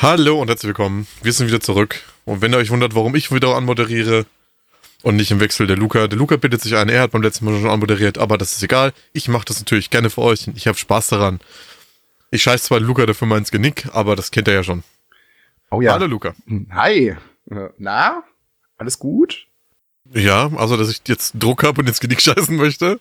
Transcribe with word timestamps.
Hallo 0.00 0.40
und 0.40 0.46
herzlich 0.46 0.68
willkommen. 0.68 1.08
Wir 1.22 1.32
sind 1.32 1.48
wieder 1.48 1.58
zurück. 1.58 1.96
Und 2.24 2.40
wenn 2.40 2.52
ihr 2.52 2.58
euch 2.58 2.70
wundert, 2.70 2.94
warum 2.94 3.16
ich 3.16 3.32
wieder 3.32 3.56
anmoderiere 3.56 4.26
und 5.02 5.16
nicht 5.16 5.32
im 5.32 5.40
Wechsel 5.40 5.66
der 5.66 5.76
Luca. 5.76 6.06
Der 6.06 6.16
Luca 6.16 6.36
bittet 6.36 6.60
sich 6.60 6.76
ein, 6.76 6.88
er 6.88 7.02
hat 7.02 7.10
beim 7.10 7.22
letzten 7.22 7.44
Mal 7.44 7.58
schon 7.58 7.68
anmoderiert, 7.68 8.16
aber 8.16 8.38
das 8.38 8.52
ist 8.52 8.62
egal. 8.62 8.92
Ich 9.12 9.26
mache 9.26 9.46
das 9.46 9.58
natürlich 9.58 9.90
gerne 9.90 10.08
für 10.08 10.20
euch 10.20 10.46
und 10.46 10.56
ich 10.56 10.68
habe 10.68 10.78
Spaß 10.78 11.08
daran. 11.08 11.40
Ich 12.30 12.44
scheiß 12.44 12.62
zwar 12.62 12.78
Luca 12.78 13.06
dafür 13.06 13.26
mal 13.26 13.38
ins 13.38 13.50
Genick, 13.50 13.88
aber 13.92 14.14
das 14.14 14.30
kennt 14.30 14.46
er 14.46 14.54
ja 14.54 14.62
schon. 14.62 14.84
Oh 15.72 15.80
ja. 15.80 15.94
Hallo 15.94 16.06
Luca. 16.06 16.32
Hi. 16.70 17.16
Äh, 17.50 17.68
Na? 17.78 18.22
Alles 18.76 19.00
gut? 19.00 19.48
Ja, 20.14 20.48
also 20.54 20.76
dass 20.76 20.90
ich 20.90 21.00
jetzt 21.08 21.32
Druck 21.40 21.64
habe 21.64 21.80
und 21.80 21.88
ins 21.88 21.98
Genick 21.98 22.20
scheißen 22.22 22.54
möchte. 22.54 23.00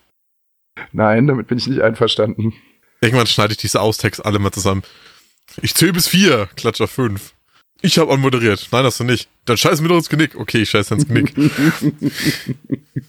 Nein, 0.93 1.27
damit 1.27 1.45
bin 1.45 1.59
ich 1.59 1.67
nicht 1.67 1.81
einverstanden. 1.81 2.55
Irgendwann 3.01 3.27
schneide 3.27 3.51
ich 3.51 3.59
diese 3.59 3.81
Austext 3.81 4.25
alle 4.25 4.39
mal 4.39 4.51
zusammen. 4.51 4.81
Ich 5.61 5.75
zähle 5.75 5.93
bis 5.93 6.07
vier, 6.07 6.47
klatsch 6.55 6.81
auf 6.81 6.91
fünf. 6.91 7.33
Ich 7.81 7.97
habe 7.99 8.11
anmoderiert. 8.11 8.67
Nein, 8.71 8.85
hast 8.85 8.99
du 8.99 9.03
nicht. 9.03 9.29
Dann 9.45 9.57
scheiß 9.57 9.81
mir 9.81 9.87
doch 9.87 9.97
ins 9.97 10.09
Genick. 10.09 10.35
Okay, 10.35 10.63
ich 10.63 10.69
scheiß 10.69 10.91
ins 10.91 11.07
Genick. 11.07 11.33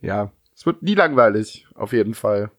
Ja, 0.00 0.30
es 0.54 0.66
wird 0.66 0.82
nie 0.82 0.94
langweilig, 0.94 1.66
auf 1.74 1.92
jeden 1.92 2.14
Fall. 2.14 2.50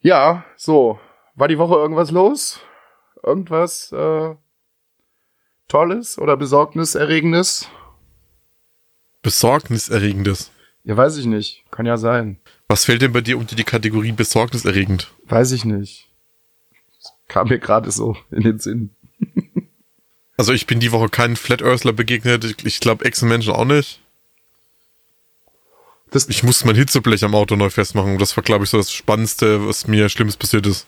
Ja, 0.00 0.44
so. 0.56 0.98
War 1.34 1.48
die 1.48 1.58
Woche 1.58 1.74
irgendwas 1.74 2.10
los? 2.10 2.60
Irgendwas 3.22 3.92
äh, 3.92 4.34
Tolles 5.68 6.18
oder 6.18 6.36
Besorgniserregendes? 6.36 7.68
Besorgniserregendes. 9.22 10.50
Ja, 10.84 10.96
weiß 10.96 11.16
ich 11.16 11.26
nicht. 11.26 11.64
Kann 11.70 11.84
ja 11.84 11.96
sein. 11.96 12.40
Was 12.68 12.84
fällt 12.84 13.02
denn 13.02 13.12
bei 13.12 13.20
dir 13.20 13.38
unter 13.38 13.54
die 13.54 13.64
Kategorie 13.64 14.12
besorgniserregend? 14.12 15.12
Weiß 15.26 15.52
ich 15.52 15.64
nicht. 15.64 16.08
Kam 17.32 17.48
mir 17.48 17.58
gerade 17.58 17.90
so 17.90 18.14
in 18.30 18.42
den 18.42 18.58
Sinn. 18.58 18.90
Also 20.36 20.52
ich 20.52 20.66
bin 20.66 20.80
die 20.80 20.92
Woche 20.92 21.08
keinen 21.08 21.36
Flat 21.36 21.62
Earthler 21.62 21.94
begegnet. 21.94 22.44
Ich- 22.62 22.78
glaube 22.80 23.06
Echsenmenschen 23.06 23.54
auch 23.54 23.64
nicht. 23.64 24.02
Das, 26.10 26.28
Ich 26.28 26.42
musste 26.42 26.66
mein 26.66 26.76
Hitzeblech 26.76 27.24
am 27.24 27.34
Auto 27.34 27.56
neu 27.56 27.70
festmachen. 27.70 28.18
Das 28.18 28.36
war, 28.36 28.44
glaube 28.44 28.64
ich, 28.64 28.70
so 28.70 28.76
das 28.76 28.92
Spannendste, 28.92 29.66
was 29.66 29.86
mir 29.86 30.10
Schlimmes 30.10 30.36
passiert 30.36 30.66
ist. 30.66 30.86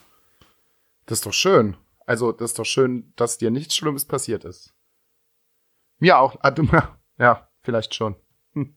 Das 1.06 1.18
ist 1.20 1.26
doch 1.26 1.32
schön. 1.32 1.78
Also, 2.04 2.30
das 2.30 2.50
ist 2.50 2.58
doch 2.58 2.66
schön, 2.66 3.10
dass 3.16 3.38
dir 3.38 3.50
nichts 3.50 3.74
Schlimmes 3.74 4.04
passiert 4.04 4.44
ist. 4.44 4.74
Mir 5.98 6.18
auch. 6.18 6.36
Ah, 6.42 6.52
ja, 7.18 7.48
vielleicht 7.62 7.94
schon. 7.94 8.16
Hm. 8.52 8.74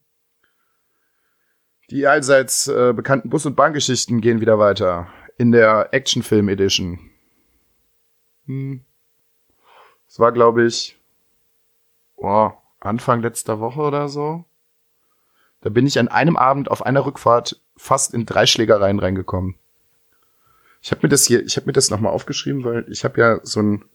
Die 1.91 2.07
allseits 2.07 2.69
äh, 2.69 2.93
bekannten 2.95 3.29
Bus- 3.29 3.45
und 3.45 3.57
Bahngeschichten 3.57 4.21
gehen 4.21 4.39
wieder 4.39 4.57
weiter. 4.57 5.09
In 5.37 5.51
der 5.51 5.89
Actionfilm 5.93 6.47
Edition. 6.47 7.11
Hm. 8.47 8.81
Es 10.07 10.19
war, 10.19 10.31
glaube 10.31 10.65
ich, 10.65 10.97
oh, 12.15 12.51
Anfang 12.79 13.21
letzter 13.21 13.59
Woche 13.59 13.81
oder 13.81 14.09
so. 14.09 14.45
Da 15.61 15.69
bin 15.69 15.85
ich 15.85 15.99
an 15.99 16.07
einem 16.07 16.37
Abend 16.37 16.71
auf 16.71 16.85
einer 16.85 17.05
Rückfahrt 17.05 17.61
fast 17.75 18.13
in 18.13 18.25
drei 18.25 18.45
Schlägereien 18.45 18.99
reingekommen. 18.99 19.55
Ich 20.81 20.91
habe 20.91 21.01
mir 21.03 21.09
das 21.09 21.25
hier, 21.25 21.43
ich 21.43 21.57
habe 21.57 21.67
mir 21.67 21.73
das 21.73 21.89
nochmal 21.89 22.13
aufgeschrieben, 22.13 22.63
weil 22.63 22.85
ich 22.89 23.03
habe 23.03 23.19
ja 23.19 23.39
so 23.43 23.61
ein, 23.61 23.85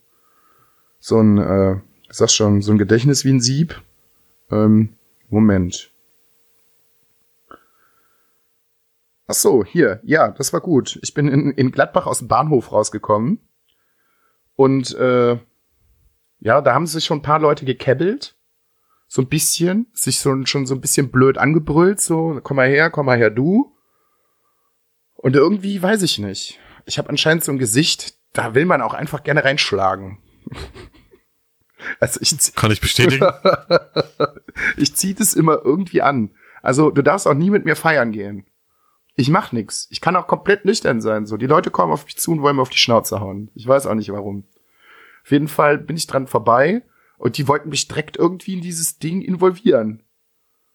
so 0.99 1.19
ein, 1.19 1.39
äh, 1.39 1.81
sag 2.11 2.31
schon, 2.31 2.61
so 2.61 2.73
ein 2.73 2.79
Gedächtnis 2.79 3.25
wie 3.25 3.33
ein 3.33 3.41
Sieb. 3.41 3.81
Ähm, 4.51 4.95
Moment. 5.31 5.91
Ach 9.29 9.35
so, 9.35 9.65
hier, 9.65 10.01
ja, 10.03 10.29
das 10.33 10.53
war 10.53 10.61
gut. 10.61 10.99
Ich 11.01 11.15
bin 11.15 11.29
in, 11.29 11.53
in 11.53 11.73
Gladbach 11.73 12.07
aus 12.07 12.19
dem 12.19 12.29
Bahnhof 12.29 12.73
rausgekommen 12.73 13.41
und 14.57 14.95
äh, 14.95 15.39
ja, 16.41 16.61
da 16.61 16.75
haben 16.75 16.87
sich 16.87 17.05
schon 17.05 17.19
ein 17.19 17.23
paar 17.23 17.39
Leute 17.39 17.65
gekebbelt, 17.65 18.37
so 19.07 19.23
ein 19.23 19.29
bisschen, 19.29 19.87
sich 19.93 20.19
so, 20.19 20.45
schon 20.47 20.67
so 20.67 20.75
ein 20.75 20.81
bisschen 20.81 21.11
blöd 21.11 21.39
angebrüllt, 21.39 22.01
so, 22.01 22.41
komm 22.43 22.57
mal 22.57 22.69
her, 22.69 22.91
komm 22.91 23.07
mal 23.07 23.19
her, 23.19 23.31
du. 23.31 23.77
Und 25.15 25.37
irgendwie 25.37 25.81
weiß 25.81 26.03
ich 26.03 26.19
nicht. 26.19 26.59
Ich 26.87 26.99
habe 26.99 27.09
anscheinend 27.11 27.45
so 27.45 27.53
ein 27.53 27.59
Gesicht, 27.59 28.15
da 28.33 28.55
will 28.55 28.65
man 28.65 28.83
auch 28.83 28.95
einfach 28.95 29.23
gerne 29.23 29.45
reinschlagen. 29.45 30.19
also 32.01 32.19
ich, 32.21 32.37
zieh- 32.39 32.53
Kann 32.53 32.71
ich 32.73 32.81
bestätigen? 32.81 33.27
ich 34.77 34.97
zieh 34.97 35.15
das 35.15 35.35
immer 35.35 35.61
irgendwie 35.65 36.03
an. 36.03 36.35
Also 36.63 36.91
du 36.91 37.03
darfst 37.03 37.27
auch 37.29 37.35
nie 37.35 37.51
mit 37.51 37.65
mir 37.65 37.77
feiern 37.77 38.13
gehen. 38.13 38.47
Ich 39.15 39.29
mach 39.29 39.53
nix. 39.53 39.89
Ich 39.91 40.01
kann 40.01 40.17
auch 40.17 40.27
komplett 40.27 40.65
nüchtern 40.65 41.01
sein. 41.01 41.27
So, 41.27 41.37
die 41.37 41.47
Leute 41.47 41.71
kommen 41.71 41.93
auf 41.93 42.05
mich 42.05 42.17
zu 42.17 42.33
und 42.33 42.43
wollen 42.43 42.57
mir 42.57 42.63
auf 42.63 42.71
die 42.71 42.79
Schnauze 42.79 43.21
hauen. 43.21 43.51
Ich 43.55 43.67
weiß 43.67 43.87
auch 43.87 43.95
nicht 43.95 44.11
warum. 44.11 44.45
Auf 45.25 45.31
jeden 45.31 45.49
Fall 45.49 45.79
bin 45.79 45.97
ich 45.97 46.07
dran 46.07 46.27
vorbei 46.27 46.83
und 47.19 47.39
die 47.39 47.47
wollten 47.47 47.69
mich 47.69 47.89
direkt 47.89 48.17
irgendwie 48.17 48.55
in 48.55 48.61
dieses 48.61 48.99
Ding 48.99 49.21
involvieren. 49.21 50.03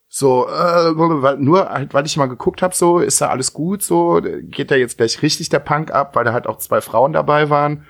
So, 0.09 0.47
äh, 0.47 0.92
nur 1.38 1.70
halt, 1.70 1.94
weil 1.94 2.06
ich 2.06 2.16
mal 2.16 2.28
geguckt 2.28 2.62
habe, 2.62 2.74
so 2.74 3.00
ist 3.00 3.20
da 3.20 3.28
alles 3.28 3.52
gut, 3.52 3.84
so 3.84 4.22
geht 4.22 4.72
da 4.72 4.76
jetzt 4.76 4.97
gleich 4.97 5.22
richtig 5.22 5.50
der 5.50 5.59
Punk 5.59 5.92
ab, 5.92 6.16
weil 6.16 6.24
da 6.24 6.31
halt 6.31 6.47
auch 6.47 6.59
zwei 6.59 6.80
Frauen 6.80 7.12
dabei 7.12 7.50
waren 7.50 7.86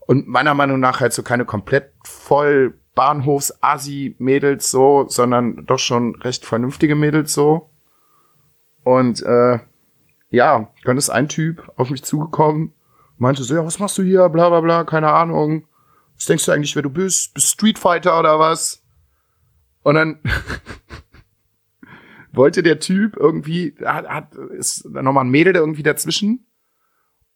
und 0.00 0.28
meiner 0.28 0.52
Meinung 0.54 0.78
nach 0.78 1.00
halt 1.00 1.14
so 1.14 1.22
keine 1.22 1.46
komplett 1.46 1.92
voll 2.04 2.78
Bahnhofs-Asi-Mädels 2.94 4.70
so, 4.70 5.06
sondern 5.08 5.64
doch 5.64 5.78
schon 5.78 6.16
recht 6.16 6.44
vernünftige 6.44 6.94
Mädels 6.94 7.32
so. 7.32 7.70
Und 8.88 9.22
äh, 9.22 9.58
ja, 10.30 10.72
dann 10.84 10.96
ist 10.96 11.10
ein 11.10 11.28
Typ 11.28 11.70
auf 11.76 11.90
mich 11.90 12.04
zugekommen, 12.04 12.72
meinte 13.18 13.44
so, 13.44 13.54
ja, 13.54 13.62
was 13.62 13.78
machst 13.78 13.98
du 13.98 14.02
hier, 14.02 14.26
bla 14.30 14.48
bla 14.48 14.62
bla, 14.62 14.84
keine 14.84 15.12
Ahnung. 15.12 15.66
Was 16.16 16.24
denkst 16.24 16.46
du 16.46 16.52
eigentlich, 16.52 16.74
wer 16.74 16.84
du 16.84 16.88
bist? 16.88 17.34
Bist 17.34 17.48
Street 17.48 17.78
Fighter 17.78 18.18
oder 18.18 18.38
was? 18.38 18.82
Und 19.82 19.96
dann 19.96 20.20
wollte 22.32 22.62
der 22.62 22.80
Typ 22.80 23.14
irgendwie, 23.18 23.74
hat, 23.84 24.08
hat 24.08 24.34
ist 24.34 24.86
nochmal 24.88 25.26
ein 25.26 25.30
Mädel 25.30 25.54
irgendwie 25.54 25.82
dazwischen. 25.82 26.46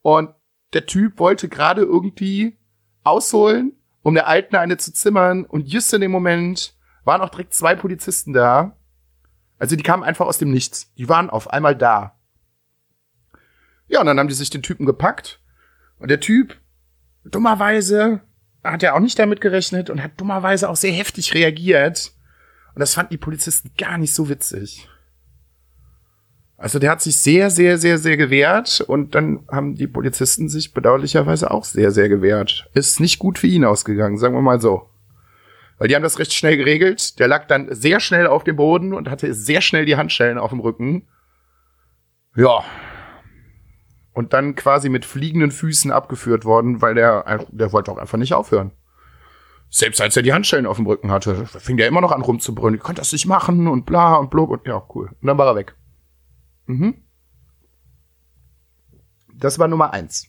Und 0.01 0.31
der 0.73 0.87
Typ 0.87 1.19
wollte 1.19 1.51
gerade 1.51 1.83
irgendwie 1.83 2.57
ausholen, 3.05 3.77
um 4.01 4.15
der 4.15 4.27
Alten 4.27 4.57
eine 4.57 4.79
zu 4.79 4.91
zimmern. 4.95 5.45
Und 5.45 5.69
just 5.71 5.93
in 5.93 6.01
dem 6.01 6.13
Moment 6.13 6.75
waren 7.05 7.21
auch 7.21 7.29
direkt 7.29 7.53
zwei 7.53 7.75
Polizisten 7.75 8.33
da. 8.33 8.79
Also 9.63 9.77
die 9.77 9.85
kamen 9.85 10.03
einfach 10.03 10.27
aus 10.27 10.39
dem 10.39 10.51
Nichts. 10.51 10.93
Die 10.99 11.09
waren 11.09 11.31
auf 11.31 11.49
einmal 11.49 11.77
da. 11.77 12.19
Ja, 13.87 14.01
und 14.01 14.07
dann 14.07 14.19
haben 14.19 14.27
die 14.27 14.35
sich 14.35 14.51
den 14.51 14.65
Typen 14.65 14.87
gepackt. 14.87 15.41
Und 16.01 16.11
der 16.11 16.19
Typ, 16.19 16.57
dummerweise, 17.25 18.23
hat 18.65 18.83
er 18.83 18.97
auch 18.97 18.99
nicht 18.99 19.21
damit 19.21 19.41
gerechnet 19.41 19.89
und 19.89 20.03
hat 20.03 20.21
dummerweise 20.21 20.69
auch 20.69 20.75
sehr 20.75 20.91
heftig 20.91 21.33
reagiert. 21.35 22.11
Und 22.75 22.81
das 22.81 22.95
fanden 22.95 23.13
die 23.13 23.19
Polizisten 23.19 23.71
gar 23.79 23.99
nicht 23.99 24.13
so 24.13 24.29
witzig. 24.29 24.89
Also 26.57 26.81
der 26.81 26.91
hat 26.91 27.03
sich 27.03 27.23
sehr, 27.23 27.49
sehr, 27.49 27.79
sehr, 27.79 27.99
sehr 27.99 28.17
gewehrt 28.17 28.81
und 28.81 29.15
dann 29.15 29.47
haben 29.49 29.77
die 29.77 29.87
Polizisten 29.87 30.49
sich 30.49 30.75
bedauerlicherweise 30.75 31.53
auch 31.53 31.65
sehr, 31.65 31.93
sehr 31.93 32.09
gewehrt. 32.09 32.69
Ist 32.75 32.99
nicht 32.99 33.21
gut 33.21 33.39
für 33.39 33.47
ihn 33.47 33.65
ausgegangen, 33.65 34.19
sagen 34.19 34.35
wir 34.35 34.43
mal 34.43 34.61
so. 34.61 34.92
Weil 35.83 35.89
die 35.89 35.97
haben 35.97 36.05
das 36.05 36.21
recht 36.21 36.33
schnell 36.33 36.57
geregelt. 36.57 37.19
Der 37.19 37.27
lag 37.27 37.49
dann 37.49 37.75
sehr 37.75 37.99
schnell 37.99 38.29
auf 38.29 38.45
dem 38.45 38.55
Boden 38.55 38.95
und 38.95 39.11
hatte 39.11 39.35
sehr 39.35 39.61
schnell 39.61 39.85
die 39.85 39.97
Handschellen 39.97 40.39
auf 40.39 40.51
dem 40.51 40.61
Rücken. 40.61 41.09
Ja. 42.37 42.63
Und 44.13 44.33
dann 44.33 44.55
quasi 44.55 44.89
mit 44.89 45.05
fliegenden 45.05 45.51
Füßen 45.51 45.91
abgeführt 45.91 46.45
worden, 46.45 46.83
weil 46.83 46.95
der, 46.95 47.45
der 47.51 47.73
wollte 47.73 47.91
auch 47.91 47.99
einfach 47.99 48.17
nicht 48.17 48.33
aufhören. 48.33 48.71
Selbst 49.71 50.01
als 50.01 50.17
er 50.17 50.23
die 50.23 50.33
Handschellen 50.33 50.67
auf 50.67 50.77
dem 50.77 50.87
Rücken 50.87 51.11
hatte, 51.11 51.47
fing 51.47 51.77
der 51.77 51.89
immer 51.89 52.01
noch 52.01 52.13
an 52.13 52.23
rumzubrüllen. 52.23 52.77
Ich 52.77 52.85
konnte 52.85 53.01
das 53.01 53.11
nicht 53.11 53.27
machen 53.27 53.67
und 53.67 53.85
bla 53.85 54.15
und 54.15 54.31
blub 54.31 54.51
und 54.51 54.65
ja, 54.69 54.87
cool. 54.95 55.09
Und 55.21 55.27
dann 55.27 55.37
war 55.37 55.49
er 55.49 55.57
weg. 55.57 55.75
Mhm. 56.67 57.03
Das 59.35 59.59
war 59.59 59.67
Nummer 59.67 59.93
eins. 59.93 60.29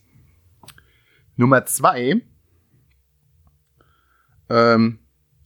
Nummer 1.36 1.64
zwei 1.68 2.24
ähm, 4.50 4.98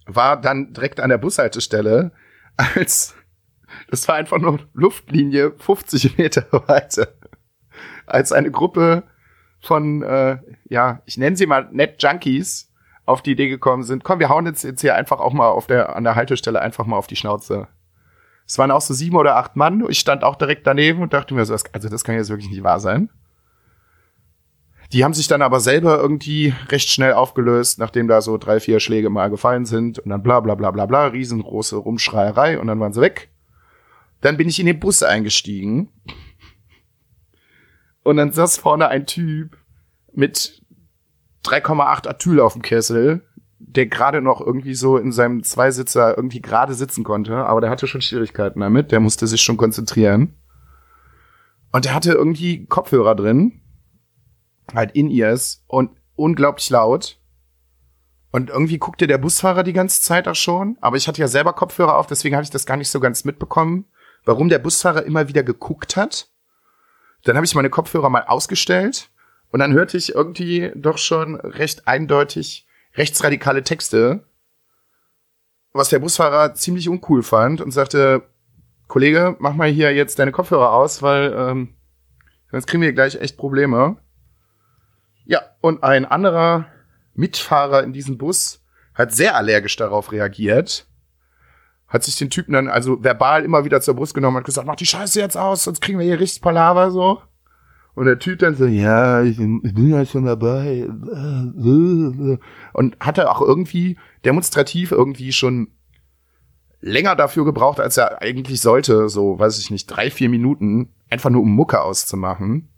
war 0.07 0.39
dann 0.39 0.74
direkt 0.74 1.00
an 1.00 1.09
der 1.09 1.18
Bushaltestelle, 1.18 2.12
als 2.56 3.15
Das 3.89 4.07
war 4.07 4.15
einfach 4.15 4.39
nur 4.39 4.59
Luftlinie 4.74 5.54
50 5.57 6.18
Meter 6.18 6.45
weiter. 6.68 7.09
Als 8.06 8.31
eine 8.31 8.51
Gruppe 8.51 9.04
von, 9.59 10.01
äh, 10.04 10.38
ja, 10.69 11.01
ich 11.06 11.18
nenne 11.18 11.36
sie 11.36 11.45
mal 11.45 11.68
Net 11.71 12.01
Junkies 12.01 12.71
auf 13.06 13.21
die 13.21 13.31
Idee 13.31 13.50
gekommen 13.50 13.83
sind, 13.83 14.04
komm, 14.04 14.19
wir 14.19 14.30
hauen 14.30 14.45
jetzt, 14.45 14.63
jetzt 14.63 14.81
hier 14.81 14.95
einfach 14.95 15.19
auch 15.19 15.33
mal 15.33 15.48
auf 15.48 15.68
der, 15.68 15.95
an 15.95 16.04
der 16.04 16.15
Haltestelle 16.15 16.62
einfach 16.62 16.86
mal 16.86 16.98
auf 16.98 17.07
die 17.07 17.15
Schnauze. 17.15 17.68
Es 18.45 18.57
waren 18.57 18.71
auch 18.71 18.81
so 18.81 18.94
sieben 18.94 19.18
oder 19.18 19.36
acht 19.36 19.56
Mann. 19.56 19.86
Ich 19.89 20.00
stand 20.00 20.24
auch 20.24 20.36
direkt 20.36 20.68
daneben 20.68 21.01
und 21.01 21.13
dachte 21.13 21.33
mir 21.33 21.45
so, 21.45 21.53
also 21.53 21.89
das 21.89 22.03
kann 22.03 22.15
jetzt 22.15 22.30
wirklich 22.30 22.50
nicht 22.50 22.63
wahr 22.63 22.80
sein. 22.80 23.10
Die 24.94 25.04
haben 25.04 25.13
sich 25.13 25.28
dann 25.28 25.42
aber 25.42 25.60
selber 25.60 26.00
irgendwie 26.00 26.54
recht 26.69 26.89
schnell 26.89 27.13
aufgelöst, 27.13 27.78
nachdem 27.78 28.07
da 28.07 28.22
so 28.22 28.38
drei, 28.38 28.60
vier 28.60 28.80
Schläge 28.80 29.10
mal 29.10 29.30
gefallen 29.30 29.66
sind 29.66 30.00
und 30.00 30.10
dann 30.10 30.24
bla 30.24 30.39
bla 30.39 30.56
bla 30.56 30.72
bla 30.72 30.86
bla, 30.86 31.07
riesengroße 31.07 31.75
Rumschreierei 31.75 32.60
und 32.60 32.68
dann 32.68 32.80
waren 32.80 32.94
sie 32.94 33.01
weg. 33.01 33.30
Dann 34.22 34.38
bin 34.38 34.48
ich 34.48 34.60
in 34.60 34.66
den 34.66 34.80
Bus 34.80 35.04
eingestiegen 35.04 35.89
und 38.04 38.18
dann 38.18 38.31
saß 38.31 38.57
vorne 38.57 38.88
ein 38.88 39.06
Typ 39.06 39.57
mit 40.13 40.62
3,8 41.44 42.07
Atyl 42.07 42.39
auf 42.39 42.54
dem 42.54 42.62
Kessel, 42.62 43.24
der 43.60 43.88
gerade 43.88 44.22
noch 44.22 44.39
irgendwie 44.39 44.74
so 44.74 44.98
in 44.98 45.12
seinem 45.12 45.44
Zweisitzer 45.44 46.16
irgendwie 46.16 46.42
gerade 46.42 46.74
sitzen 46.74 47.04
konnte, 47.04 47.36
aber 47.36 47.60
der 47.60 47.69
hatte 47.69 47.88
schon 47.88 48.01
Schwierigkeiten 48.01 48.62
damit, 48.62 48.92
der 48.94 49.01
musste 49.01 49.28
sich 49.28 49.42
schon 49.42 49.57
konzentrieren. 49.57 50.36
Und 51.74 51.84
der 51.84 51.94
hatte 51.94 52.13
irgendwie 52.13 52.66
Kopfhörer 52.66 53.13
drin 53.13 53.62
halt 54.73 54.91
in 54.91 55.09
ears 55.09 55.63
und 55.67 55.91
unglaublich 56.15 56.69
laut. 56.69 57.19
Und 58.31 58.49
irgendwie 58.49 58.77
guckte 58.77 59.07
der 59.07 59.17
Busfahrer 59.17 59.63
die 59.63 59.73
ganze 59.73 60.01
Zeit 60.01 60.27
auch 60.27 60.35
schon, 60.35 60.77
aber 60.81 60.97
ich 60.97 61.07
hatte 61.07 61.21
ja 61.21 61.27
selber 61.27 61.53
Kopfhörer 61.53 61.97
auf, 61.97 62.07
deswegen 62.07 62.35
habe 62.35 62.43
ich 62.43 62.49
das 62.49 62.65
gar 62.65 62.77
nicht 62.77 62.89
so 62.89 62.99
ganz 62.99 63.23
mitbekommen, 63.23 63.85
warum 64.25 64.49
der 64.49 64.59
Busfahrer 64.59 65.03
immer 65.03 65.27
wieder 65.27 65.43
geguckt 65.43 65.95
hat. 65.95 66.29
Dann 67.23 67.35
habe 67.35 67.45
ich 67.45 67.55
meine 67.55 67.69
Kopfhörer 67.69 68.09
mal 68.09 68.23
ausgestellt 68.23 69.09
und 69.51 69.59
dann 69.59 69.73
hörte 69.73 69.97
ich 69.97 70.13
irgendwie 70.13 70.71
doch 70.75 70.97
schon 70.97 71.35
recht 71.35 71.87
eindeutig 71.87 72.67
rechtsradikale 72.95 73.63
Texte, 73.63 74.25
was 75.71 75.89
der 75.89 75.99
Busfahrer 75.99 76.53
ziemlich 76.55 76.89
uncool 76.89 77.23
fand 77.23 77.61
und 77.61 77.71
sagte, 77.71 78.23
Kollege, 78.87 79.35
mach 79.39 79.53
mal 79.53 79.69
hier 79.69 79.93
jetzt 79.93 80.19
deine 80.19 80.31
Kopfhörer 80.31 80.73
aus, 80.73 81.01
weil 81.01 81.33
ähm, 81.37 81.75
sonst 82.51 82.67
kriegen 82.67 82.81
wir 82.81 82.93
gleich 82.93 83.15
echt 83.15 83.37
Probleme. 83.37 83.97
Ja, 85.27 85.41
und 85.59 85.83
ein 85.83 86.06
anderer 86.06 86.68
Mitfahrer 87.13 87.83
in 87.83 87.91
diesem 87.91 88.18
Bus 88.18 88.63
hat 88.94 89.13
sehr 89.13 89.35
allergisch 89.35 89.75
darauf 89.75 90.13
reagiert. 90.13 90.88
Hat 91.88 92.03
sich 92.03 92.15
den 92.15 92.29
Typen 92.29 92.53
dann 92.53 92.69
also 92.69 93.03
verbal 93.03 93.44
immer 93.44 93.65
wieder 93.65 93.81
zur 93.81 93.95
Brust 93.95 94.13
genommen 94.13 94.38
und 94.38 94.45
gesagt, 94.45 94.65
mach 94.65 94.77
die 94.77 94.85
Scheiße 94.85 95.19
jetzt 95.19 95.38
aus, 95.38 95.63
sonst 95.63 95.81
kriegen 95.81 96.00
wir 96.00 96.06
hier 96.06 96.19
richtig 96.19 96.41
Palaver 96.41 96.91
so. 96.91 97.21
Und 97.94 98.06
der 98.06 98.19
Typ 98.19 98.39
dann 98.39 98.56
so, 98.56 98.65
ja, 98.65 99.21
ich, 99.24 99.38
bin 99.38 99.89
ja 99.89 100.06
schon 100.06 100.25
dabei. 100.25 100.88
Und 102.74 102.97
hatte 103.00 103.29
auch 103.29 103.41
irgendwie 103.41 103.97
demonstrativ 104.24 104.91
irgendwie 104.91 105.33
schon 105.33 105.71
länger 106.79 107.15
dafür 107.15 107.44
gebraucht, 107.44 107.79
als 107.79 107.97
er 107.97 108.21
eigentlich 108.21 108.62
sollte, 108.62 109.09
so, 109.09 109.39
weiß 109.39 109.59
ich 109.59 109.71
nicht, 109.71 109.88
drei, 109.88 110.09
vier 110.12 110.29
Minuten, 110.29 110.94
einfach 111.09 111.31
nur 111.31 111.41
um 111.41 111.51
Mucke 111.51 111.81
auszumachen. 111.81 112.69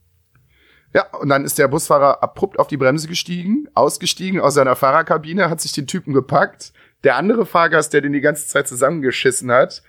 Ja, 0.94 1.08
und 1.18 1.30
dann 1.30 1.46
ist 1.46 1.60
der 1.60 1.68
Busfahrer 1.68 2.24
abrupt 2.24 2.58
auf 2.58 2.68
die 2.68 2.78
Bremse 2.78 3.08
gestiegen, 3.08 3.68
ausgestiegen 3.76 4.40
aus 4.40 4.56
seiner 4.56 4.76
Fahrerkabine, 4.76 5.50
hat 5.50 5.62
sich 5.62 5.72
den 5.72 5.86
Typen 5.88 6.14
gepackt. 6.14 6.74
Der 7.04 7.16
andere 7.16 7.46
Fahrgast, 7.46 7.94
der 7.94 8.02
den 8.02 8.14
die 8.14 8.22
ganze 8.22 8.48
Zeit 8.48 8.68
zusammengeschissen 8.68 9.52
hat, 9.52 9.84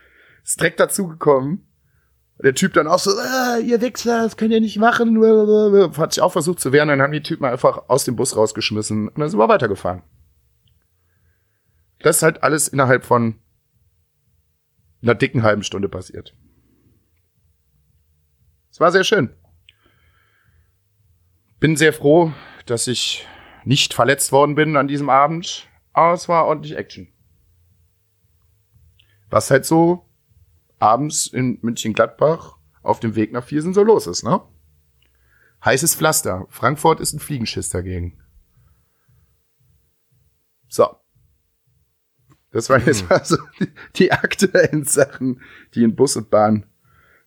ist 0.44 0.61
direkt 0.61 0.79
dazugekommen. 0.79 1.67
Der 2.43 2.55
Typ 2.55 2.73
dann 2.73 2.87
auch 2.87 2.99
so, 2.99 3.11
ah, 3.11 3.58
ihr 3.58 3.81
Wichser, 3.81 4.23
das 4.23 4.37
könnt 4.37 4.52
ihr 4.52 4.61
nicht 4.61 4.79
machen. 4.79 5.19
Hat 5.97 6.14
sich 6.14 6.23
auch 6.23 6.32
versucht 6.32 6.61
zu 6.61 6.73
wehren, 6.73 6.88
dann 6.88 7.02
haben 7.02 7.12
die 7.12 7.23
Typen 7.23 7.44
einfach 7.44 7.88
aus 7.88 8.05
dem 8.05 8.17
Bus 8.17 8.37
rausgeschmissen 8.37 9.08
und 9.08 9.19
dann 9.19 9.29
sind 9.29 9.38
wir 9.38 9.49
weitergefahren. 9.49 10.02
Das 12.02 12.17
ist 12.17 12.23
halt 12.23 12.43
alles 12.43 12.69
innerhalb 12.69 13.05
von 13.05 13.35
einer 15.02 15.14
dicken 15.14 15.43
halben 15.43 15.62
Stunde 15.62 15.88
passiert. 15.88 16.35
Es 18.70 18.81
war 18.81 18.93
sehr 18.93 19.05
schön. 19.05 19.31
Bin 21.61 21.77
sehr 21.77 21.93
froh, 21.93 22.33
dass 22.65 22.87
ich 22.87 23.27
nicht 23.67 23.93
verletzt 23.93 24.33
worden 24.33 24.55
bin 24.55 24.79
an 24.79 24.89
diesem 24.89 25.11
Abend, 25.11 25.69
aber 25.93 26.15
es 26.15 26.27
war 26.27 26.47
ordentlich 26.47 26.75
Action. 26.75 27.12
Was 29.29 29.51
halt 29.51 29.67
so 29.67 30.09
abends 30.79 31.27
in 31.27 31.59
München-Gladbach 31.61 32.57
auf 32.83 32.99
dem 32.99 33.15
Weg 33.15 33.33
nach 33.33 33.45
Viersen 33.45 33.75
so 33.75 33.83
los 33.83 34.07
ist, 34.07 34.23
ne? 34.23 34.41
Heißes 35.62 35.95
Pflaster. 35.95 36.47
Frankfurt 36.49 36.99
ist 36.99 37.12
ein 37.12 37.21
Fliegenschiss 37.21 37.69
dagegen. 37.69 38.19
So. 40.69 40.97
Das 42.53 42.71
waren 42.71 42.87
jetzt 42.87 43.11
also 43.11 43.37
die, 43.61 43.69
die 43.97 44.12
aktuellen 44.12 44.85
Sachen, 44.85 45.43
die 45.75 45.85
in 45.85 45.95
Bus 45.95 46.17
und 46.17 46.31
Bahn 46.31 46.65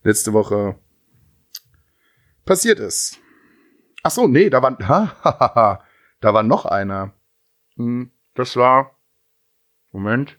letzte 0.02 0.32
Woche 0.32 0.76
passiert 2.44 2.80
ist. 2.80 3.20
Ach 4.06 4.10
so, 4.10 4.28
nee, 4.28 4.50
da 4.50 4.62
war, 4.62 4.76
ha, 4.88 5.16
ha, 5.24 5.38
ha, 5.40 5.54
ha, 5.54 5.84
da 6.20 6.34
war 6.34 6.42
noch 6.42 6.66
einer. 6.66 7.12
Hm, 7.76 8.10
das 8.34 8.54
war, 8.54 8.96
Moment. 9.92 10.38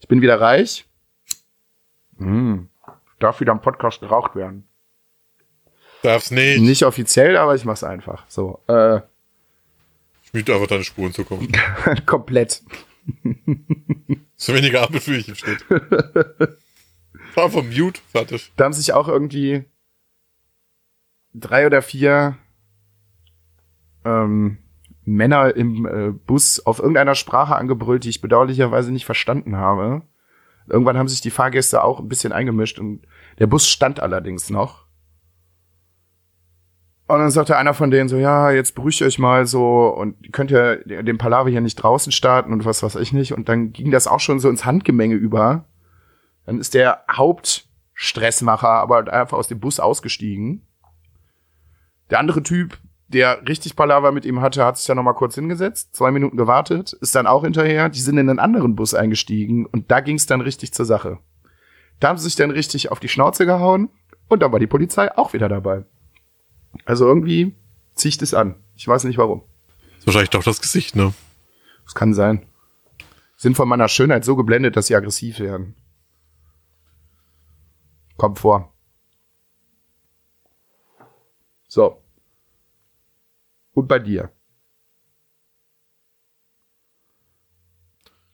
Ich 0.00 0.08
bin 0.08 0.22
wieder 0.22 0.40
reich. 0.40 0.86
Hm, 2.16 2.68
darf 3.18 3.40
wieder 3.40 3.52
am 3.52 3.60
Podcast 3.60 4.00
geraucht 4.00 4.34
werden. 4.34 4.66
Darf's 6.02 6.30
nicht. 6.30 6.60
Nicht 6.60 6.84
offiziell, 6.84 7.36
aber 7.36 7.54
ich 7.54 7.64
mach's 7.64 7.84
einfach. 7.84 8.24
So, 8.28 8.60
äh, 8.66 9.00
Schmied 10.22 10.48
einfach 10.48 10.66
deine 10.66 10.84
Spuren 10.84 11.12
zu 11.12 11.24
kommen. 11.24 11.52
komplett. 12.06 12.62
So 14.36 14.54
weniger 14.54 14.82
Ampel 14.82 15.00
für 15.00 15.16
ich 15.16 15.28
im 15.28 15.34
Schnitt. 15.34 15.64
Fahr 17.34 17.50
vom 17.50 17.68
Mute, 17.68 18.00
fertig. 18.10 18.52
Da 18.56 18.64
haben 18.64 18.72
sich 18.72 18.94
auch 18.94 19.08
irgendwie 19.08 19.64
drei 21.34 21.66
oder 21.66 21.82
vier 21.82 22.38
ähm, 24.04 24.58
Männer 25.04 25.54
im 25.54 25.86
äh, 25.86 26.10
Bus 26.10 26.64
auf 26.64 26.78
irgendeiner 26.78 27.14
Sprache 27.14 27.56
angebrüllt, 27.56 28.04
die 28.04 28.10
ich 28.10 28.20
bedauerlicherweise 28.20 28.92
nicht 28.92 29.04
verstanden 29.04 29.56
habe. 29.56 30.02
Irgendwann 30.66 30.96
haben 30.96 31.08
sich 31.08 31.20
die 31.20 31.30
Fahrgäste 31.30 31.84
auch 31.84 32.00
ein 32.00 32.08
bisschen 32.08 32.32
eingemischt 32.32 32.78
und 32.78 33.02
der 33.38 33.46
Bus 33.46 33.68
stand 33.68 34.00
allerdings 34.00 34.48
noch. 34.48 34.84
Und 37.06 37.18
dann 37.18 37.30
sagte 37.30 37.58
einer 37.58 37.74
von 37.74 37.90
denen 37.90 38.08
so, 38.08 38.16
ja, 38.16 38.50
jetzt 38.50 38.74
beruhigt 38.74 39.02
euch 39.02 39.18
mal 39.18 39.46
so 39.46 39.88
und 39.88 40.32
könnt 40.32 40.50
ja 40.50 40.76
den 40.76 41.18
Palaver 41.18 41.50
hier 41.50 41.60
nicht 41.60 41.76
draußen 41.76 42.12
starten 42.12 42.52
und 42.52 42.64
was 42.64 42.82
weiß 42.82 42.96
ich 42.96 43.12
nicht. 43.12 43.34
Und 43.34 43.50
dann 43.50 43.72
ging 43.72 43.90
das 43.90 44.06
auch 44.06 44.20
schon 44.20 44.40
so 44.40 44.48
ins 44.48 44.64
Handgemenge 44.64 45.14
über. 45.14 45.66
Dann 46.46 46.58
ist 46.58 46.72
der 46.72 47.04
Hauptstressmacher 47.10 48.70
aber 48.70 49.12
einfach 49.12 49.36
aus 49.36 49.48
dem 49.48 49.60
Bus 49.60 49.80
ausgestiegen. 49.80 50.66
Der 52.08 52.20
andere 52.20 52.42
Typ, 52.42 52.78
der 53.08 53.46
richtig 53.46 53.76
Palaver 53.76 54.12
mit 54.12 54.24
ihm 54.24 54.40
hatte, 54.40 54.64
hat 54.64 54.78
sich 54.78 54.86
dann 54.86 54.96
noch 54.96 55.02
mal 55.02 55.12
kurz 55.12 55.34
hingesetzt, 55.34 55.94
zwei 55.94 56.10
Minuten 56.10 56.36
gewartet, 56.36 56.94
ist 56.94 57.14
dann 57.14 57.26
auch 57.26 57.44
hinterher. 57.44 57.88
Die 57.88 58.00
sind 58.00 58.18
in 58.18 58.30
einen 58.30 58.38
anderen 58.38 58.76
Bus 58.76 58.94
eingestiegen 58.94 59.66
und 59.66 59.90
da 59.90 60.00
ging 60.00 60.16
es 60.16 60.26
dann 60.26 60.40
richtig 60.40 60.72
zur 60.72 60.86
Sache. 60.86 61.18
Da 62.00 62.08
haben 62.08 62.18
sie 62.18 62.24
sich 62.24 62.36
dann 62.36 62.50
richtig 62.50 62.90
auf 62.90 63.00
die 63.00 63.08
Schnauze 63.08 63.46
gehauen 63.46 63.90
und 64.28 64.42
dann 64.42 64.52
war 64.52 64.58
die 64.58 64.66
Polizei 64.66 65.16
auch 65.16 65.32
wieder 65.32 65.48
dabei. 65.48 65.84
Also 66.84 67.06
irgendwie 67.06 67.54
zieht 67.94 68.20
es 68.22 68.34
an. 68.34 68.56
Ich 68.74 68.88
weiß 68.88 69.04
nicht 69.04 69.18
warum. 69.18 69.42
Ist 69.98 70.06
wahrscheinlich 70.06 70.30
doch 70.30 70.42
das 70.42 70.60
Gesicht, 70.60 70.96
ne? 70.96 71.14
Das 71.84 71.94
kann 71.94 72.14
sein. 72.14 72.46
Sind 73.36 73.56
von 73.56 73.68
meiner 73.68 73.88
Schönheit 73.88 74.24
so 74.24 74.36
geblendet, 74.36 74.76
dass 74.76 74.86
sie 74.86 74.96
aggressiv 74.96 75.38
werden. 75.38 75.76
Kommt 78.16 78.38
vor. 78.38 78.72
So. 81.68 82.03
Und 83.74 83.88
bei 83.88 83.98
dir? 83.98 84.32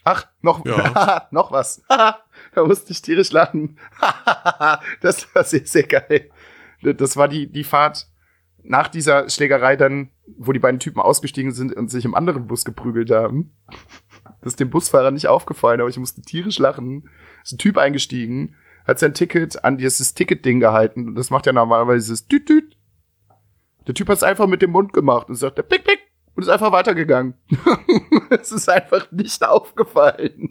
Ach, 0.04 0.26
noch, 0.40 0.64
Ja. 0.64 1.28
noch 1.30 1.52
was. 1.52 1.82
da 1.88 2.64
musste 2.64 2.92
ich 2.92 3.02
tierisch 3.02 3.32
lachen. 3.32 3.78
das 5.00 5.34
war 5.34 5.44
sehr, 5.44 5.66
sehr 5.66 5.84
geil. 5.84 6.30
Das 6.82 7.16
war 7.16 7.28
die, 7.28 7.50
die 7.50 7.64
Fahrt 7.64 8.08
nach 8.62 8.88
dieser 8.88 9.28
Schlägerei 9.28 9.76
dann, 9.76 10.10
wo 10.38 10.52
die 10.52 10.58
beiden 10.58 10.80
Typen 10.80 11.00
ausgestiegen 11.00 11.52
sind 11.52 11.74
und 11.74 11.90
sich 11.90 12.04
im 12.04 12.14
anderen 12.14 12.46
Bus 12.46 12.64
geprügelt 12.64 13.10
haben. 13.10 13.56
Das 14.40 14.52
ist 14.52 14.60
dem 14.60 14.70
Busfahrer 14.70 15.10
nicht 15.10 15.28
aufgefallen, 15.28 15.80
aber 15.80 15.90
ich 15.90 15.98
musste 15.98 16.22
tierisch 16.22 16.58
lachen. 16.58 17.08
Ist 17.42 17.52
ein 17.52 17.58
Typ 17.58 17.78
eingestiegen, 17.78 18.54
hat 18.86 18.98
sein 18.98 19.14
Ticket 19.14 19.64
an 19.64 19.78
dieses 19.78 20.14
Ticket-Ding 20.14 20.60
gehalten. 20.60 21.08
Und 21.08 21.14
das 21.14 21.30
macht 21.30 21.46
ja 21.46 21.52
normalerweise 21.52 22.06
dieses 22.06 22.26
Düt, 22.26 22.48
Düt. 22.48 22.76
Der 23.90 23.94
Typ 23.94 24.08
hat 24.08 24.18
es 24.18 24.22
einfach 24.22 24.46
mit 24.46 24.62
dem 24.62 24.70
Mund 24.70 24.92
gemacht 24.92 25.28
und 25.28 25.34
sagt, 25.34 25.56
pick, 25.68 25.82
pick, 25.82 25.98
und 26.36 26.44
ist 26.44 26.48
einfach 26.48 26.70
weitergegangen. 26.70 27.34
es 28.30 28.52
ist 28.52 28.68
einfach 28.68 29.10
nicht 29.10 29.44
aufgefallen. 29.44 30.50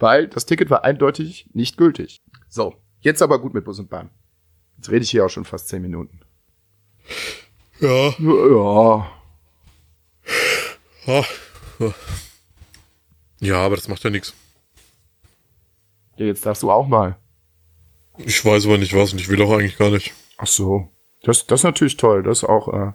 Weil 0.00 0.26
das 0.26 0.44
Ticket 0.44 0.68
war 0.68 0.82
eindeutig 0.82 1.48
nicht 1.52 1.76
gültig. 1.76 2.24
So, 2.48 2.74
jetzt 2.98 3.22
aber 3.22 3.38
gut 3.38 3.54
mit 3.54 3.64
Bus 3.64 3.78
und 3.78 3.88
Bahn. 3.88 4.10
Jetzt 4.74 4.90
rede 4.90 5.04
ich 5.04 5.12
hier 5.12 5.24
auch 5.24 5.28
schon 5.28 5.44
fast 5.44 5.68
zehn 5.68 5.80
Minuten. 5.80 6.22
Ja. 7.78 8.12
Ja. 8.18 9.10
Ah. 11.06 11.24
Ja, 13.38 13.58
aber 13.58 13.76
das 13.76 13.86
macht 13.86 14.02
ja 14.02 14.10
nichts. 14.10 14.34
ja 16.16 16.26
jetzt 16.26 16.44
darfst 16.44 16.64
du 16.64 16.72
auch 16.72 16.88
mal. 16.88 17.16
Ich 18.18 18.44
weiß 18.44 18.66
aber 18.66 18.78
nicht 18.78 18.92
was 18.92 19.12
und 19.12 19.20
ich 19.20 19.28
will 19.28 19.40
auch 19.40 19.52
eigentlich 19.52 19.78
gar 19.78 19.90
nicht. 19.90 20.12
Ach 20.36 20.48
so. 20.48 20.90
Das, 21.24 21.46
das 21.46 21.60
ist 21.60 21.64
natürlich 21.64 21.96
toll. 21.96 22.22
Das 22.22 22.44
auch, 22.44 22.72
äh, 22.72 22.92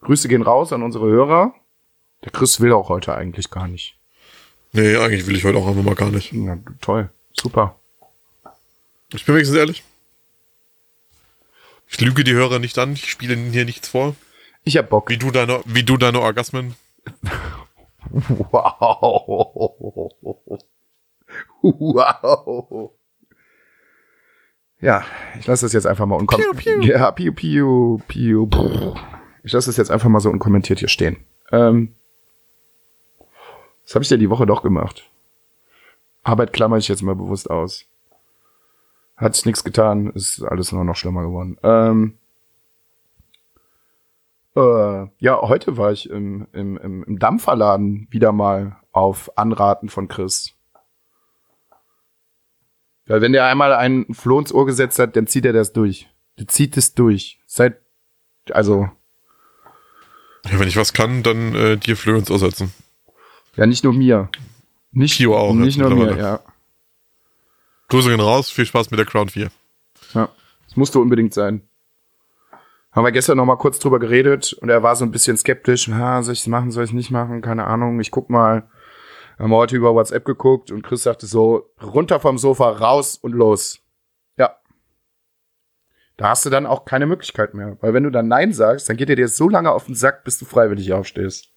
Grüße 0.00 0.28
gehen 0.28 0.42
raus 0.42 0.72
an 0.72 0.82
unsere 0.82 1.06
Hörer. 1.06 1.54
Der 2.24 2.32
Chris 2.32 2.60
will 2.60 2.72
auch 2.72 2.88
heute 2.88 3.14
eigentlich 3.14 3.50
gar 3.50 3.68
nicht. 3.68 3.96
Nee, 4.72 4.96
eigentlich 4.96 5.26
will 5.26 5.36
ich 5.36 5.44
heute 5.44 5.58
auch 5.58 5.66
einfach 5.66 5.82
mal 5.82 5.94
gar 5.94 6.10
nicht. 6.10 6.32
Ja, 6.32 6.58
toll. 6.80 7.10
Super. 7.32 7.78
Ich 9.12 9.24
bin 9.24 9.34
wenigstens 9.34 9.58
ehrlich. 9.58 9.84
Ich 11.88 12.00
lüge 12.00 12.24
die 12.24 12.32
Hörer 12.32 12.58
nicht 12.58 12.78
an, 12.78 12.92
ich 12.94 13.10
spiele 13.10 13.34
ihnen 13.34 13.52
hier 13.52 13.64
nichts 13.64 13.88
vor. 13.88 14.16
Ich 14.64 14.76
hab 14.76 14.88
Bock. 14.88 15.10
Wie 15.10 15.18
du 15.18 15.30
deine, 15.30 15.60
wie 15.66 15.82
du 15.84 15.96
deine 15.96 16.20
Orgasmen. 16.20 16.74
Wow. 18.10 19.64
Wow. 21.62 22.90
Ja, 24.84 25.02
ich 25.38 25.46
lasse 25.46 25.64
das 25.64 25.72
jetzt 25.72 25.86
einfach 25.86 26.04
mal 26.04 26.16
unkommentiert. 26.16 26.84
Ja, 26.84 27.10
piu, 27.10 27.32
piu, 27.32 28.00
piu. 28.06 28.46
Brr. 28.46 28.94
Ich 29.42 29.50
lasse 29.52 29.70
das 29.70 29.78
jetzt 29.78 29.90
einfach 29.90 30.10
mal 30.10 30.20
so 30.20 30.28
unkommentiert 30.28 30.78
hier 30.78 30.88
stehen. 30.88 31.24
Ähm, 31.52 31.94
was 33.82 33.94
habe 33.94 34.02
ich 34.02 34.10
denn 34.10 34.20
die 34.20 34.28
Woche 34.28 34.44
doch 34.44 34.62
gemacht? 34.62 35.10
Arbeit 36.22 36.52
klammer 36.52 36.76
ich 36.76 36.88
jetzt 36.88 37.00
mal 37.00 37.14
bewusst 37.14 37.48
aus. 37.48 37.86
Hat 39.16 39.34
sich 39.34 39.46
nichts 39.46 39.64
getan, 39.64 40.10
ist 40.10 40.42
alles 40.42 40.70
nur 40.70 40.84
noch 40.84 40.96
schlimmer 40.96 41.22
geworden. 41.22 41.56
Ähm, 41.62 42.18
äh, 44.54 45.06
ja, 45.18 45.40
heute 45.40 45.78
war 45.78 45.92
ich 45.92 46.10
im, 46.10 46.46
im, 46.52 46.76
im, 46.76 47.04
im 47.04 47.18
Dampferladen 47.18 48.06
wieder 48.10 48.32
mal 48.32 48.76
auf 48.92 49.38
Anraten 49.38 49.88
von 49.88 50.08
Chris. 50.08 50.53
Weil 53.06 53.20
wenn 53.20 53.32
der 53.32 53.46
einmal 53.46 53.72
einen 53.72 54.12
Floh 54.14 54.38
ins 54.38 54.52
Ohr 54.52 54.66
gesetzt 54.66 54.98
hat, 54.98 55.16
dann 55.16 55.26
zieht 55.26 55.44
er 55.44 55.52
das 55.52 55.72
durch. 55.72 56.08
Der 56.38 56.48
zieht 56.48 56.76
es 56.76 56.94
durch. 56.94 57.38
Seit, 57.46 57.80
also, 58.50 58.88
Ja, 60.50 60.58
wenn 60.58 60.68
ich 60.68 60.76
was 60.76 60.92
kann, 60.92 61.22
dann 61.22 61.54
äh, 61.54 61.76
dir 61.76 61.96
Flöhe 61.96 62.18
ins 62.18 62.30
Ohr 62.30 62.38
setzen. 62.38 62.72
ja, 63.56 63.66
nicht 63.66 63.84
nur 63.84 63.92
mir. 63.92 64.30
Nicht, 64.92 65.16
Pio 65.18 65.36
auch, 65.36 65.54
nicht 65.54 65.76
nur 65.78 65.90
mir, 65.90 66.16
ja. 66.16 66.40
Grüße 67.88 68.08
gehen 68.08 68.20
raus, 68.20 68.50
viel 68.50 68.64
Spaß 68.66 68.90
mit 68.90 68.98
der 68.98 69.06
Crown 69.06 69.28
4. 69.28 69.50
Ja, 70.14 70.28
das 70.66 70.76
musste 70.76 70.98
unbedingt 71.00 71.34
sein. 71.34 71.62
Haben 72.92 73.04
wir 73.04 73.12
gestern 73.12 73.36
noch 73.36 73.44
mal 73.44 73.56
kurz 73.56 73.80
drüber 73.80 73.98
geredet 73.98 74.52
und 74.52 74.68
er 74.68 74.84
war 74.84 74.94
so 74.94 75.04
ein 75.04 75.10
bisschen 75.10 75.36
skeptisch. 75.36 75.88
Ha, 75.88 76.22
soll 76.22 76.32
ich 76.34 76.40
es 76.40 76.46
machen, 76.46 76.70
soll 76.70 76.84
ich 76.84 76.90
es 76.90 76.94
nicht 76.94 77.10
machen? 77.10 77.42
Keine 77.42 77.64
Ahnung. 77.66 77.98
Ich 78.00 78.12
guck 78.12 78.30
mal. 78.30 78.68
Haben 79.38 79.50
wir 79.50 79.56
heute 79.56 79.76
über 79.76 79.94
WhatsApp 79.94 80.24
geguckt 80.24 80.70
und 80.70 80.82
Chris 80.82 81.02
sagte 81.02 81.26
so, 81.26 81.70
runter 81.82 82.20
vom 82.20 82.38
Sofa, 82.38 82.70
raus 82.70 83.16
und 83.16 83.32
los. 83.32 83.80
Ja. 84.36 84.56
Da 86.16 86.28
hast 86.28 86.46
du 86.46 86.50
dann 86.50 86.66
auch 86.66 86.84
keine 86.84 87.06
Möglichkeit 87.06 87.54
mehr. 87.54 87.76
Weil 87.80 87.94
wenn 87.94 88.04
du 88.04 88.10
dann 88.10 88.28
Nein 88.28 88.52
sagst, 88.52 88.88
dann 88.88 88.96
geht 88.96 89.10
er 89.10 89.16
dir 89.16 89.28
so 89.28 89.48
lange 89.48 89.72
auf 89.72 89.86
den 89.86 89.94
Sack, 89.94 90.24
bis 90.24 90.38
du 90.38 90.44
freiwillig 90.44 90.92
aufstehst. 90.92 91.54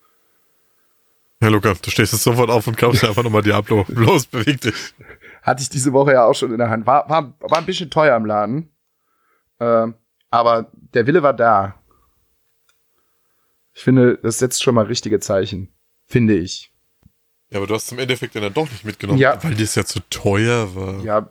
Ja, 1.41 1.49
Luca, 1.49 1.75
du 1.79 1.91
stehst 1.91 2.13
jetzt 2.13 2.23
sofort 2.23 2.49
auf 2.49 2.65
und 2.65 2.77
kaufst 2.77 3.03
einfach 3.05 3.23
nochmal 3.23 3.43
Diablo. 3.43 3.85
Los, 3.89 4.25
beweg 4.25 4.59
dich. 4.61 4.95
Hatte 5.43 5.61
ich 5.61 5.69
diese 5.69 5.93
Woche 5.93 6.13
ja 6.13 6.25
auch 6.25 6.33
schon 6.33 6.51
in 6.51 6.57
der 6.57 6.69
Hand. 6.69 6.87
War, 6.87 7.07
war, 7.09 7.35
war 7.39 7.59
ein 7.59 7.65
bisschen 7.65 7.91
teuer 7.91 8.17
im 8.17 8.25
Laden. 8.25 8.71
Ähm, 9.59 9.93
aber 10.31 10.71
der 10.73 11.05
Wille 11.05 11.21
war 11.21 11.33
da. 11.33 11.75
Ich 13.73 13.83
finde, 13.83 14.17
das 14.17 14.39
setzt 14.39 14.63
schon 14.63 14.73
mal 14.73 14.85
richtige 14.85 15.19
Zeichen. 15.19 15.71
Finde 16.07 16.33
ich. 16.35 16.73
Ja, 17.49 17.57
aber 17.59 17.67
du 17.67 17.75
hast 17.75 17.87
zum 17.87 17.99
Endeffekt 17.99 18.35
dann 18.35 18.53
doch 18.53 18.69
nicht 18.69 18.83
mitgenommen, 18.83 19.19
Ja. 19.19 19.41
weil 19.43 19.59
es 19.61 19.75
ja 19.75 19.85
zu 19.85 19.99
teuer 20.09 20.75
war. 20.75 21.01
Ja, 21.03 21.29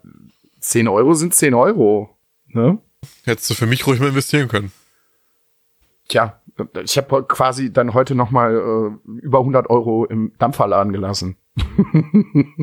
10 0.61 0.88
Euro 0.88 1.14
sind 1.14 1.35
10 1.35 1.52
Euro. 1.54 2.16
Ne? 2.49 2.78
Hättest 3.25 3.50
du 3.50 3.54
für 3.54 3.66
mich 3.66 3.87
ruhig 3.87 4.00
mal 4.00 4.08
investieren 4.08 4.49
können. 4.49 4.73
Tja, 6.08 6.40
ich 6.82 6.96
habe 6.96 7.25
quasi 7.25 7.73
dann 7.73 7.92
heute 7.92 8.14
noch 8.14 8.30
mal 8.30 8.54
äh, 9.06 9.11
über 9.20 9.40
100 9.40 9.68
Euro 9.68 10.06
im 10.06 10.32
Dampferladen 10.38 10.92
gelassen. 10.92 11.37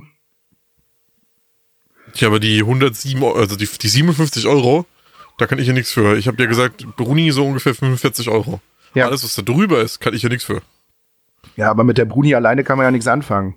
Ja, 2.15 2.27
aber 2.27 2.39
die 2.39 2.59
107, 2.59 3.23
Euro, 3.23 3.39
also 3.39 3.55
die, 3.55 3.65
die 3.67 3.87
57 3.87 4.45
Euro, 4.47 4.85
da 5.39 5.47
kann 5.47 5.57
ich 5.57 5.67
ja 5.67 5.73
nichts 5.73 5.91
für. 5.91 6.15
Ich 6.15 6.27
habe 6.27 6.37
dir 6.37 6.47
gesagt, 6.47 6.85
Bruni 6.95 7.31
so 7.31 7.43
ungefähr 7.45 7.73
45 7.73 8.29
Euro. 8.29 8.61
Ja. 8.93 9.07
Alles, 9.07 9.23
was 9.23 9.33
da 9.33 9.41
drüber 9.41 9.81
ist, 9.81 9.99
kann 9.99 10.13
ich 10.13 10.21
ja 10.21 10.29
nichts 10.29 10.43
für. 10.43 10.61
Ja, 11.55 11.69
aber 11.69 11.83
mit 11.83 11.97
der 11.97 12.05
Bruni 12.05 12.33
alleine 12.35 12.63
kann 12.63 12.77
man 12.77 12.85
ja 12.85 12.91
nichts 12.91 13.07
anfangen. 13.07 13.55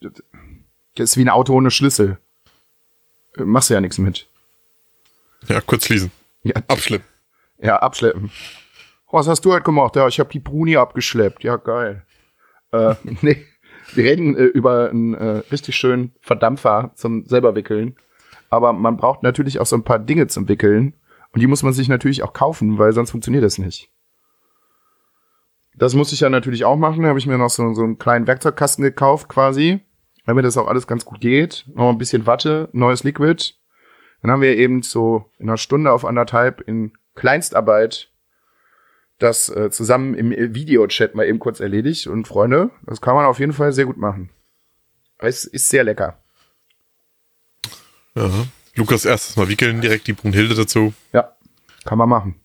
Das 0.00 1.10
ist 1.10 1.16
wie 1.16 1.22
ein 1.24 1.28
Auto 1.28 1.54
ohne 1.54 1.70
Schlüssel. 1.70 2.18
Äh, 3.36 3.44
Machst 3.44 3.70
du 3.70 3.74
ja 3.74 3.80
nichts 3.80 3.98
mit. 3.98 4.28
Ja, 5.48 5.60
kurz 5.60 5.86
schließen. 5.86 6.10
Ja, 6.44 6.54
Abschleppen. 6.68 7.06
Ja, 7.58 7.76
abschleppen. 7.76 8.30
Was 9.10 9.28
hast 9.28 9.44
du 9.44 9.52
halt 9.52 9.64
gemacht? 9.64 9.94
Ja, 9.94 10.08
ich 10.08 10.18
habe 10.18 10.30
die 10.30 10.40
Bruni 10.40 10.76
abgeschleppt. 10.76 11.44
Ja, 11.44 11.56
geil. 11.56 12.04
Äh, 12.72 12.94
nee, 13.20 13.44
wir 13.94 14.04
reden 14.04 14.36
äh, 14.36 14.44
über 14.44 14.90
einen 14.90 15.14
äh, 15.14 15.42
richtig 15.52 15.76
schönen 15.76 16.12
Verdampfer 16.20 16.90
zum 16.96 17.26
selber 17.26 17.54
wickeln. 17.54 17.96
Aber 18.50 18.72
man 18.72 18.96
braucht 18.96 19.22
natürlich 19.22 19.60
auch 19.60 19.66
so 19.66 19.76
ein 19.76 19.84
paar 19.84 20.00
Dinge 20.00 20.26
zum 20.26 20.48
Wickeln. 20.48 20.94
Und 21.32 21.40
die 21.40 21.46
muss 21.46 21.62
man 21.62 21.72
sich 21.72 21.88
natürlich 21.88 22.22
auch 22.22 22.32
kaufen, 22.32 22.78
weil 22.78 22.92
sonst 22.92 23.12
funktioniert 23.12 23.44
das 23.44 23.58
nicht. 23.58 23.91
Das 25.74 25.94
muss 25.94 26.12
ich 26.12 26.20
ja 26.20 26.28
natürlich 26.28 26.64
auch 26.64 26.76
machen. 26.76 27.02
Da 27.02 27.08
habe 27.08 27.18
ich 27.18 27.26
mir 27.26 27.38
noch 27.38 27.50
so, 27.50 27.72
so 27.74 27.82
einen 27.82 27.98
kleinen 27.98 28.26
Werkzeugkasten 28.26 28.82
gekauft 28.84 29.28
quasi, 29.28 29.80
damit 30.26 30.44
das 30.44 30.56
auch 30.56 30.68
alles 30.68 30.86
ganz 30.86 31.04
gut 31.04 31.20
geht. 31.20 31.64
Noch 31.74 31.90
ein 31.90 31.98
bisschen 31.98 32.26
Watte, 32.26 32.68
neues 32.72 33.04
Liquid. 33.04 33.54
Dann 34.20 34.30
haben 34.30 34.42
wir 34.42 34.56
eben 34.56 34.82
so 34.82 35.30
in 35.38 35.48
einer 35.48 35.56
Stunde 35.56 35.92
auf 35.92 36.04
anderthalb 36.04 36.60
in 36.60 36.92
Kleinstarbeit 37.14 38.10
das 39.18 39.48
äh, 39.48 39.70
zusammen 39.70 40.14
im 40.14 40.54
Videochat 40.54 41.14
mal 41.14 41.26
eben 41.26 41.38
kurz 41.38 41.60
erledigt. 41.60 42.06
Und 42.06 42.26
Freunde, 42.26 42.70
das 42.84 43.00
kann 43.00 43.14
man 43.14 43.24
auf 43.24 43.38
jeden 43.38 43.52
Fall 43.52 43.72
sehr 43.72 43.86
gut 43.86 43.96
machen. 43.96 44.30
Es 45.18 45.44
ist 45.44 45.68
sehr 45.68 45.84
lecker. 45.84 46.18
Ja. 48.14 48.30
Lukas 48.74 49.04
erstes 49.04 49.36
Mal 49.36 49.48
wickeln, 49.48 49.80
direkt 49.80 50.06
die 50.06 50.12
Brunhilde 50.12 50.54
dazu. 50.54 50.94
Ja, 51.12 51.36
kann 51.84 51.98
man 51.98 52.08
machen. 52.08 52.41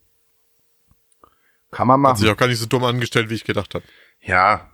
Kann 1.72 1.88
man 1.88 2.06
Hat 2.08 2.18
sich 2.18 2.26
machen. 2.26 2.36
auch 2.36 2.40
gar 2.40 2.48
nicht 2.48 2.60
so 2.60 2.66
dumm 2.66 2.84
angestellt, 2.84 3.30
wie 3.30 3.36
ich 3.36 3.44
gedacht 3.44 3.76
habe. 3.76 3.84
Ja, 4.22 4.70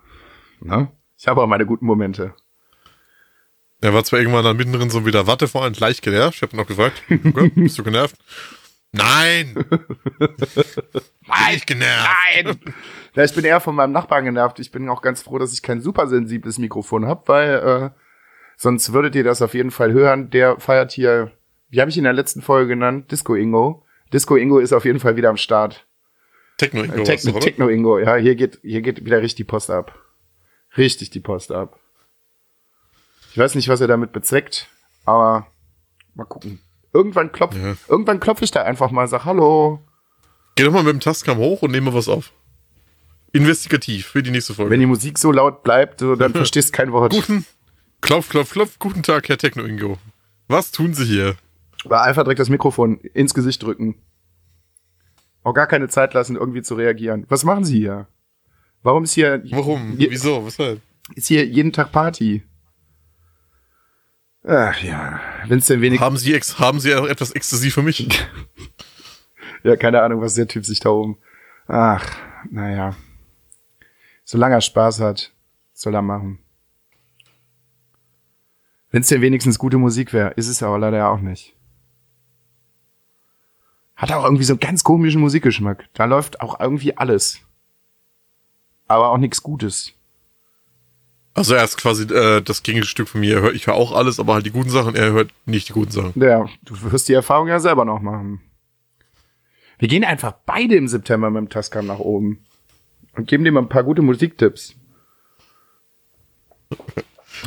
ne? 0.60 0.88
Ich 1.18 1.26
habe 1.26 1.42
auch 1.42 1.46
meine 1.46 1.66
guten 1.66 1.86
Momente. 1.86 2.34
Er 3.80 3.92
war 3.92 4.04
zwar 4.04 4.18
irgendwann 4.20 4.44
dann 4.44 4.56
mittendrin 4.56 4.90
so 4.90 5.04
wieder 5.04 5.26
Watte 5.26 5.48
vor 5.48 5.62
allem 5.64 5.74
leicht 5.78 6.02
genervt. 6.02 6.36
Ich 6.36 6.42
habe 6.42 6.56
noch 6.56 6.66
gefragt, 6.66 7.02
bist 7.54 7.78
du 7.78 7.82
genervt? 7.84 8.16
Nein! 8.92 9.56
Leicht 11.26 11.66
genervt! 11.66 12.08
Nein! 12.44 12.60
Ja, 13.14 13.24
ich 13.24 13.34
bin 13.34 13.44
eher 13.44 13.58
von 13.60 13.74
meinem 13.74 13.90
Nachbarn 13.92 14.24
genervt. 14.24 14.60
Ich 14.60 14.70
bin 14.70 14.88
auch 14.88 15.02
ganz 15.02 15.20
froh, 15.22 15.38
dass 15.38 15.52
ich 15.52 15.62
kein 15.62 15.80
super 15.80 16.06
sensibles 16.06 16.58
Mikrofon 16.58 17.04
habe, 17.06 17.22
weil 17.26 17.54
äh, 17.54 17.90
sonst 18.56 18.92
würdet 18.92 19.16
ihr 19.16 19.24
das 19.24 19.42
auf 19.42 19.54
jeden 19.54 19.72
Fall 19.72 19.92
hören. 19.92 20.30
Der 20.30 20.60
feiert 20.60 20.92
hier, 20.92 21.32
wie 21.70 21.80
habe 21.80 21.90
ich 21.90 21.96
ihn 21.96 22.02
in 22.02 22.04
der 22.04 22.12
letzten 22.12 22.40
Folge 22.40 22.68
genannt? 22.68 23.10
Disco 23.10 23.34
Ingo. 23.34 23.84
Disco 24.12 24.36
Ingo 24.36 24.58
ist 24.60 24.72
auf 24.72 24.84
jeden 24.84 25.00
Fall 25.00 25.16
wieder 25.16 25.30
am 25.30 25.36
Start. 25.36 25.86
Techno 26.58 26.82
Ingo 26.84 26.96
Äh, 26.98 27.04
Techno, 27.04 27.30
doch, 27.30 27.36
oder? 27.36 27.44
Techno 27.44 27.68
Ingo, 27.68 27.98
ja, 27.98 28.16
hier 28.16 28.34
geht, 28.36 28.58
hier 28.62 28.82
geht 28.82 29.04
wieder 29.04 29.18
richtig 29.18 29.36
die 29.36 29.44
Post 29.44 29.70
ab. 29.70 29.98
Richtig 30.76 31.10
die 31.10 31.20
Post 31.20 31.52
ab. 31.52 31.78
Ich 33.32 33.38
weiß 33.38 33.54
nicht, 33.56 33.68
was 33.68 33.80
er 33.80 33.88
damit 33.88 34.12
bezweckt, 34.12 34.68
aber 35.04 35.46
mal 36.14 36.24
gucken. 36.24 36.60
Irgendwann 36.92 37.32
klopf, 37.32 37.56
Ja. 37.56 37.74
irgendwann 37.88 38.20
klopfe 38.20 38.44
ich 38.44 38.50
da 38.52 38.62
einfach 38.62 38.90
mal, 38.92 39.08
sag 39.08 39.24
Hallo. 39.24 39.80
Geh 40.54 40.62
doch 40.62 40.72
mal 40.72 40.84
mit 40.84 40.92
dem 40.92 41.00
Tastkam 41.00 41.38
hoch 41.38 41.62
und 41.62 41.72
nehme 41.72 41.92
was 41.92 42.08
auf. 42.08 42.32
Investigativ 43.32 44.06
für 44.06 44.22
die 44.22 44.30
nächste 44.30 44.54
Folge. 44.54 44.70
Wenn 44.70 44.78
die 44.80 44.86
Musik 44.86 45.18
so 45.18 45.32
laut 45.32 45.64
bleibt, 45.64 45.98
so, 46.00 46.14
dann 46.14 46.32
verstehst 46.34 46.72
kein 46.72 46.92
Wort. 46.92 47.12
Guten, 47.12 47.44
klopf, 48.00 48.28
klopf, 48.28 48.52
klopf. 48.52 48.78
Guten 48.78 49.02
Tag, 49.02 49.28
Herr 49.28 49.38
Techno 49.38 49.64
Ingo. 49.64 49.98
Was 50.46 50.70
tun 50.70 50.94
Sie 50.94 51.04
hier? 51.04 51.34
Aber 51.84 52.02
einfach 52.02 52.22
direkt 52.22 52.38
das 52.38 52.48
Mikrofon 52.48 52.98
ins 52.98 53.34
Gesicht 53.34 53.62
drücken. 53.64 53.96
Auch 55.44 55.52
gar 55.54 55.66
keine 55.68 55.88
Zeit 55.88 56.12
lassen, 56.14 56.34
irgendwie 56.36 56.62
zu 56.62 56.74
reagieren. 56.74 57.26
Was 57.28 57.44
machen 57.44 57.64
Sie 57.64 57.78
hier? 57.78 58.08
Warum 58.82 59.04
ist 59.04 59.12
hier, 59.12 59.42
Warum? 59.50 59.96
Je- 59.96 60.10
Wieso? 60.10 60.44
Weshalb? 60.44 60.80
ist 61.14 61.28
hier 61.28 61.46
jeden 61.46 61.72
Tag 61.72 61.92
Party? 61.92 62.42
Ach 64.46 64.76
ja, 64.82 65.20
wenn 65.46 65.58
es 65.58 65.66
denn 65.66 65.80
wenig, 65.80 66.00
Haben 66.00 66.16
Sie, 66.18 66.34
ex 66.34 66.58
haben 66.58 66.80
Sie 66.80 66.94
auch 66.94 67.06
etwas 67.06 67.30
Ecstasy 67.32 67.70
für 67.70 67.82
mich? 67.82 68.06
ja, 69.62 69.76
keine 69.76 70.02
Ahnung, 70.02 70.20
was 70.20 70.34
der 70.34 70.48
Typ 70.48 70.66
sich 70.66 70.80
da 70.80 70.90
oben. 70.90 71.16
Ach, 71.66 72.06
naja. 72.50 72.94
Solange 74.24 74.56
er 74.56 74.60
Spaß 74.60 75.00
hat, 75.00 75.32
soll 75.72 75.94
er 75.94 76.02
machen. 76.02 76.40
Wenn 78.90 79.00
es 79.02 79.08
denn 79.08 79.22
wenigstens 79.22 79.58
gute 79.58 79.78
Musik 79.78 80.12
wäre, 80.12 80.30
ist 80.34 80.48
es 80.48 80.62
aber 80.62 80.78
leider 80.78 80.98
ja 80.98 81.08
auch 81.08 81.20
nicht. 81.20 81.54
Hat 83.96 84.10
auch 84.12 84.24
irgendwie 84.24 84.44
so 84.44 84.54
einen 84.54 84.60
ganz 84.60 84.82
komischen 84.84 85.20
Musikgeschmack. 85.20 85.84
Da 85.94 86.04
läuft 86.06 86.40
auch 86.40 86.58
irgendwie 86.60 86.96
alles. 86.96 87.40
Aber 88.88 89.10
auch 89.10 89.18
nichts 89.18 89.42
Gutes. 89.42 89.92
Also 91.32 91.54
er 91.54 91.64
ist 91.64 91.76
quasi 91.76 92.04
äh, 92.12 92.42
das 92.42 92.62
Gegenstück 92.62 93.08
von 93.08 93.20
mir. 93.20 93.40
Hört- 93.40 93.54
Ich 93.54 93.66
höre 93.66 93.74
auch 93.74 93.92
alles, 93.92 94.20
aber 94.20 94.34
halt 94.34 94.46
die 94.46 94.50
guten 94.50 94.70
Sachen. 94.70 94.94
Er 94.94 95.12
hört 95.12 95.30
nicht 95.46 95.68
die 95.68 95.72
guten 95.72 95.90
Sachen. 95.90 96.12
Ja, 96.20 96.46
du 96.62 96.92
wirst 96.92 97.08
die 97.08 97.12
Erfahrung 97.14 97.48
ja 97.48 97.58
selber 97.60 97.84
noch 97.84 98.00
machen. 98.00 98.40
Wir 99.78 99.88
gehen 99.88 100.04
einfach 100.04 100.32
beide 100.46 100.76
im 100.76 100.86
September 100.86 101.30
mit 101.30 101.40
dem 101.40 101.48
Tascam 101.48 101.86
nach 101.86 101.98
oben 101.98 102.44
und 103.16 103.26
geben 103.26 103.44
dem 103.44 103.56
ein 103.56 103.68
paar 103.68 103.82
gute 103.84 104.02
Musiktipps. 104.02 104.76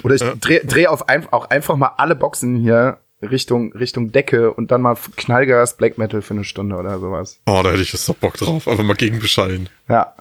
Oder 0.03 0.15
ich 0.15 0.21
dreh, 0.39 0.59
dreh 0.65 0.87
auf 0.87 1.07
ein, 1.09 1.27
auch 1.31 1.45
einfach 1.49 1.75
mal 1.77 1.93
alle 1.97 2.15
Boxen 2.15 2.57
hier 2.57 2.99
Richtung, 3.21 3.73
Richtung 3.73 4.11
Decke 4.11 4.53
und 4.53 4.71
dann 4.71 4.81
mal 4.81 4.95
Knallgas 5.15 5.77
Black 5.77 5.97
Metal 5.97 6.21
für 6.21 6.35
eine 6.35 6.43
Stunde 6.43 6.75
oder 6.75 6.99
sowas. 6.99 7.41
Oh, 7.47 7.61
da 7.63 7.71
hätte 7.71 7.81
ich 7.81 7.91
jetzt 7.91 8.07
doch 8.07 8.15
Bock 8.15 8.35
drauf. 8.35 8.67
Einfach 8.67 8.83
mal 8.83 8.95
gegen 8.95 9.19
beschallen. 9.19 9.69
Ja, 9.89 10.15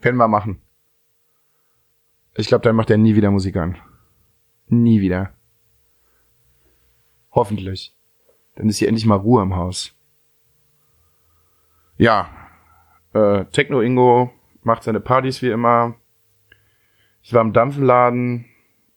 können 0.00 0.18
wir 0.18 0.28
machen. 0.28 0.60
Ich 2.36 2.46
glaube, 2.46 2.62
dann 2.62 2.76
macht 2.76 2.90
er 2.90 2.98
nie 2.98 3.16
wieder 3.16 3.30
Musik 3.30 3.56
an. 3.56 3.76
Nie 4.68 5.00
wieder. 5.00 5.32
Hoffentlich. 7.32 7.94
Dann 8.54 8.68
ist 8.68 8.78
hier 8.78 8.88
endlich 8.88 9.06
mal 9.06 9.16
Ruhe 9.16 9.42
im 9.42 9.56
Haus. 9.56 9.94
Ja, 11.98 12.30
äh, 13.12 13.44
Techno 13.46 13.80
Ingo 13.80 14.32
macht 14.62 14.84
seine 14.84 15.00
Partys 15.00 15.42
wie 15.42 15.50
immer. 15.50 15.96
Ich 17.22 17.32
war 17.32 17.42
im 17.42 17.52
Dampfenladen. 17.52 18.46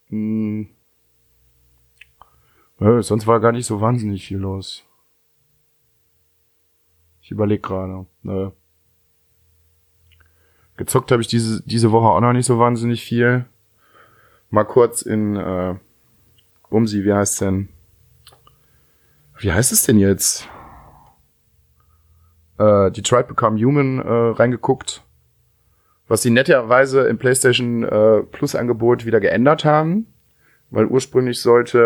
Hm. 0.09 0.69
Äh, 2.83 3.01
sonst 3.01 3.27
war 3.27 3.39
gar 3.39 3.53
nicht 3.53 3.65
so 3.65 3.79
wahnsinnig 3.79 4.25
viel 4.25 4.39
los. 4.39 4.83
Ich 7.21 7.31
überlege 7.31 7.61
gerade. 7.61 8.05
Nö. 8.23 8.51
Gezockt 10.75 11.11
habe 11.11 11.21
ich 11.21 11.29
diese, 11.29 11.63
diese 11.63 11.93
Woche 11.93 12.07
auch 12.07 12.19
noch 12.19 12.33
nicht 12.33 12.45
so 12.45 12.59
wahnsinnig 12.59 13.01
viel. 13.01 13.45
Mal 14.49 14.65
kurz 14.65 15.01
in 15.01 15.37
äh, 15.37 15.75
Umsi, 16.69 17.05
wie 17.05 17.13
heißt 17.13 17.39
denn? 17.41 17.69
Wie 19.37 19.53
heißt 19.53 19.71
es 19.71 19.83
denn 19.83 19.97
jetzt? 19.97 20.49
Äh, 22.57 22.91
Detroit 22.91 23.29
Become 23.29 23.63
Human 23.63 23.99
äh, 23.99 24.11
reingeguckt. 24.11 25.05
Was 26.09 26.21
sie 26.21 26.31
netterweise 26.31 27.07
im 27.07 27.17
PlayStation 27.17 27.83
äh, 27.83 28.23
Plus 28.23 28.55
Angebot 28.55 29.05
wieder 29.05 29.21
geändert 29.21 29.63
haben. 29.63 30.12
Weil 30.73 30.87
ursprünglich 30.87 31.39
sollte 31.39 31.77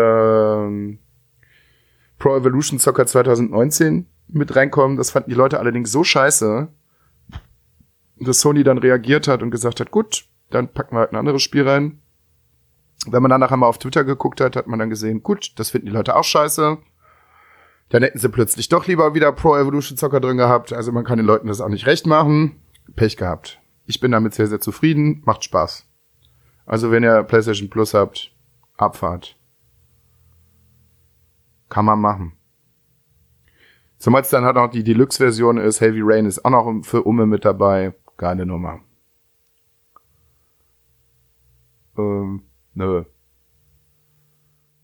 ähm, 0.66 0.98
Pro 2.18 2.34
Evolution 2.34 2.78
Soccer 2.78 3.06
2019 3.06 4.06
mit 4.28 4.56
reinkommen. 4.56 4.96
Das 4.96 5.10
fanden 5.10 5.28
die 5.28 5.36
Leute 5.36 5.60
allerdings 5.60 5.92
so 5.92 6.04
scheiße, 6.04 6.68
dass 8.18 8.40
Sony 8.40 8.64
dann 8.64 8.78
reagiert 8.78 9.28
hat 9.28 9.42
und 9.42 9.50
gesagt 9.50 9.80
hat, 9.80 9.90
gut, 9.90 10.24
dann 10.48 10.72
packen 10.72 10.96
wir 10.96 11.00
halt 11.00 11.12
ein 11.12 11.16
anderes 11.16 11.42
Spiel 11.42 11.68
rein. 11.68 12.00
Wenn 13.06 13.20
man 13.20 13.30
dann 13.30 13.40
nachher 13.40 13.58
mal 13.58 13.66
auf 13.66 13.76
Twitter 13.76 14.04
geguckt 14.04 14.40
hat, 14.40 14.56
hat 14.56 14.66
man 14.66 14.78
dann 14.78 14.88
gesehen, 14.88 15.22
gut, 15.22 15.52
das 15.58 15.68
finden 15.68 15.88
die 15.88 15.92
Leute 15.92 16.16
auch 16.16 16.24
scheiße. 16.24 16.78
Dann 17.90 18.02
hätten 18.02 18.18
sie 18.18 18.30
plötzlich 18.30 18.70
doch 18.70 18.86
lieber 18.86 19.12
wieder 19.12 19.32
Pro 19.32 19.54
Evolution 19.54 19.98
Soccer 19.98 20.20
drin 20.20 20.38
gehabt. 20.38 20.72
Also 20.72 20.92
man 20.92 21.04
kann 21.04 21.18
den 21.18 21.26
Leuten 21.26 21.48
das 21.48 21.60
auch 21.60 21.68
nicht 21.68 21.86
recht 21.86 22.06
machen. 22.06 22.62
Pech 22.96 23.18
gehabt. 23.18 23.60
Ich 23.84 24.00
bin 24.00 24.12
damit 24.12 24.32
sehr, 24.32 24.46
sehr 24.46 24.60
zufrieden. 24.60 25.22
Macht 25.26 25.44
Spaß. 25.44 25.86
Also 26.64 26.90
wenn 26.90 27.04
ihr 27.04 27.22
PlayStation 27.22 27.68
Plus 27.68 27.92
habt, 27.92 28.32
Abfahrt. 28.78 29.36
Kann 31.68 31.84
man 31.84 32.00
machen. 32.00 32.32
Zumal 33.98 34.22
es 34.22 34.30
dann 34.30 34.44
halt 34.44 34.56
noch 34.56 34.68
die 34.70 34.84
Deluxe-Version 34.84 35.58
ist, 35.58 35.80
Heavy 35.80 36.00
Rain 36.02 36.24
ist 36.24 36.44
auch 36.44 36.50
noch 36.50 36.82
für 36.84 37.02
Umme 37.02 37.26
mit 37.26 37.44
dabei. 37.44 37.94
Geile 38.16 38.46
Nummer. 38.46 38.80
Ähm, 41.96 42.44
nö. 42.74 43.04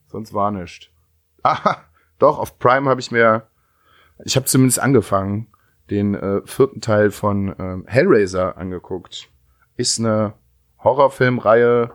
Sonst 0.06 0.34
war 0.34 0.50
nicht. 0.50 0.90
Ah, 1.46 1.76
doch, 2.18 2.38
auf 2.38 2.58
Prime 2.58 2.88
habe 2.88 3.02
ich 3.02 3.10
mir, 3.10 3.46
ich 4.24 4.34
habe 4.34 4.46
zumindest 4.46 4.80
angefangen, 4.80 5.48
den 5.90 6.14
äh, 6.14 6.40
vierten 6.46 6.80
Teil 6.80 7.10
von 7.10 7.54
ähm, 7.58 7.84
Hellraiser 7.86 8.56
angeguckt. 8.56 9.28
Ist 9.76 9.98
eine 9.98 10.32
Horrorfilmreihe, 10.82 11.90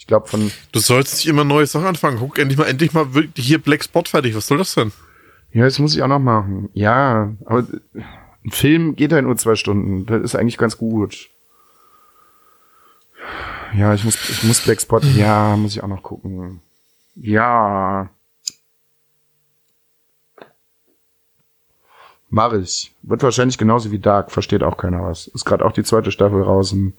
ich 0.00 0.06
glaube 0.06 0.28
von 0.28 0.50
Du 0.72 0.80
sollst 0.80 1.14
nicht 1.14 1.26
immer 1.26 1.44
neue 1.44 1.66
Sachen 1.66 1.86
anfangen. 1.86 2.16
Guck 2.18 2.38
endlich 2.38 2.58
mal, 2.58 2.64
endlich 2.64 2.94
mal 2.94 3.12
wirklich 3.12 3.46
hier 3.46 3.58
Black 3.58 3.84
Spot 3.84 4.02
fertig. 4.02 4.34
Was 4.34 4.46
soll 4.46 4.56
das 4.56 4.74
denn? 4.74 4.92
Ja, 5.52 5.64
das 5.64 5.78
muss 5.78 5.94
ich 5.94 6.02
auch 6.02 6.08
noch 6.08 6.18
machen. 6.18 6.70
Ja, 6.72 7.34
aber 7.44 7.66
ein 8.42 8.50
Film 8.50 8.96
geht 8.96 9.12
halt 9.12 9.24
nur 9.24 9.36
zwei 9.36 9.56
Stunden. 9.56 10.06
Das 10.06 10.22
ist 10.22 10.34
eigentlich 10.34 10.56
ganz 10.56 10.78
gut. 10.78 11.28
Ja, 13.76 13.92
ich 13.92 14.02
muss, 14.02 14.16
ich 14.30 14.42
muss 14.42 14.62
Black 14.62 14.80
Spot, 14.80 15.00
ja, 15.16 15.54
muss 15.56 15.72
ich 15.72 15.82
auch 15.82 15.88
noch 15.88 16.02
gucken. 16.02 16.62
Ja. 17.14 18.08
Mach 22.30 22.54
ich. 22.54 22.94
Wird 23.02 23.22
wahrscheinlich 23.22 23.58
genauso 23.58 23.90
wie 23.90 23.98
Dark, 23.98 24.30
versteht 24.30 24.62
auch 24.62 24.78
keiner 24.78 25.02
was. 25.02 25.26
Ist 25.26 25.44
gerade 25.44 25.62
auch 25.66 25.72
die 25.72 25.84
zweite 25.84 26.10
Staffel 26.10 26.42
draußen. 26.42 26.94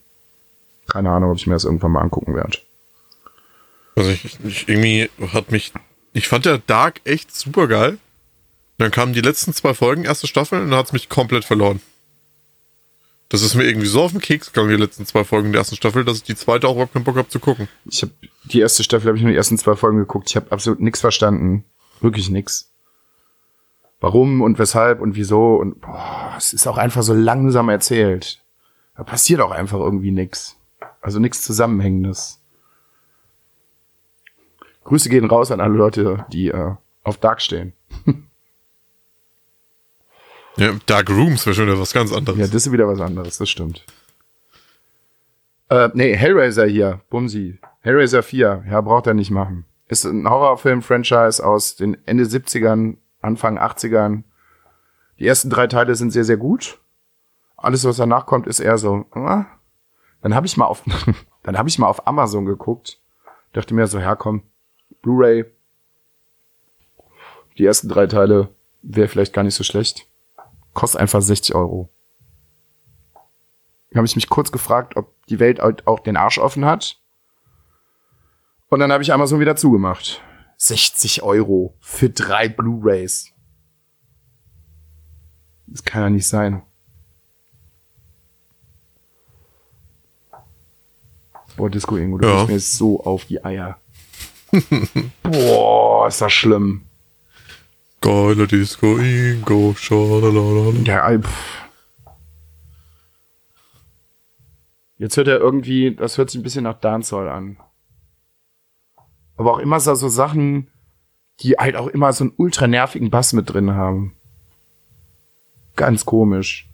Keine 0.87 1.09
Ahnung, 1.09 1.31
ob 1.31 1.37
ich 1.37 1.47
mir 1.47 1.53
das 1.53 1.65
irgendwann 1.65 1.93
mal 1.93 2.01
angucken 2.01 2.35
werde. 2.35 2.59
Also 4.01 4.13
ich, 4.13 4.39
ich 4.43 4.67
irgendwie 4.67 5.11
hat 5.31 5.51
mich, 5.51 5.73
ich 6.13 6.27
fand 6.27 6.45
ja 6.45 6.57
Dark 6.57 7.01
echt 7.03 7.35
super 7.35 7.67
geil. 7.67 7.99
Dann 8.79 8.89
kamen 8.89 9.13
die 9.13 9.21
letzten 9.21 9.53
zwei 9.53 9.75
Folgen, 9.75 10.05
erste 10.05 10.25
Staffel, 10.25 10.59
und 10.59 10.71
dann 10.71 10.79
hat's 10.79 10.91
mich 10.91 11.07
komplett 11.07 11.45
verloren. 11.45 11.81
Das 13.29 13.43
ist 13.43 13.53
mir 13.53 13.63
irgendwie 13.63 13.85
so 13.85 14.01
auf 14.01 14.11
den 14.11 14.19
Keks 14.19 14.51
gegangen, 14.51 14.71
die 14.71 14.83
letzten 14.83 15.05
zwei 15.05 15.23
Folgen 15.23 15.51
der 15.51 15.59
ersten 15.59 15.75
Staffel, 15.75 16.03
dass 16.03 16.17
ich 16.17 16.23
die 16.23 16.35
zweite 16.35 16.67
auch 16.67 16.73
überhaupt 16.73 16.93
keinen 16.93 17.03
Bock 17.03 17.15
habe 17.15 17.29
zu 17.29 17.39
gucken. 17.39 17.67
Ich 17.85 18.01
habe 18.01 18.11
die 18.45 18.59
erste 18.59 18.83
Staffel 18.83 19.07
habe 19.07 19.17
ich 19.17 19.23
nur 19.23 19.31
die 19.31 19.37
ersten 19.37 19.59
zwei 19.59 19.75
Folgen 19.75 19.99
geguckt. 19.99 20.31
Ich 20.31 20.35
habe 20.35 20.51
absolut 20.51 20.79
nichts 20.79 20.99
verstanden, 20.99 21.63
wirklich 21.99 22.31
nix. 22.31 22.71
Warum 23.99 24.41
und 24.41 24.57
weshalb 24.57 24.99
und 24.99 25.15
wieso 25.15 25.57
und 25.57 25.79
boah, 25.79 26.33
es 26.35 26.53
ist 26.53 26.65
auch 26.65 26.77
einfach 26.77 27.03
so 27.03 27.13
langsam 27.13 27.69
erzählt. 27.69 28.43
Da 28.97 29.03
passiert 29.03 29.41
auch 29.41 29.51
einfach 29.51 29.79
irgendwie 29.79 30.11
nix. 30.11 30.55
Also 31.01 31.19
nichts 31.19 31.43
Zusammenhängendes. 31.43 32.40
Grüße 34.83 35.09
gehen 35.09 35.25
raus 35.25 35.51
an 35.51 35.61
alle 35.61 35.75
Leute, 35.75 36.25
die 36.31 36.49
äh, 36.49 36.75
auf 37.03 37.17
Dark 37.17 37.41
stehen. 37.41 37.73
Ja, 40.57 40.73
Dark 40.85 41.09
Rooms 41.09 41.45
wäre 41.45 41.55
schon 41.55 41.67
wieder 41.67 41.79
was 41.79 41.93
ganz 41.93 42.11
anderes. 42.11 42.37
Ja, 42.37 42.45
das 42.45 42.67
ist 42.67 42.71
wieder 42.71 42.87
was 42.87 42.99
anderes, 42.99 43.37
das 43.37 43.49
stimmt. 43.49 43.85
Äh, 45.69 45.89
nee, 45.93 46.15
Hellraiser 46.15 46.65
hier, 46.65 47.01
Bumsi. 47.09 47.59
Hellraiser 47.79 48.21
4, 48.21 48.65
ja, 48.69 48.81
braucht 48.81 49.07
er 49.07 49.13
nicht 49.13 49.31
machen. 49.31 49.65
Ist 49.87 50.03
ein 50.05 50.29
Horrorfilm-Franchise 50.29 51.45
aus 51.45 51.75
den 51.75 51.97
Ende 52.05 52.25
70ern, 52.25 52.97
Anfang 53.21 53.57
80ern. 53.57 54.23
Die 55.19 55.27
ersten 55.27 55.49
drei 55.49 55.67
Teile 55.67 55.95
sind 55.95 56.11
sehr, 56.11 56.25
sehr 56.25 56.37
gut. 56.37 56.79
Alles, 57.55 57.85
was 57.85 57.97
danach 57.97 58.25
kommt, 58.25 58.47
ist 58.47 58.59
eher 58.59 58.77
so, 58.77 59.05
ah. 59.11 59.45
Dann 60.21 60.35
habe 60.35 60.45
ich 60.45 60.57
mal 60.57 60.65
auf, 60.65 60.83
dann 61.43 61.57
habe 61.57 61.69
ich 61.69 61.79
mal 61.79 61.87
auf 61.87 62.07
Amazon 62.07 62.45
geguckt. 62.45 62.99
Dachte 63.53 63.73
mir 63.73 63.87
so, 63.87 63.99
ja, 63.99 64.15
komm, 64.15 64.43
Blu-ray. 65.01 65.45
Die 67.57 67.65
ersten 67.65 67.89
drei 67.89 68.07
Teile 68.07 68.49
wäre 68.81 69.07
vielleicht 69.07 69.33
gar 69.33 69.43
nicht 69.43 69.55
so 69.55 69.63
schlecht. 69.63 70.07
Kostet 70.73 71.01
einfach 71.01 71.21
60 71.21 71.53
Euro. 71.55 71.89
Habe 73.93 74.05
ich 74.05 74.15
mich 74.15 74.29
kurz 74.29 74.51
gefragt, 74.53 74.95
ob 74.95 75.13
die 75.27 75.39
Welt 75.39 75.59
halt 75.59 75.85
auch 75.85 75.99
den 75.99 76.15
Arsch 76.15 76.37
offen 76.39 76.63
hat. 76.65 76.97
Und 78.69 78.79
dann 78.79 78.91
habe 78.91 79.03
ich 79.03 79.11
Amazon 79.11 79.41
wieder 79.41 79.57
zugemacht. 79.57 80.21
60 80.57 81.23
Euro 81.23 81.75
für 81.81 82.09
drei 82.09 82.47
Blu-rays. 82.47 83.33
Das 85.67 85.83
kann 85.83 86.03
ja 86.03 86.09
nicht 86.09 86.27
sein. 86.27 86.61
Boah, 91.57 91.69
Disco 91.69 91.97
Ingo, 91.97 92.17
du 92.17 92.27
Ja. 92.27 92.45
mir 92.45 92.59
so 92.59 93.03
auf 93.03 93.25
die 93.25 93.43
Eier. 93.43 93.80
Boah, 95.23 96.07
ist 96.07 96.21
das 96.21 96.33
schlimm. 96.33 96.83
Geiler 98.01 98.47
Disco 98.47 98.97
Ingo, 98.97 99.75
schalalala. 99.77 100.77
Ja, 100.83 101.19
pff. 101.19 101.61
Jetzt 104.97 105.17
hört 105.17 105.27
er 105.27 105.39
irgendwie, 105.39 105.95
das 105.95 106.17
hört 106.17 106.29
sich 106.29 106.39
ein 106.39 106.43
bisschen 106.43 106.63
nach 106.63 106.79
Dancehall 106.79 107.27
an. 107.27 107.57
Aber 109.35 109.53
auch 109.53 109.59
immer 109.59 109.79
so, 109.79 109.95
so 109.95 110.09
Sachen, 110.09 110.67
die 111.39 111.53
halt 111.53 111.75
auch 111.75 111.87
immer 111.87 112.13
so 112.13 112.25
einen 112.25 112.33
ultra 112.37 112.67
nervigen 112.67 113.09
Bass 113.09 113.33
mit 113.33 113.51
drin 113.51 113.71
haben. 113.71 114.15
Ganz 115.75 116.05
komisch. 116.05 116.69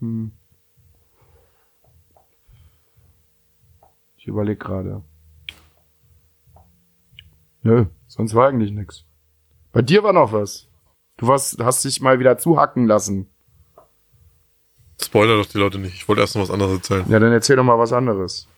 Hm. 0.00 0.32
Ich 4.16 4.26
überlege 4.26 4.56
gerade. 4.56 5.02
Nö, 7.62 7.86
sonst 8.06 8.34
war 8.34 8.48
eigentlich 8.48 8.72
nix. 8.72 9.04
Bei 9.72 9.82
dir 9.82 10.02
war 10.02 10.12
noch 10.12 10.32
was. 10.32 10.68
Du 11.16 11.28
warst, 11.28 11.58
hast 11.62 11.84
dich 11.84 12.00
mal 12.00 12.18
wieder 12.18 12.38
zuhacken 12.38 12.86
lassen. 12.86 13.26
Spoiler 15.00 15.36
doch 15.36 15.46
die 15.46 15.58
Leute 15.58 15.78
nicht. 15.78 15.94
Ich 15.94 16.08
wollte 16.08 16.22
erst 16.22 16.34
noch 16.36 16.42
was 16.42 16.50
anderes 16.50 16.74
erzählen. 16.74 17.04
Ja, 17.08 17.18
dann 17.18 17.32
erzähl 17.32 17.56
doch 17.56 17.64
mal 17.64 17.78
was 17.78 17.92
anderes. 17.92 18.48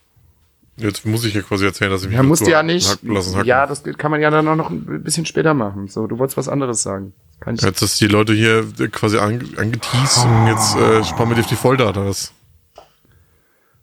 Jetzt 0.77 1.05
muss 1.05 1.23
ich 1.23 1.33
ja 1.33 1.41
quasi 1.41 1.65
erzählen, 1.65 1.89
dass 1.89 2.01
ich 2.01 2.09
mich 2.09 2.17
Ja, 2.17 2.23
musst 2.23 2.45
ja 2.47 2.61
nicht. 2.61 2.89
hacken 2.89 3.13
lassen 3.13 3.35
hacken. 3.35 3.47
Ja, 3.47 3.65
das 3.65 3.83
kann 3.97 4.11
man 4.11 4.19
ja 4.21 4.29
dann 4.29 4.47
auch 4.47 4.55
noch 4.55 4.69
ein 4.69 5.03
bisschen 5.03 5.25
später 5.25 5.53
machen. 5.53 5.87
So, 5.87 6.05
du 6.05 6.19
wolltest 6.19 6.37
was 6.37 6.49
anderes 6.49 6.83
sagen. 6.83 7.13
Kann 7.39 7.55
ich. 7.55 7.61
Jetzt 7.61 7.81
ist 7.81 7.99
die 8.01 8.07
Leute 8.07 8.33
hier 8.33 8.65
quasi 8.91 9.17
ange 9.17 9.45
angeteased 9.57 10.25
und 10.25 10.47
jetzt 10.47 10.75
äh, 10.75 11.03
sparen 11.03 11.29
wir 11.29 11.35
die 11.35 11.41
auf 11.41 11.47
die 11.47 11.55
Volldata. 11.55 12.11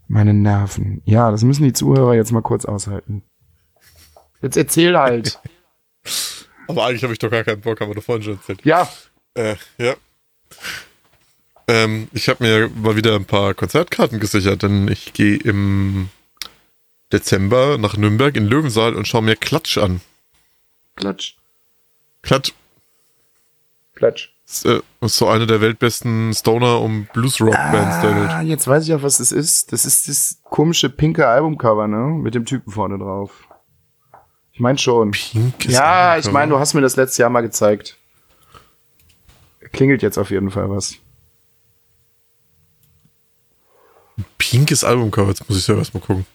Meine 0.08 0.35
Nerven. 0.35 1.00
Ja, 1.04 1.30
das 1.30 1.42
müssen 1.44 1.64
die 1.64 1.72
Zuhörer 1.72 2.14
jetzt 2.14 2.32
mal 2.32 2.42
kurz 2.42 2.64
aushalten. 2.66 3.22
Jetzt 4.42 4.57
erzähl 4.57 4.96
halt. 4.98 5.38
Aber 6.68 6.87
eigentlich 6.87 7.02
habe 7.02 7.12
ich 7.12 7.18
doch 7.18 7.31
gar 7.31 7.44
keinen 7.44 7.61
Bock, 7.61 7.81
haben 7.81 7.90
wir 7.90 7.94
doch 7.94 8.02
vorhin 8.02 8.22
schon 8.24 8.35
erzählt. 8.37 8.64
ja, 8.64 8.88
Äh, 9.35 9.57
ja. 9.78 9.94
Ähm, 11.68 12.09
ich 12.12 12.28
habe 12.28 12.44
mir 12.44 12.68
mal 12.68 12.96
wieder 12.96 13.14
ein 13.14 13.24
paar 13.24 13.55
Konzertkarten 13.55 14.20
gesichert, 14.20 14.62
denn 14.62 14.88
ich 14.88 15.12
gehe 15.12 15.37
im 15.37 16.09
Dezember 17.12 17.78
nach 17.78 17.96
Nürnberg 17.96 18.37
in 18.37 18.46
Löwensaal 18.46 18.94
und 18.94 19.07
schaue 19.07 19.22
mir 19.22 19.37
Klatsch 19.37 19.78
an. 19.78 20.00
klatsch, 20.96 21.35
Klatsch 22.22 22.52
klatsch. 23.94 24.31
ist, 24.46 24.64
äh, 24.66 24.81
ist 25.00 25.16
so 25.16 25.28
eine 25.28 25.46
der 25.46 25.61
weltbesten 25.61 26.33
Stoner- 26.35 26.81
und 26.81 27.12
Blues-Rock-Bands 27.12 28.00
der 28.00 28.16
Welt. 28.16 28.31
Ah, 28.31 28.42
jetzt 28.42 28.66
weiß 28.66 28.85
ich 28.88 28.94
auch, 28.94 29.02
was 29.02 29.18
das 29.18 29.31
ist. 29.33 29.72
Das 29.72 29.85
ist 29.85 30.09
das 30.09 30.38
komische 30.44 30.88
pinke 30.90 31.26
Albumcover, 31.28 31.87
ne? 31.87 31.98
Mit 32.18 32.35
dem 32.35 32.44
Typen 32.44 32.72
vorne 32.72 32.98
drauf. 32.98 33.31
Ich 34.52 34.60
meine 34.60 34.78
schon. 34.78 35.12
Pinkes 35.12 35.72
Ja, 35.72 36.18
ich 36.18 36.30
meine, 36.30 36.52
du 36.52 36.58
hast 36.58 36.74
mir 36.74 36.80
das 36.82 36.96
letzte 36.96 37.22
Jahr 37.22 37.30
mal 37.30 37.40
gezeigt. 37.40 37.96
Klingelt 39.72 40.02
jetzt 40.02 40.18
auf 40.18 40.30
jeden 40.30 40.50
Fall 40.50 40.68
was. 40.68 40.96
Pinkes 44.36 44.84
Albumcover, 44.84 45.28
jetzt 45.30 45.48
muss 45.48 45.58
ich 45.58 45.64
selber 45.64 45.80
erstmal 45.80 46.02
gucken. 46.02 46.26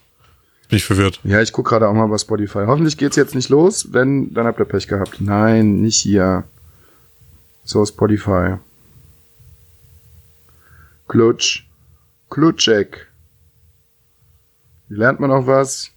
Bin 0.69 0.77
ich 0.77 0.83
verwirrt. 0.83 1.19
Ja, 1.23 1.41
ich 1.41 1.53
guck 1.53 1.67
gerade 1.67 1.87
auch 1.87 1.93
mal 1.93 2.07
bei 2.07 2.17
Spotify. 2.17 2.65
Hoffentlich 2.65 2.97
geht's 2.97 3.15
jetzt 3.15 3.35
nicht 3.35 3.49
los. 3.49 3.93
Wenn, 3.93 4.33
dann 4.33 4.47
habt 4.47 4.59
ihr 4.59 4.65
Pech 4.65 4.87
gehabt. 4.87 5.21
Nein, 5.21 5.81
nicht 5.81 5.97
hier. 5.97 6.43
So, 7.63 7.85
Spotify. 7.85 8.55
Klutsch. 11.07 11.65
Klutschek. 12.29 13.07
Lernt 14.89 15.19
man 15.19 15.31
auch 15.31 15.47
was. 15.47 15.91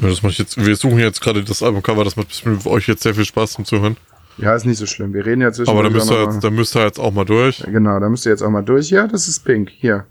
Ja, 0.00 0.08
das 0.08 0.22
mache 0.22 0.32
ich 0.32 0.38
jetzt. 0.38 0.56
Wir 0.56 0.74
suchen 0.76 0.98
jetzt 0.98 1.20
gerade 1.20 1.44
das 1.44 1.62
Albumcover, 1.62 2.04
das 2.04 2.16
macht 2.16 2.28
euch 2.66 2.88
jetzt 2.88 3.02
sehr 3.02 3.14
viel 3.14 3.24
Spaß 3.24 3.52
zum 3.52 3.64
Zuhören. 3.64 3.96
Ja, 4.38 4.54
ist 4.54 4.64
nicht 4.64 4.78
so 4.78 4.86
schlimm. 4.86 5.12
Wir 5.12 5.26
reden 5.26 5.42
ja 5.42 5.52
zwischen. 5.52 5.70
Aber 5.70 5.82
da 5.82 5.90
müsst, 5.90 6.10
ihr 6.10 6.22
jetzt, 6.22 6.42
da 6.42 6.50
müsst 6.50 6.74
ihr 6.74 6.84
jetzt 6.84 6.98
auch 6.98 7.12
mal 7.12 7.24
durch. 7.24 7.62
Genau, 7.66 8.00
da 8.00 8.08
müsst 8.08 8.24
ihr 8.24 8.30
jetzt 8.30 8.42
auch 8.42 8.50
mal 8.50 8.62
durch. 8.62 8.90
Ja, 8.90 9.06
das 9.06 9.28
ist 9.28 9.40
pink. 9.40 9.70
Hier. 9.70 10.06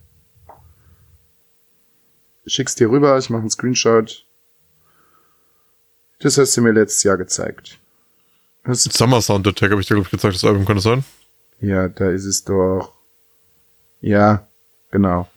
Schick's 2.46 2.76
dir 2.76 2.90
rüber, 2.90 3.18
ich 3.18 3.30
mache 3.30 3.42
einen 3.42 3.50
Screenshot. 3.50 4.26
Das 6.20 6.38
hast 6.38 6.56
du 6.56 6.62
mir 6.62 6.72
letztes 6.72 7.04
Jahr 7.04 7.18
gezeigt. 7.18 7.80
Das, 8.64 8.84
Summer 8.84 9.22
Sound 9.22 9.48
Attack 9.48 9.72
habe 9.72 9.82
ich 9.82 9.88
dir, 9.88 9.96
glaube 9.96 10.06
ich, 10.06 10.12
gezeigt, 10.12 10.36
das 10.36 10.44
Album 10.44 10.66
kann 10.66 10.76
das 10.76 10.84
sein? 10.84 11.04
ja, 11.62 11.88
da 11.88 12.10
ist 12.10 12.26
es 12.26 12.44
doch. 12.44 12.94
Ja, 14.02 14.48
genau. 14.92 15.30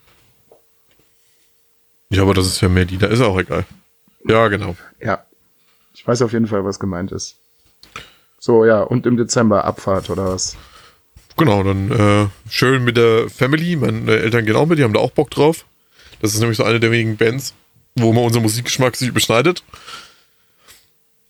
Ja, 2.11 2.23
aber 2.23 2.35
das 2.35 2.47
ist 2.47 2.61
ja 2.61 2.69
mehr 2.69 2.85
die, 2.85 2.99
da 2.99 3.07
ist 3.07 3.21
auch 3.21 3.39
egal. 3.39 3.65
Ja, 4.25 4.49
genau. 4.49 4.77
Ja. 5.01 5.25
Ich 5.95 6.07
weiß 6.07 6.23
auf 6.23 6.33
jeden 6.33 6.47
Fall, 6.47 6.65
was 6.65 6.81
gemeint 6.81 7.13
ist. 7.13 7.37
So, 8.39 8.65
ja, 8.65 8.83
und 8.83 9.07
im 9.07 9.17
Dezember 9.17 9.65
Abfahrt 9.65 10.11
oder 10.11 10.35
was? 10.35 10.57
Genau, 11.37 11.63
dann 11.63 11.91
äh, 11.91 12.27
schön 12.51 12.85
mit 12.85 12.97
der 12.97 13.29
Family. 13.29 13.77
Meine 13.77 14.11
Eltern 14.13 14.45
gehen 14.45 14.57
auch 14.57 14.67
mit, 14.67 14.79
die 14.79 14.85
haben 14.85 14.93
da 14.93 15.01
auch 15.01 15.11
Bock 15.11 15.31
drauf. 15.31 15.65
Das 16.21 16.35
ist 16.35 16.41
nämlich 16.41 16.59
so 16.59 16.65
eine 16.65 16.81
der 16.81 16.91
wenigen 16.91 17.17
Bands, 17.17 17.55
wo 17.97 18.13
man 18.13 18.25
unser 18.25 18.41
Musikgeschmack 18.41 18.97
sich 18.97 19.09
überschneidet. 19.09 19.65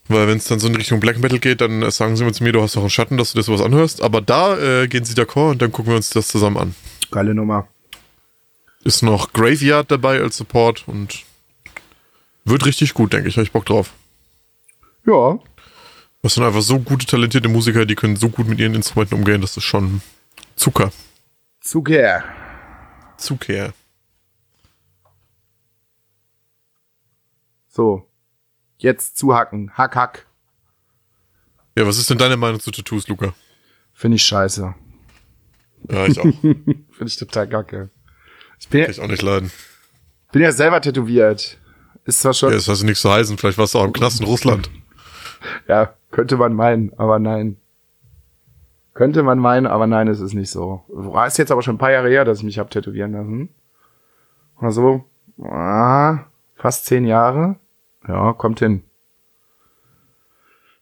Weil 0.09 0.28
wenn 0.28 0.37
es 0.37 0.44
dann 0.44 0.59
so 0.59 0.66
in 0.66 0.74
Richtung 0.76 1.00
Black 1.00 1.18
Metal 1.18 1.38
geht, 1.38 1.61
dann 1.61 1.83
äh, 1.83 1.90
sagen 1.90 2.16
sie 2.16 2.22
immer 2.22 2.33
zu 2.33 2.42
mir, 2.44 2.52
du 2.52 2.61
hast 2.61 2.76
doch 2.76 2.83
einen 2.83 2.90
Schatten, 2.90 3.16
dass 3.16 3.33
du 3.33 3.38
das 3.38 3.46
sowas 3.46 3.62
anhörst. 3.62 4.02
Aber 4.02 4.20
da 4.20 4.59
äh, 4.59 4.88
gehen 4.88 5.04
sie 5.04 5.14
d'accord 5.14 5.52
und 5.52 5.62
dann 5.62 5.72
gucken 5.72 5.92
wir 5.92 5.96
uns 5.96 6.11
das 6.11 6.28
zusammen 6.28 6.59
an. 6.59 6.74
Geile 7.11 7.35
Nummer. 7.35 7.68
Ist 8.83 9.02
noch 9.02 9.33
Graveyard 9.33 9.90
dabei 9.90 10.20
als 10.20 10.37
Support 10.37 10.85
und 10.87 11.24
wird 12.44 12.64
richtig 12.66 12.94
gut, 12.94 13.12
denke 13.12 13.28
ich. 13.28 13.37
Habe 13.37 13.44
ich 13.44 13.52
Bock 13.52 13.66
drauf. 13.66 13.92
Ja, 15.07 15.38
Das 16.22 16.35
sind 16.35 16.44
einfach 16.44 16.62
so 16.62 16.78
gute, 16.78 17.04
talentierte 17.07 17.48
Musiker, 17.48 17.85
die 17.85 17.94
können 17.94 18.16
so 18.16 18.28
gut 18.30 18.48
mit 18.48 18.59
ihren 18.59 18.74
Instrumenten 18.74 19.18
umgehen, 19.18 19.40
das 19.42 19.57
ist 19.57 19.64
schon 19.64 20.00
Zucker. 20.57 20.90
Zucker. 21.61 22.24
Zucker. 23.18 23.72
So. 27.68 28.09
Jetzt 28.78 29.16
zuhacken. 29.18 29.70
Hack, 29.76 29.96
hack. 29.96 30.26
Ja, 31.76 31.87
was 31.87 31.98
ist 31.98 32.09
denn 32.11 32.18
deine 32.18 32.37
Meinung 32.37 32.61
zu 32.61 32.70
Tattoos, 32.70 33.09
Luca? 33.09 33.35
Finde 33.92 34.16
ich 34.16 34.24
scheiße. 34.24 34.74
Ja, 35.90 36.07
ich 36.07 36.18
auch. 36.18 36.24
Finde 36.42 36.85
ich 37.07 37.16
total 37.16 37.48
kacke. 37.48 37.90
Ich 38.59 38.68
bin 38.68 38.80
ja, 38.80 38.87
Kann 38.87 38.94
ich 38.94 39.00
auch 39.00 39.09
nicht 39.09 39.22
leiden. 39.22 39.50
bin 40.33 40.42
ja 40.42 40.52
selber 40.52 40.80
tätowiert. 40.80 41.59
Ist 42.05 42.21
zwar 42.21 42.35
schon, 42.35 42.51
Ja, 42.51 42.57
das 42.57 42.69
heißt 42.69 42.85
nichts 42.85 43.01
zu 43.01 43.11
heißen. 43.11 43.38
Vielleicht 43.38 43.59
warst 43.59 43.75
du 43.75 43.79
auch 43.79 43.85
im 43.85 43.93
Knast 43.93 44.21
in 44.21 44.27
Russland. 44.27 44.71
ja, 45.69 45.95
könnte 46.11 46.37
man 46.37 46.55
meinen, 46.55 46.93
aber 46.99 47.19
nein. 47.19 47.57
Könnte 48.93 49.23
man 49.23 49.38
meinen, 49.38 49.67
aber 49.67 49.87
nein, 49.87 50.07
es 50.07 50.21
ist 50.21 50.35
nicht 50.35 50.51
so. 50.51 50.85
War 50.88 51.27
ist 51.27 51.38
jetzt 51.38 51.51
aber 51.51 51.62
schon 51.62 51.75
ein 51.75 51.79
paar 51.79 51.90
Jahre 51.90 52.09
her, 52.09 52.25
dass 52.25 52.38
ich 52.38 52.45
mich 52.45 52.59
hab 52.59 52.71
tätowieren 52.71 53.12
lassen. 53.12 53.49
Oder 54.61 54.71
so. 54.71 55.05
Ah, 55.43 56.27
fast 56.55 56.87
zehn 56.87 57.05
Jahre. 57.05 57.57
Ja, 58.07 58.33
kommt 58.35 58.61
hin. 58.61 58.85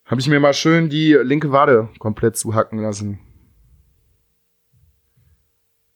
Habe 0.05 0.21
ich 0.21 0.29
mir 0.29 0.41
mal 0.41 0.53
schön 0.53 0.91
die 0.91 1.15
linke 1.15 1.53
Wade 1.53 1.89
komplett 1.99 2.37
zuhacken 2.37 2.81
lassen. 2.81 3.19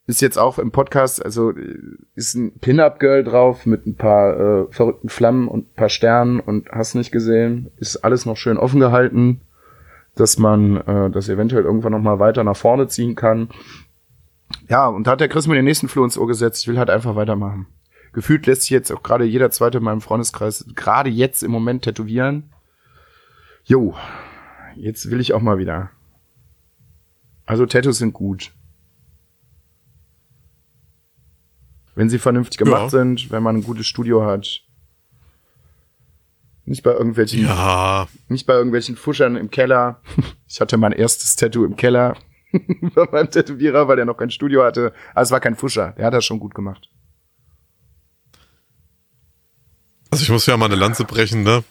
Ist 0.09 0.21
jetzt 0.21 0.39
auch 0.39 0.61
im 0.61 0.71
Podcast, 0.71 1.25
also 1.25 1.51
äh, 1.51 1.79
ist 2.15 2.35
ein 2.35 2.59
Pin-Up-Girl 2.59 3.25
drauf 3.25 3.67
mit 3.67 3.87
ein 3.87 3.97
paar 3.97 4.39
äh, 4.39 4.73
verrückten 4.73 5.09
Flammen 5.09 5.49
und 5.49 5.71
ein 5.71 5.75
paar 5.75 5.89
Sternen 5.89 6.39
und 6.39 6.71
hast 6.71 6.95
nicht 6.95 7.11
gesehen. 7.11 7.73
Ist 7.79 7.97
alles 7.99 8.25
noch 8.25 8.37
schön 8.37 8.57
offen 8.57 8.79
gehalten, 8.79 9.41
dass 10.15 10.39
man 10.39 10.77
äh, 10.77 11.11
das 11.11 11.29
eventuell 11.29 11.65
irgendwann 11.65 11.93
noch 11.93 12.01
mal 12.01 12.21
weiter 12.21 12.45
nach 12.45 12.57
vorne 12.57 12.87
ziehen 12.87 13.17
kann. 13.17 13.49
Ja, 14.69 14.87
und 14.87 15.07
da 15.07 15.13
hat 15.13 15.21
der 15.21 15.29
Chris 15.29 15.49
mir 15.49 15.57
den 15.57 15.65
nächsten 15.65 15.89
Floh 15.89 16.05
ins 16.05 16.17
Ohr 16.17 16.29
gesetzt. 16.29 16.63
Ich 16.63 16.69
will 16.69 16.79
halt 16.79 16.91
einfach 16.91 17.17
weitermachen. 17.17 17.67
Gefühlt 18.13 18.47
lässt 18.47 18.63
sich 18.63 18.71
jetzt 18.71 18.93
auch 18.93 19.03
gerade 19.03 19.25
jeder 19.25 19.51
zweite 19.51 19.79
in 19.79 19.85
meinem 19.85 20.01
Freundeskreis 20.01 20.65
gerade 20.75 21.11
jetzt 21.11 21.43
im 21.43 21.51
Moment 21.51 21.83
tätowieren. 21.83 22.51
Jo, 23.65 23.95
jetzt 24.77 25.11
will 25.11 25.21
ich 25.21 25.35
auch 25.35 25.43
mal 25.43 25.59
wieder. 25.59 25.91
Also 27.45 27.67
Tattoos 27.67 27.99
sind 27.99 28.13
gut. 28.13 28.53
Wenn 31.97 32.09
sie 32.09 32.19
vernünftig 32.21 32.59
gemacht 32.59 32.83
Ja. 32.83 32.89
sind, 32.91 33.31
wenn 33.33 33.43
man 33.43 33.57
ein 33.57 33.63
gutes 33.65 33.87
Studio 33.89 34.25
hat. 34.25 34.61
Nicht 36.67 36.83
bei 36.85 36.93
irgendwelchen, 36.93 37.43
Ja, 37.45 38.07
nicht 38.29 38.47
bei 38.47 38.53
irgendwelchen 38.55 38.97
Fuschern 38.97 39.35
im 39.37 39.51
Keller. 39.51 40.01
Ich 40.49 40.61
hatte 40.61 40.77
mein 40.77 40.93
erstes 40.93 41.35
Tattoo 41.35 41.65
im 41.65 41.75
Keller 41.75 42.17
bei 42.95 43.09
meinem 43.11 43.31
Tätowierer, 43.31 43.89
weil 43.89 43.97
der 43.97 44.05
noch 44.05 44.17
kein 44.17 44.31
Studio 44.31 44.63
hatte. 44.63 44.93
Aber 45.13 45.23
es 45.23 45.31
war 45.33 45.41
kein 45.41 45.57
Fuscher. 45.57 45.93
Der 45.99 46.07
hat 46.07 46.15
das 46.15 46.25
schon 46.25 46.39
gut 46.39 46.55
gemacht. 46.55 46.89
also 50.11 50.23
ich 50.23 50.31
muss 50.31 50.47
ja 50.47 50.57
mal 50.57 50.67
eine 50.67 50.77
Lanze 50.77 51.05
brechen, 51.05 51.43
ne? 51.43 51.65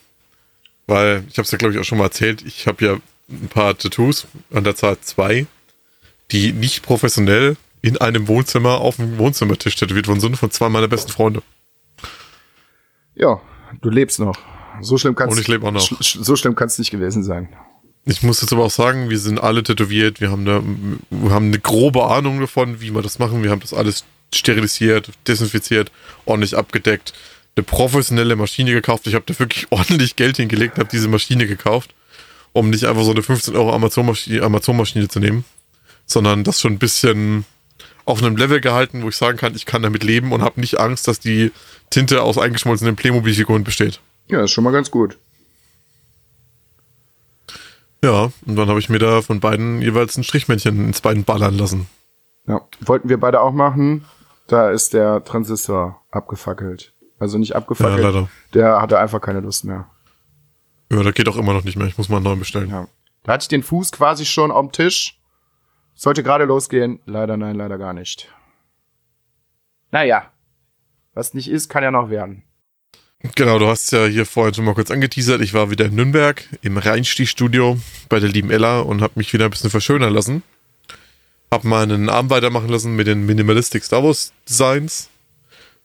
Weil, 0.87 1.23
ich 1.29 1.37
habe 1.37 1.45
es 1.45 1.51
ja, 1.51 1.57
glaube 1.57 1.73
ich, 1.73 1.79
auch 1.79 1.83
schon 1.83 1.97
mal 1.97 2.03
erzählt, 2.05 2.43
ich 2.43 2.67
habe 2.67 2.85
ja 2.85 2.97
ein 3.29 3.47
paar 3.49 3.75
Tattoos, 3.77 4.27
an 4.53 4.63
der 4.63 4.75
Zahl 4.75 4.99
zwei, 4.99 5.47
die 6.31 6.51
nicht 6.53 6.83
professionell 6.83 7.57
in 7.85 7.97
einem 7.97 8.27
Wohnzimmer 8.27 8.81
auf 8.81 8.95
dem 8.95 9.17
Wohnzimmertisch 9.17 9.75
tätowiert 9.75 10.07
worden 10.07 10.19
sind 10.19 10.37
von 10.37 10.49
zwei 10.51 10.69
meiner 10.69 10.87
besten 10.87 11.11
Freunde. 11.11 11.41
Ja, 13.15 13.39
du 13.81 13.89
lebst 13.89 14.19
noch. 14.19 14.37
So 14.81 14.97
schlimm 14.97 15.15
kann's 15.15 15.33
Und 15.33 15.39
ich 15.39 15.47
lebe 15.47 15.67
auch 15.67 15.71
noch. 15.71 16.01
So 16.01 16.35
schlimm 16.35 16.55
kann's 16.55 16.77
nicht 16.79 16.91
gewesen 16.91 17.23
sein. 17.23 17.49
Ich 18.05 18.23
muss 18.23 18.41
jetzt 18.41 18.53
aber 18.53 18.65
auch 18.65 18.71
sagen, 18.71 19.09
wir 19.09 19.17
sind 19.17 19.39
alle 19.39 19.63
tätowiert, 19.63 20.21
wir 20.21 20.29
haben, 20.29 20.45
da, 20.45 20.61
wir 21.09 21.31
haben 21.31 21.47
eine 21.47 21.59
grobe 21.59 22.05
Ahnung 22.05 22.39
davon, 22.39 22.79
wie 22.79 22.93
wir 22.93 23.01
das 23.01 23.17
machen. 23.17 23.41
Wir 23.41 23.49
haben 23.49 23.61
das 23.61 23.73
alles 23.73 24.03
sterilisiert, 24.33 25.09
desinfiziert, 25.27 25.91
ordentlich 26.25 26.55
abgedeckt, 26.55 27.13
eine 27.55 27.63
professionelle 27.63 28.35
Maschine 28.35 28.73
gekauft. 28.73 29.07
Ich 29.07 29.15
habe 29.15 29.25
da 29.25 29.37
wirklich 29.39 29.67
ordentlich 29.71 30.15
Geld 30.15 30.37
hingelegt, 30.37 30.77
habe 30.77 30.89
diese 30.91 31.07
Maschine 31.07 31.47
gekauft, 31.47 31.95
um 32.51 32.69
nicht 32.69 32.85
einfach 32.85 33.03
so 33.03 33.11
eine 33.11 33.23
15 33.23 33.55
Euro 33.55 33.73
Amazon-Maschine 33.73 34.43
Amazon 34.43 34.85
zu 34.85 35.19
nehmen, 35.19 35.45
sondern 36.05 36.43
das 36.43 36.61
schon 36.61 36.73
ein 36.73 36.79
bisschen 36.79 37.45
auf 38.05 38.21
einem 38.21 38.37
Level 38.37 38.61
gehalten, 38.61 39.03
wo 39.03 39.09
ich 39.09 39.17
sagen 39.17 39.37
kann, 39.37 39.55
ich 39.55 39.65
kann 39.65 39.81
damit 39.81 40.03
leben 40.03 40.31
und 40.31 40.41
habe 40.41 40.59
nicht 40.59 40.79
Angst, 40.79 41.07
dass 41.07 41.19
die 41.19 41.51
Tinte 41.89 42.21
aus 42.21 42.37
eingeschmolzenen 42.37 42.95
Playmobil-Figuren 42.95 43.63
besteht. 43.63 43.99
Ja, 44.27 44.43
ist 44.43 44.51
schon 44.51 44.63
mal 44.63 44.71
ganz 44.71 44.91
gut. 44.91 45.17
Ja, 48.03 48.31
und 48.45 48.55
dann 48.55 48.69
habe 48.69 48.79
ich 48.79 48.89
mir 48.89 48.99
da 48.99 49.21
von 49.21 49.39
beiden 49.39 49.81
jeweils 49.81 50.15
ein 50.17 50.23
Strichmännchen 50.23 50.87
ins 50.87 51.01
Bein 51.01 51.23
ballern 51.23 51.57
lassen. 51.57 51.87
Ja, 52.47 52.61
wollten 52.81 53.09
wir 53.09 53.19
beide 53.19 53.41
auch 53.41 53.51
machen. 53.51 54.05
Da 54.47 54.69
ist 54.69 54.93
der 54.93 55.23
Transistor 55.23 56.01
abgefackelt. 56.11 56.93
Also 57.17 57.39
nicht 57.39 57.55
abgefackelt. 57.55 58.03
Ja, 58.03 58.09
leider. 58.09 58.29
Der 58.53 58.81
hatte 58.81 58.99
einfach 58.99 59.21
keine 59.21 59.39
Lust 59.39 59.63
mehr. 59.63 59.89
Ja, 60.91 61.01
das 61.01 61.15
geht 61.15 61.27
auch 61.27 61.37
immer 61.37 61.53
noch 61.53 61.63
nicht 61.63 61.77
mehr. 61.77 61.87
Ich 61.87 61.97
muss 61.97 62.09
mal 62.09 62.17
einen 62.17 62.25
neuen 62.25 62.39
bestellen. 62.39 62.69
Ja. 62.69 62.87
Da 63.23 63.33
hatte 63.33 63.43
ich 63.43 63.47
den 63.47 63.63
Fuß 63.63 63.91
quasi 63.91 64.25
schon 64.25 64.51
am 64.51 64.71
Tisch. 64.71 65.19
Sollte 65.95 66.23
gerade 66.23 66.43
losgehen. 66.45 66.99
Leider 67.05 67.37
nein, 67.37 67.55
leider 67.55 67.77
gar 67.77 67.93
nicht. 67.93 68.29
Naja. 69.91 70.31
Was 71.13 71.33
nicht 71.33 71.49
ist, 71.49 71.69
kann 71.69 71.83
ja 71.83 71.91
noch 71.91 72.09
werden. 72.09 72.43
Genau, 73.33 73.57
du 73.57 73.67
hast 73.67 73.91
ja 73.91 74.05
hier 74.05 74.25
vorhin 74.25 74.53
schon 74.53 74.65
mal 74.65 74.75
kurz 74.75 74.91
angeteasert. 74.91 75.41
Ich 75.41 75.53
war 75.53 75.71
wieder 75.71 75.85
in 75.85 75.95
Nürnberg 75.95 76.43
im 76.61 76.77
Rheinstich-Studio 76.77 77.79
bei 78.09 78.19
der 78.19 78.29
lieben 78.29 78.51
Ella 78.51 78.81
und 78.81 79.01
habe 79.01 79.13
mich 79.15 79.33
wieder 79.33 79.45
ein 79.45 79.51
bisschen 79.51 79.69
verschönern 79.69 80.13
lassen. 80.13 80.43
Hab 81.49 81.63
mal 81.63 81.83
einen 81.83 82.09
Arm 82.09 82.29
weitermachen 82.29 82.69
lassen 82.69 82.95
mit 82.95 83.07
den 83.07 83.25
Minimalistic 83.25 83.83
Star 83.83 84.03
Wars 84.03 84.33
Designs. 84.47 85.09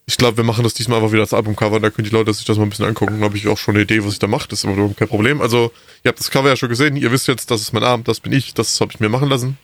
Ich 0.06 0.16
glaube, 0.16 0.38
wir 0.38 0.44
machen 0.44 0.64
das 0.64 0.74
diesmal 0.74 0.98
einfach 0.98 1.12
wieder 1.12 1.22
als 1.22 1.32
Albumcover. 1.32 1.78
Da 1.78 1.90
können 1.90 2.08
die 2.08 2.14
Leute 2.14 2.34
sich 2.34 2.44
das 2.44 2.56
mal 2.56 2.64
ein 2.64 2.70
bisschen 2.70 2.86
angucken. 2.86 3.20
Da 3.20 3.26
habe 3.26 3.36
ich 3.36 3.46
auch 3.46 3.58
schon 3.58 3.76
eine 3.76 3.84
Idee, 3.84 4.04
was 4.04 4.14
ich 4.14 4.18
da 4.18 4.26
mache. 4.26 4.48
Das 4.48 4.58
ist 4.58 4.64
aber 4.64 4.74
überhaupt 4.74 4.96
kein 4.96 5.06
Problem. 5.06 5.40
Also, 5.40 5.70
ihr 6.02 6.08
habt 6.08 6.18
das 6.18 6.32
Cover 6.32 6.48
ja 6.48 6.56
schon 6.56 6.68
gesehen. 6.68 6.96
Ihr 6.96 7.12
wisst 7.12 7.28
jetzt, 7.28 7.50
das 7.50 7.60
ist 7.60 7.72
mein 7.72 7.84
Arm, 7.84 8.02
das 8.02 8.18
bin 8.18 8.32
ich. 8.32 8.52
Das 8.52 8.80
habe 8.80 8.90
ich 8.92 8.98
mir 8.98 9.08
machen 9.08 9.28
lassen. 9.28 9.56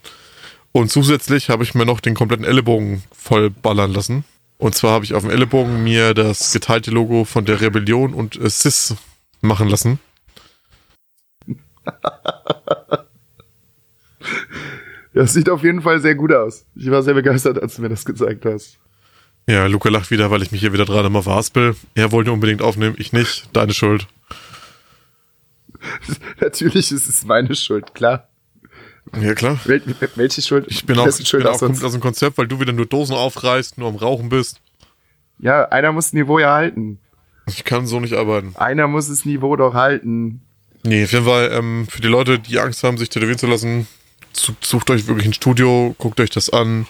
Und 0.77 0.91
zusätzlich 0.91 1.49
habe 1.49 1.65
ich 1.65 1.75
mir 1.75 1.87
noch 1.87 2.01
den 2.01 2.15
kompletten 2.15 2.45
Ellenbogen 2.45 3.03
voll 3.11 3.49
ballern 3.49 3.95
lassen. 3.95 4.25
Und 4.59 4.75
zwar 4.75 4.93
habe 4.93 5.07
ich 5.07 5.15
auf 5.15 5.23
dem 5.23 5.31
Ellenbogen 5.31 5.83
mir 5.83 6.13
das 6.13 6.53
geteilte 6.53 6.91
Logo 6.91 7.25
von 7.25 7.47
der 7.47 7.63
Rebellion 7.63 8.13
und 8.13 8.37
äh, 8.37 8.51
Sis 8.51 8.95
machen 9.41 9.71
lassen. 9.71 9.99
Das 15.15 15.33
sieht 15.33 15.49
auf 15.49 15.63
jeden 15.63 15.81
Fall 15.81 15.99
sehr 15.99 16.15
gut 16.15 16.31
aus. 16.31 16.67
Ich 16.75 16.91
war 16.91 17.03
sehr 17.03 17.15
begeistert, 17.15 17.59
als 17.59 17.77
du 17.77 17.81
mir 17.81 17.89
das 17.89 18.05
gezeigt 18.05 18.45
hast. 18.45 18.77
Ja, 19.49 19.65
Luca 19.65 19.89
lacht 19.89 20.11
wieder, 20.11 20.31
weil 20.31 20.43
ich 20.43 20.53
mich 20.53 20.61
hier 20.61 20.75
wieder 20.75 20.85
gerade 20.85 21.09
mal 21.09 21.23
verhaspel. 21.23 21.75
Er 21.95 22.13
wollte 22.13 22.33
unbedingt 22.33 22.61
aufnehmen, 22.61 22.97
ich 22.99 23.15
nicht. 23.15 23.49
Deine 23.55 23.73
Schuld. 23.73 24.09
Natürlich 26.39 26.93
ist 26.93 27.09
es 27.09 27.25
meine 27.25 27.55
Schuld, 27.55 27.95
klar. 27.95 28.29
Ja, 29.21 29.35
klar. 29.35 29.59
Wel 29.65 29.83
welche 30.17 30.43
Schuld? 30.43 30.67
Ich 30.69 30.85
bin 30.85 30.99
auch, 30.99 31.07
ich 31.07 31.31
bin 31.31 31.47
auch 31.47 31.59
sonst? 31.59 31.85
aus 31.85 31.93
dem 31.93 32.01
Konzept, 32.01 32.39
weil 32.39 32.49
du 32.49 32.61
wieder 32.61 32.73
nur 32.73 32.87
Dosen 32.87 33.15
aufreißt, 33.15 33.79
nur 33.79 33.89
am 33.89 33.97
Rauchen 33.97 34.29
bist. 34.29 34.61
Ja, 35.39 35.69
einer 35.69 35.93
muss 35.93 36.07
das 36.07 36.13
Niveau 36.15 36.39
ja 36.39 36.55
halten. 36.55 36.99
Ich 37.49 37.65
kann 37.65 37.87
so 37.87 38.01
nicht 38.01 38.15
arbeiten. 38.15 38.55
Einer 38.57 38.89
muss 38.89 39.09
das 39.09 39.25
Niveau 39.25 39.55
doch 39.57 39.75
halten. 39.75 40.43
Nee, 40.83 41.05
auf 41.05 41.13
jeden 41.13 41.25
Fall, 41.25 41.51
ähm, 41.53 41.87
für 41.89 42.01
die 42.01 42.09
Leute, 42.09 42.39
die 42.39 42.59
Angst 42.59 42.83
haben, 42.83 42.99
sich 42.99 43.09
tätowieren 43.09 43.39
zu 43.39 43.47
lassen, 43.47 43.87
sucht 44.33 44.91
euch 44.91 45.07
wirklich 45.07 45.27
ein 45.27 45.33
Studio, 45.33 45.95
guckt 45.99 46.21
euch 46.21 46.31
das 46.31 46.51
an, 46.51 46.87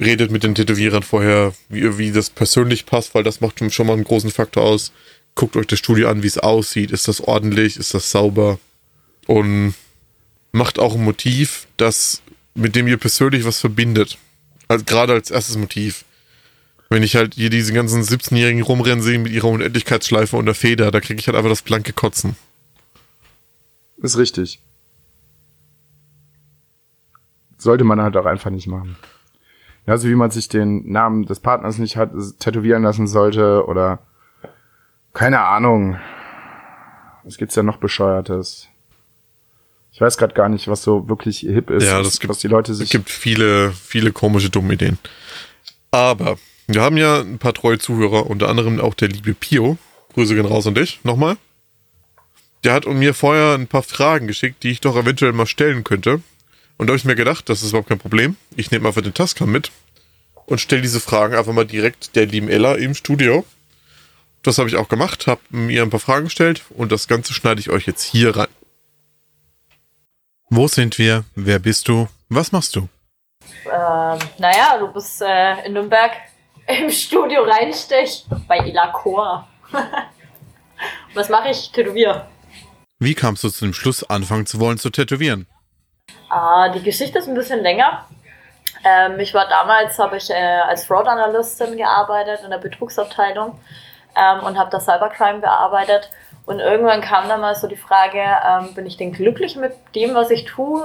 redet 0.00 0.30
mit 0.30 0.42
den 0.42 0.54
Tätowierern 0.54 1.02
vorher, 1.02 1.52
wie, 1.68 1.98
wie 1.98 2.12
das 2.12 2.30
persönlich 2.30 2.86
passt, 2.86 3.14
weil 3.14 3.22
das 3.22 3.40
macht 3.40 3.60
schon 3.72 3.86
mal 3.86 3.94
einen 3.94 4.04
großen 4.04 4.30
Faktor 4.30 4.64
aus. 4.64 4.92
Guckt 5.34 5.56
euch 5.56 5.66
das 5.66 5.78
Studio 5.78 6.08
an, 6.08 6.22
wie 6.22 6.26
es 6.26 6.38
aussieht. 6.38 6.90
Ist 6.90 7.08
das 7.08 7.20
ordentlich? 7.20 7.76
Ist 7.76 7.94
das 7.94 8.10
sauber? 8.10 8.58
Und 9.26 9.74
macht 10.52 10.78
auch 10.78 10.94
ein 10.94 11.02
Motiv, 11.02 11.66
das, 11.76 12.22
mit 12.54 12.76
dem 12.76 12.86
ihr 12.86 12.98
persönlich 12.98 13.44
was 13.44 13.60
verbindet. 13.60 14.18
Also 14.68 14.84
gerade 14.84 15.14
als 15.14 15.30
erstes 15.30 15.56
Motiv. 15.56 16.04
Wenn 16.90 17.02
ich 17.02 17.16
halt 17.16 17.34
hier 17.34 17.48
diese 17.48 17.72
ganzen 17.72 18.02
17-Jährigen 18.02 18.62
rumrennen 18.62 19.02
sehe 19.02 19.18
mit 19.18 19.32
ihrer 19.32 19.48
Unendlichkeitsschleife 19.48 20.36
und 20.36 20.44
der 20.44 20.54
Feder, 20.54 20.90
da 20.90 21.00
kriege 21.00 21.18
ich 21.18 21.26
halt 21.26 21.36
einfach 21.36 21.48
das 21.48 21.62
blanke 21.62 21.94
Kotzen. 21.94 22.36
Ist 23.96 24.18
richtig. 24.18 24.60
Sollte 27.56 27.84
man 27.84 28.02
halt 28.02 28.16
auch 28.16 28.26
einfach 28.26 28.50
nicht 28.50 28.66
machen. 28.66 28.96
Ja, 29.86 29.96
so 29.96 30.08
wie 30.08 30.14
man 30.14 30.30
sich 30.30 30.48
den 30.48 30.90
Namen 30.90 31.24
des 31.24 31.40
Partners 31.40 31.78
nicht 31.78 31.96
hat 31.96 32.12
tätowieren 32.38 32.82
lassen 32.82 33.06
sollte 33.06 33.64
oder 33.66 34.00
keine 35.14 35.40
Ahnung. 35.40 35.98
Was 37.24 37.36
gibt's 37.36 37.54
ja 37.54 37.62
noch 37.62 37.78
bescheuertes? 37.78 38.68
Ich 39.92 40.00
weiß 40.00 40.16
gerade 40.16 40.34
gar 40.34 40.48
nicht, 40.48 40.68
was 40.68 40.82
so 40.82 41.08
wirklich 41.08 41.40
hip 41.40 41.70
ist, 41.70 41.84
Ja, 41.84 41.98
was, 42.00 42.06
das 42.08 42.20
gibt- 42.20 42.30
was 42.30 42.38
die 42.38 42.48
Leute 42.48 42.72
Es 42.72 42.78
sich 42.78 42.90
gibt 42.90 43.10
viele, 43.10 43.72
viele 43.72 44.12
komische, 44.12 44.48
dumme 44.50 44.74
Ideen. 44.74 44.98
Aber 45.90 46.38
wir 46.66 46.80
haben 46.82 46.96
ja 46.96 47.20
ein 47.20 47.38
paar 47.38 47.52
treue 47.54 47.78
Zuhörer, 47.78 48.26
unter 48.28 48.48
anderem 48.48 48.80
auch 48.80 48.94
der 48.94 49.08
liebe 49.08 49.34
Pio. 49.34 49.76
Grüße 50.14 50.34
gehen 50.34 50.46
raus 50.46 50.66
an 50.66 50.74
dich, 50.74 51.00
nochmal. 51.04 51.36
Der 52.64 52.72
hat 52.74 52.86
mir 52.86 53.12
vorher 53.12 53.54
ein 53.54 53.66
paar 53.66 53.82
Fragen 53.82 54.26
geschickt, 54.26 54.62
die 54.62 54.70
ich 54.70 54.80
doch 54.80 54.96
eventuell 54.96 55.32
mal 55.32 55.46
stellen 55.46 55.84
könnte. 55.84 56.20
Und 56.78 56.86
da 56.86 56.92
habe 56.92 56.96
ich 56.96 57.04
mir 57.04 57.16
gedacht, 57.16 57.48
das 57.48 57.62
ist 57.62 57.70
überhaupt 57.70 57.88
kein 57.88 57.98
Problem. 57.98 58.36
Ich 58.56 58.70
nehme 58.70 58.88
einfach 58.88 59.02
den 59.02 59.14
Tascam 59.14 59.50
mit 59.50 59.70
und 60.46 60.60
stelle 60.60 60.82
diese 60.82 61.00
Fragen 61.00 61.34
einfach 61.34 61.52
mal 61.52 61.66
direkt 61.66 62.16
der 62.16 62.26
lieben 62.26 62.48
Ella 62.48 62.74
im 62.76 62.94
Studio. 62.94 63.44
Das 64.42 64.58
habe 64.58 64.68
ich 64.68 64.76
auch 64.76 64.88
gemacht, 64.88 65.26
habe 65.26 65.40
mir 65.50 65.82
ein 65.82 65.90
paar 65.90 66.00
Fragen 66.00 66.24
gestellt 66.24 66.62
und 66.70 66.90
das 66.92 67.08
Ganze 67.08 67.34
schneide 67.34 67.60
ich 67.60 67.70
euch 67.70 67.86
jetzt 67.86 68.02
hier 68.02 68.36
rein. 68.36 68.48
Wo 70.54 70.68
sind 70.68 70.98
wir? 70.98 71.24
Wer 71.34 71.58
bist 71.58 71.88
du? 71.88 72.08
Was 72.28 72.52
machst 72.52 72.76
du? 72.76 72.80
Ähm, 73.64 74.18
naja, 74.36 74.76
du 74.78 74.92
bist 74.92 75.22
äh, 75.22 75.64
in 75.64 75.72
Nürnberg 75.72 76.10
im 76.66 76.90
Studio 76.90 77.44
Reinstech 77.44 78.26
bei 78.46 78.58
Elacor. 78.58 79.48
Was 81.14 81.30
mache 81.30 81.48
ich? 81.48 81.72
Tätowier. 81.72 82.26
Wie 82.98 83.14
kamst 83.14 83.42
du 83.44 83.48
zu 83.48 83.64
dem 83.64 83.72
Schluss, 83.72 84.04
anfangen 84.04 84.44
zu 84.44 84.60
wollen 84.60 84.76
zu 84.76 84.90
tätowieren? 84.90 85.46
Ah, 86.28 86.68
die 86.68 86.82
Geschichte 86.82 87.20
ist 87.20 87.28
ein 87.28 87.34
bisschen 87.34 87.62
länger. 87.62 88.06
Ähm, 88.84 89.18
ich 89.20 89.32
war 89.32 89.48
damals, 89.48 89.98
habe 89.98 90.18
ich 90.18 90.28
äh, 90.28 90.34
als 90.34 90.84
Fraud-Analystin 90.84 91.78
gearbeitet 91.78 92.40
in 92.44 92.50
der 92.50 92.58
Betrugsabteilung 92.58 93.58
ähm, 94.14 94.44
und 94.44 94.58
habe 94.58 94.70
das 94.70 94.84
Cybercrime 94.84 95.40
bearbeitet. 95.40 96.10
Und 96.44 96.58
irgendwann 96.58 97.00
kam 97.00 97.28
dann 97.28 97.40
mal 97.40 97.54
so 97.54 97.68
die 97.68 97.76
Frage, 97.76 98.18
ähm, 98.20 98.74
bin 98.74 98.86
ich 98.86 98.96
denn 98.96 99.12
glücklich 99.12 99.56
mit 99.56 99.72
dem, 99.94 100.14
was 100.14 100.30
ich 100.30 100.44
tue? 100.44 100.82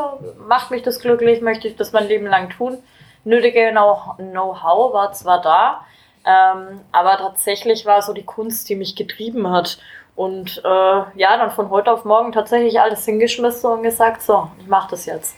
Macht 0.48 0.70
mich 0.70 0.84
das 0.84 1.00
glücklich? 1.00 1.42
Möchte 1.42 1.68
ich 1.68 1.76
das 1.76 1.94
mein 1.94 2.08
Leben 2.08 2.28
lang 2.28 2.50
tun? 2.50 2.78
Nötige 3.24 3.72
Know- 3.72 4.16
Know-how 4.18 4.94
war 4.94 5.12
zwar 5.14 5.42
da, 5.42 5.82
ähm, 6.26 6.82
aber 6.92 7.18
tatsächlich 7.18 7.86
war 7.86 8.02
so 8.02 8.14
die 8.14 8.24
Kunst, 8.24 8.70
die 8.70 8.76
mich 8.76 8.96
getrieben 8.96 9.50
hat. 9.50 9.80
Und 10.16 10.62
äh, 10.64 10.70
ja, 11.16 11.38
dann 11.38 11.52
von 11.52 11.70
heute 11.70 11.92
auf 11.92 12.06
morgen 12.06 12.32
tatsächlich 12.32 12.80
alles 12.80 13.06
hingeschmissen 13.06 13.70
und 13.70 13.84
gesagt, 13.84 14.22
so, 14.22 14.50
ich 14.60 14.68
mache 14.68 14.92
das 14.92 15.06
jetzt. 15.06 15.36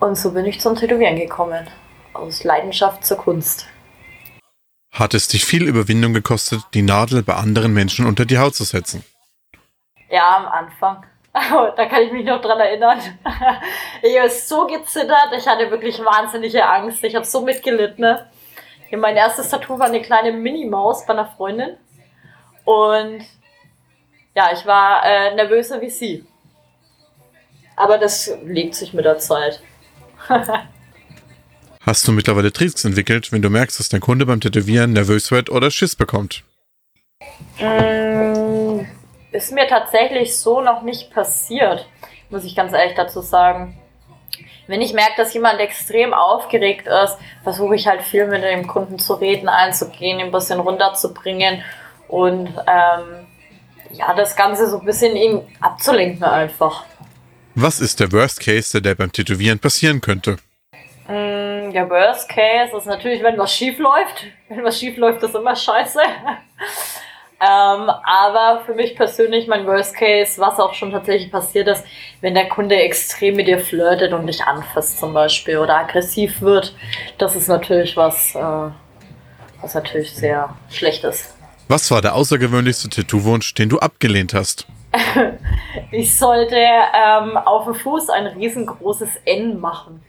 Und 0.00 0.16
so 0.16 0.32
bin 0.32 0.44
ich 0.44 0.60
zum 0.60 0.76
Tätowieren 0.76 1.16
gekommen. 1.16 1.66
Aus 2.12 2.44
Leidenschaft 2.44 3.04
zur 3.04 3.16
Kunst. 3.16 3.66
Hat 4.98 5.12
es 5.12 5.28
dich 5.28 5.44
viel 5.44 5.68
Überwindung 5.68 6.14
gekostet, 6.14 6.62
die 6.72 6.80
Nadel 6.80 7.22
bei 7.22 7.34
anderen 7.34 7.74
Menschen 7.74 8.06
unter 8.06 8.24
die 8.24 8.38
Haut 8.38 8.54
zu 8.54 8.64
setzen? 8.64 9.04
Ja, 10.08 10.38
am 10.38 10.46
Anfang. 10.46 11.04
da 11.34 11.84
kann 11.84 12.02
ich 12.02 12.12
mich 12.12 12.24
noch 12.24 12.40
dran 12.40 12.58
erinnern. 12.58 12.98
ich 14.02 14.18
habe 14.18 14.30
so 14.30 14.66
gezittert, 14.66 15.34
ich 15.36 15.46
hatte 15.46 15.70
wirklich 15.70 15.98
wahnsinnige 15.98 16.66
Angst. 16.66 17.04
Ich 17.04 17.14
habe 17.14 17.26
so 17.26 17.42
mitgelitten. 17.42 18.16
Mein 18.96 19.16
erstes 19.16 19.50
Tattoo 19.50 19.78
war 19.78 19.88
eine 19.88 20.00
kleine 20.00 20.32
Minimaus 20.32 21.04
bei 21.04 21.12
einer 21.12 21.26
Freundin. 21.26 21.76
Und 22.64 23.22
ja, 24.34 24.48
ich 24.54 24.64
war 24.64 25.04
äh, 25.04 25.34
nervöser 25.34 25.78
wie 25.82 25.90
sie. 25.90 26.24
Aber 27.76 27.98
das 27.98 28.34
legt 28.44 28.74
sich 28.74 28.94
mit 28.94 29.04
der 29.04 29.18
Zeit. 29.18 29.60
Hast 31.86 32.08
du 32.08 32.10
mittlerweile 32.10 32.52
Tricks 32.52 32.84
entwickelt, 32.84 33.30
wenn 33.30 33.42
du 33.42 33.48
merkst, 33.48 33.78
dass 33.78 33.88
dein 33.88 34.00
Kunde 34.00 34.26
beim 34.26 34.40
Tätowieren 34.40 34.92
nervös 34.92 35.30
wird 35.30 35.50
oder 35.50 35.70
Schiss 35.70 35.94
bekommt? 35.94 36.42
Mm, 37.60 38.80
Ist 39.30 39.52
mir 39.52 39.68
tatsächlich 39.68 40.36
so 40.36 40.60
noch 40.60 40.82
nicht 40.82 41.12
passiert, 41.12 41.88
muss 42.28 42.42
ich 42.42 42.56
ganz 42.56 42.72
ehrlich 42.72 42.96
dazu 42.96 43.20
sagen. 43.20 43.78
Wenn 44.66 44.82
ich 44.82 44.94
merke, 44.94 45.12
dass 45.16 45.32
jemand 45.32 45.60
extrem 45.60 46.12
aufgeregt 46.12 46.88
ist, 46.88 47.18
versuche 47.44 47.76
ich 47.76 47.86
halt 47.86 48.02
viel 48.02 48.26
mit 48.26 48.42
dem 48.42 48.66
Kunden 48.66 48.98
zu 48.98 49.14
reden, 49.14 49.48
einzugehen, 49.48 50.18
ihn 50.18 50.26
ein 50.26 50.32
bisschen 50.32 50.58
runterzubringen 50.58 51.62
und 52.08 52.48
ähm, 52.48 53.26
ja, 53.92 54.12
das 54.16 54.34
Ganze 54.34 54.68
so 54.68 54.80
ein 54.80 54.84
bisschen 54.86 55.14
ihn 55.14 55.42
abzulenken 55.60 56.24
einfach. 56.24 56.84
Was 57.54 57.80
ist 57.80 58.00
der 58.00 58.10
Worst 58.10 58.40
Case, 58.40 58.72
der 58.72 58.80
dir 58.80 58.96
beim 58.96 59.12
Tätowieren 59.12 59.60
passieren 59.60 60.00
könnte? 60.00 60.36
Mm, 61.08 61.72
Der 61.72 61.88
Worst 61.88 62.28
Case 62.28 62.76
ist 62.76 62.86
natürlich, 62.86 63.22
wenn 63.22 63.38
was 63.38 63.52
schief 63.54 63.78
läuft. 63.78 64.24
Wenn 64.48 64.64
was 64.64 64.78
schief 64.78 64.96
läuft, 64.96 65.22
ist 65.22 65.34
immer 65.34 65.54
scheiße. 65.54 66.00
ähm, 67.40 67.90
aber 67.90 68.62
für 68.66 68.74
mich 68.74 68.96
persönlich 68.96 69.46
mein 69.46 69.66
Worst 69.66 69.94
Case, 69.94 70.40
was 70.40 70.58
auch 70.58 70.74
schon 70.74 70.90
tatsächlich 70.90 71.30
passiert 71.30 71.68
ist, 71.68 71.84
wenn 72.20 72.34
der 72.34 72.48
Kunde 72.48 72.76
extrem 72.76 73.36
mit 73.36 73.46
dir 73.46 73.60
flirtet 73.60 74.12
und 74.12 74.26
dich 74.26 74.42
anfasst 74.42 74.98
zum 74.98 75.14
Beispiel 75.14 75.58
oder 75.58 75.76
aggressiv 75.78 76.40
wird, 76.40 76.74
das 77.18 77.36
ist 77.36 77.48
natürlich 77.48 77.96
was, 77.96 78.34
äh, 78.34 78.70
was 79.60 79.74
natürlich 79.74 80.12
sehr 80.12 80.56
schlecht 80.70 81.04
ist. 81.04 81.36
Was 81.68 81.90
war 81.90 82.00
der 82.00 82.14
außergewöhnlichste 82.14 82.88
Tattoo-Wunsch, 82.88 83.54
den 83.54 83.68
du 83.68 83.78
abgelehnt 83.78 84.34
hast? 84.34 84.66
ich 85.90 86.16
sollte 86.16 86.56
ähm, 86.56 87.36
auf 87.36 87.64
dem 87.64 87.74
Fuß 87.74 88.08
ein 88.10 88.26
riesengroßes 88.26 89.10
N 89.24 89.60
machen. 89.60 90.00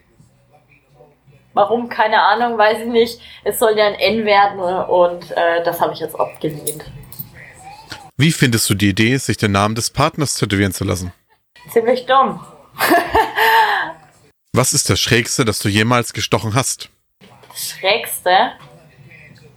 Warum? 1.58 1.90
Keine 1.90 2.22
Ahnung, 2.22 2.56
weiß 2.56 2.82
ich 2.82 2.88
nicht. 2.88 3.20
Es 3.44 3.58
soll 3.58 3.76
ja 3.76 3.88
ein 3.88 3.96
N 3.96 4.26
werden 4.26 4.60
und 4.60 5.32
äh, 5.32 5.64
das 5.64 5.82
habe 5.82 5.92
ich 5.94 6.00
jetzt 6.00 6.18
abgelehnt. 6.20 6.86
Wie 8.16 8.32
findest 8.32 8.70
du 8.70 8.76
die 8.76 8.90
Idee, 8.90 9.18
sich 9.18 9.38
den 9.38 9.54
Namen 9.54 9.74
des 9.74 9.90
Partners 9.90 10.36
tätowieren 10.36 10.72
zu 10.72 10.84
lassen? 10.84 11.14
Ziemlich 11.72 12.06
dumm. 12.06 12.40
Was 14.54 14.74
ist 14.74 14.88
das 14.90 15.00
Schrägste, 15.00 15.46
das 15.46 15.58
du 15.58 15.68
jemals 15.68 16.14
gestochen 16.14 16.54
hast? 16.54 16.90
Das 17.50 17.70
Schrägste? 17.70 18.52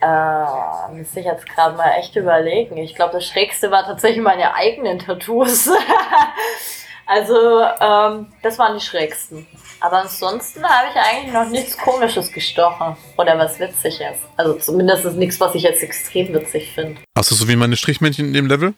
Äh, 0.01 0.95
müsste 0.95 1.21
ich 1.21 1.27
jetzt 1.27 1.47
gerade 1.47 1.77
mal 1.77 1.91
echt 1.99 2.17
überlegen. 2.17 2.79
Ich 2.79 2.95
glaube, 2.95 3.13
das 3.13 3.27
Schrägste 3.27 3.71
war 3.71 3.85
tatsächlich 3.85 4.23
meine 4.23 4.55
eigenen 4.55 4.99
Tattoos. 5.01 5.69
also, 7.11 7.63
ähm, 7.81 8.33
das 8.45 8.57
waren 8.57 8.79
die 8.79 8.85
schrägsten. 8.85 9.45
Aber 9.81 10.03
ansonsten 10.03 10.63
habe 10.63 10.91
ich 10.91 10.97
eigentlich 10.97 11.35
noch 11.35 11.49
nichts 11.49 11.77
Komisches 11.77 12.31
gestochen. 12.31 12.97
Oder 13.17 13.37
was 13.37 13.59
Witziges. 13.59 14.19
Also 14.37 14.55
zumindest 14.55 15.05
ist 15.05 15.17
nichts, 15.17 15.41
was 15.41 15.57
ich 15.57 15.65
jetzt 15.65 15.83
extrem 15.83 16.33
witzig 16.33 16.71
finde. 16.73 17.01
Hast 17.17 17.33
du 17.33 17.35
so 17.35 17.49
wie 17.49 17.57
meine 17.57 17.77
Strichmännchen 17.77 18.27
in 18.27 18.33
dem 18.33 18.47
Level? 18.47 18.75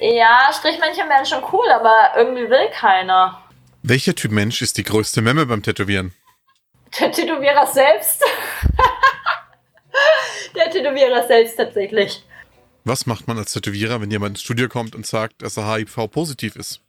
Ja, 0.00 0.50
Strichmännchen 0.52 1.08
wären 1.08 1.26
schon 1.26 1.44
cool, 1.52 1.70
aber 1.70 2.10
irgendwie 2.16 2.50
will 2.50 2.68
keiner. 2.72 3.40
Welcher 3.84 4.16
Typ 4.16 4.32
Mensch 4.32 4.62
ist 4.62 4.78
die 4.78 4.82
größte 4.82 5.22
Memme 5.22 5.46
beim 5.46 5.62
Tätowieren? 5.62 6.12
Der 6.98 7.12
Tätowierer 7.12 7.68
selbst. 7.68 8.20
Der 10.56 10.70
Tätowierer 10.70 11.24
selbst 11.28 11.56
tatsächlich. 11.56 12.24
Was 12.82 13.06
macht 13.06 13.28
man 13.28 13.38
als 13.38 13.52
Tätowierer, 13.52 14.00
wenn 14.00 14.10
jemand 14.10 14.32
ins 14.32 14.42
Studio 14.42 14.68
kommt 14.68 14.96
und 14.96 15.06
sagt, 15.06 15.42
dass 15.42 15.56
er 15.56 15.72
HIV-positiv 15.72 16.56
ist? 16.56 16.80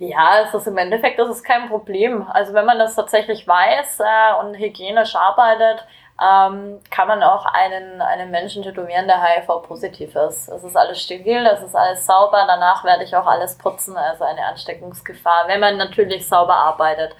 Ja, 0.00 0.46
es 0.46 0.54
ist 0.54 0.66
im 0.66 0.78
Endeffekt 0.78 1.18
das 1.18 1.28
ist 1.28 1.44
kein 1.44 1.68
Problem. 1.68 2.26
Also 2.30 2.54
wenn 2.54 2.64
man 2.64 2.78
das 2.78 2.94
tatsächlich 2.94 3.46
weiß 3.46 4.00
äh, 4.00 4.40
und 4.40 4.58
hygienisch 4.58 5.14
arbeitet, 5.14 5.84
ähm, 6.18 6.78
kann 6.90 7.06
man 7.06 7.22
auch 7.22 7.44
einen, 7.44 8.00
einen 8.00 8.30
Menschen 8.30 8.62
tätowieren, 8.62 9.06
der 9.06 9.22
HIV-positiv 9.22 10.16
ist. 10.16 10.48
Es 10.48 10.64
ist 10.64 10.74
alles 10.74 11.02
steril, 11.02 11.44
es 11.46 11.62
ist 11.62 11.74
alles 11.74 12.06
sauber, 12.06 12.44
danach 12.46 12.82
werde 12.82 13.04
ich 13.04 13.14
auch 13.14 13.26
alles 13.26 13.58
putzen, 13.58 13.94
also 13.94 14.24
eine 14.24 14.42
Ansteckungsgefahr, 14.46 15.48
wenn 15.48 15.60
man 15.60 15.76
natürlich 15.76 16.26
sauber 16.26 16.54
arbeitet. 16.54 17.14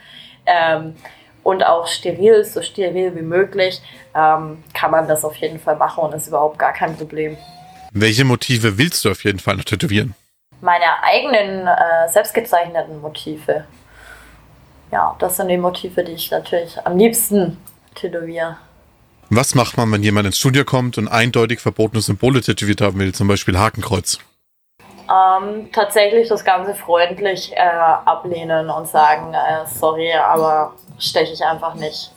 Ähm, 0.47 0.97
und 1.43 1.63
auch 1.63 1.87
steril, 1.87 2.43
so 2.45 2.63
steril 2.63 3.15
wie 3.15 3.23
möglich, 3.23 3.83
ähm, 4.15 4.65
kann 4.73 4.91
man 4.91 5.07
das 5.07 5.23
auf 5.23 5.37
jeden 5.37 5.61
Fall 5.61 5.77
machen 5.77 6.03
und 6.03 6.15
ist 6.15 6.29
überhaupt 6.29 6.59
gar 6.59 6.73
kein 6.73 6.97
Problem. 6.97 7.37
Welche 7.93 8.25
Motive 8.25 8.79
willst 8.79 9.05
du 9.05 9.11
auf 9.11 9.25
jeden 9.25 9.39
Fall 9.39 9.57
noch 9.57 9.65
tätowieren? 9.65 10.15
Meine 10.61 11.03
eigenen 11.03 11.67
äh, 11.67 12.09
selbstgezeichneten 12.09 13.01
Motive. 13.01 13.65
Ja, 14.93 15.17
das 15.19 15.37
sind 15.37 15.49
die 15.49 15.57
Motive, 15.57 16.05
die 16.05 16.13
ich 16.13 16.31
natürlich 16.31 16.77
am 16.85 16.97
liebsten 16.97 17.59
tätowiere. 17.95 18.57
Was 19.31 19.55
macht 19.55 19.77
man, 19.77 19.91
wenn 19.93 20.03
jemand 20.03 20.27
ins 20.27 20.39
Studio 20.39 20.65
kommt 20.65 20.99
und 20.99 21.07
eindeutig 21.07 21.61
verbotene 21.61 22.03
Symbole 22.03 22.41
tätowiert 22.41 22.81
haben 22.81 22.99
will, 22.99 23.15
zum 23.15 23.29
Beispiel 23.29 23.57
Hakenkreuz? 23.59 24.19
Ähm, 25.09 25.71
tatsächlich 25.73 26.29
das 26.29 26.45
Ganze 26.45 26.75
freundlich 26.75 27.53
äh, 27.53 27.61
ablehnen 27.61 28.69
und 28.71 28.89
sagen, 28.89 29.33
äh, 29.33 29.67
sorry, 29.67 30.13
aber 30.13 30.75
steche 30.99 31.33
ich 31.33 31.45
einfach 31.45 31.75
nicht. 31.75 32.13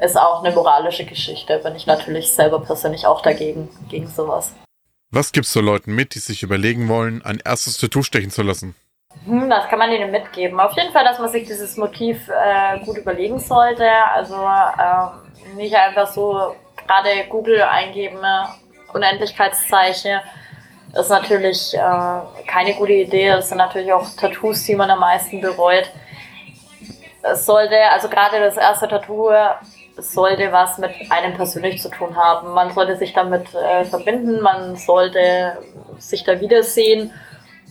Ist 0.00 0.16
auch 0.18 0.42
eine 0.42 0.54
moralische 0.54 1.04
Geschichte, 1.04 1.58
bin 1.58 1.76
ich 1.76 1.86
natürlich 1.86 2.32
selber 2.32 2.60
persönlich 2.60 3.06
auch 3.06 3.22
dagegen, 3.22 3.68
gegen 3.88 4.08
sowas. 4.08 4.52
Was 5.14 5.32
gibst 5.32 5.54
du 5.54 5.60
Leuten 5.60 5.94
mit, 5.94 6.14
die 6.14 6.20
sich 6.20 6.42
überlegen 6.42 6.88
wollen, 6.88 7.22
ein 7.22 7.38
erstes 7.44 7.76
Tattoo 7.76 8.02
stechen 8.02 8.30
zu 8.30 8.42
lassen? 8.42 8.74
Hm, 9.26 9.50
das 9.50 9.68
kann 9.68 9.78
man 9.78 9.92
ihnen 9.92 10.10
mitgeben. 10.10 10.58
Auf 10.58 10.74
jeden 10.74 10.90
Fall, 10.90 11.04
dass 11.04 11.18
man 11.18 11.30
sich 11.30 11.46
dieses 11.46 11.76
Motiv 11.76 12.28
äh, 12.28 12.78
gut 12.82 12.96
überlegen 12.96 13.38
sollte. 13.38 13.86
Also 14.14 14.34
ähm, 14.34 15.56
nicht 15.56 15.74
einfach 15.74 16.10
so 16.10 16.56
gerade 16.86 17.28
Google 17.28 17.60
eingeben, 17.60 18.20
Unendlichkeitszeichen. 18.94 20.18
Ist 20.98 21.10
natürlich 21.10 21.74
äh, 21.74 22.46
keine 22.46 22.72
gute 22.78 22.94
Idee. 22.94 23.28
Das 23.28 23.50
sind 23.50 23.58
natürlich 23.58 23.92
auch 23.92 24.08
Tattoos, 24.16 24.64
die 24.64 24.74
man 24.74 24.90
am 24.90 25.00
meisten 25.00 25.42
bereut 25.42 25.92
es 27.22 27.46
sollte, 27.46 27.76
also 27.90 28.08
gerade 28.08 28.40
das 28.40 28.56
erste 28.56 28.88
Tattoo 28.88 29.30
sollte 29.96 30.52
was 30.52 30.78
mit 30.78 30.90
einem 31.10 31.34
persönlich 31.34 31.80
zu 31.80 31.88
tun 31.88 32.16
haben. 32.16 32.52
Man 32.52 32.72
sollte 32.72 32.96
sich 32.96 33.12
damit 33.12 33.54
äh, 33.54 33.84
verbinden, 33.84 34.40
man 34.40 34.76
sollte 34.76 35.58
sich 35.98 36.24
da 36.24 36.40
wiedersehen 36.40 37.12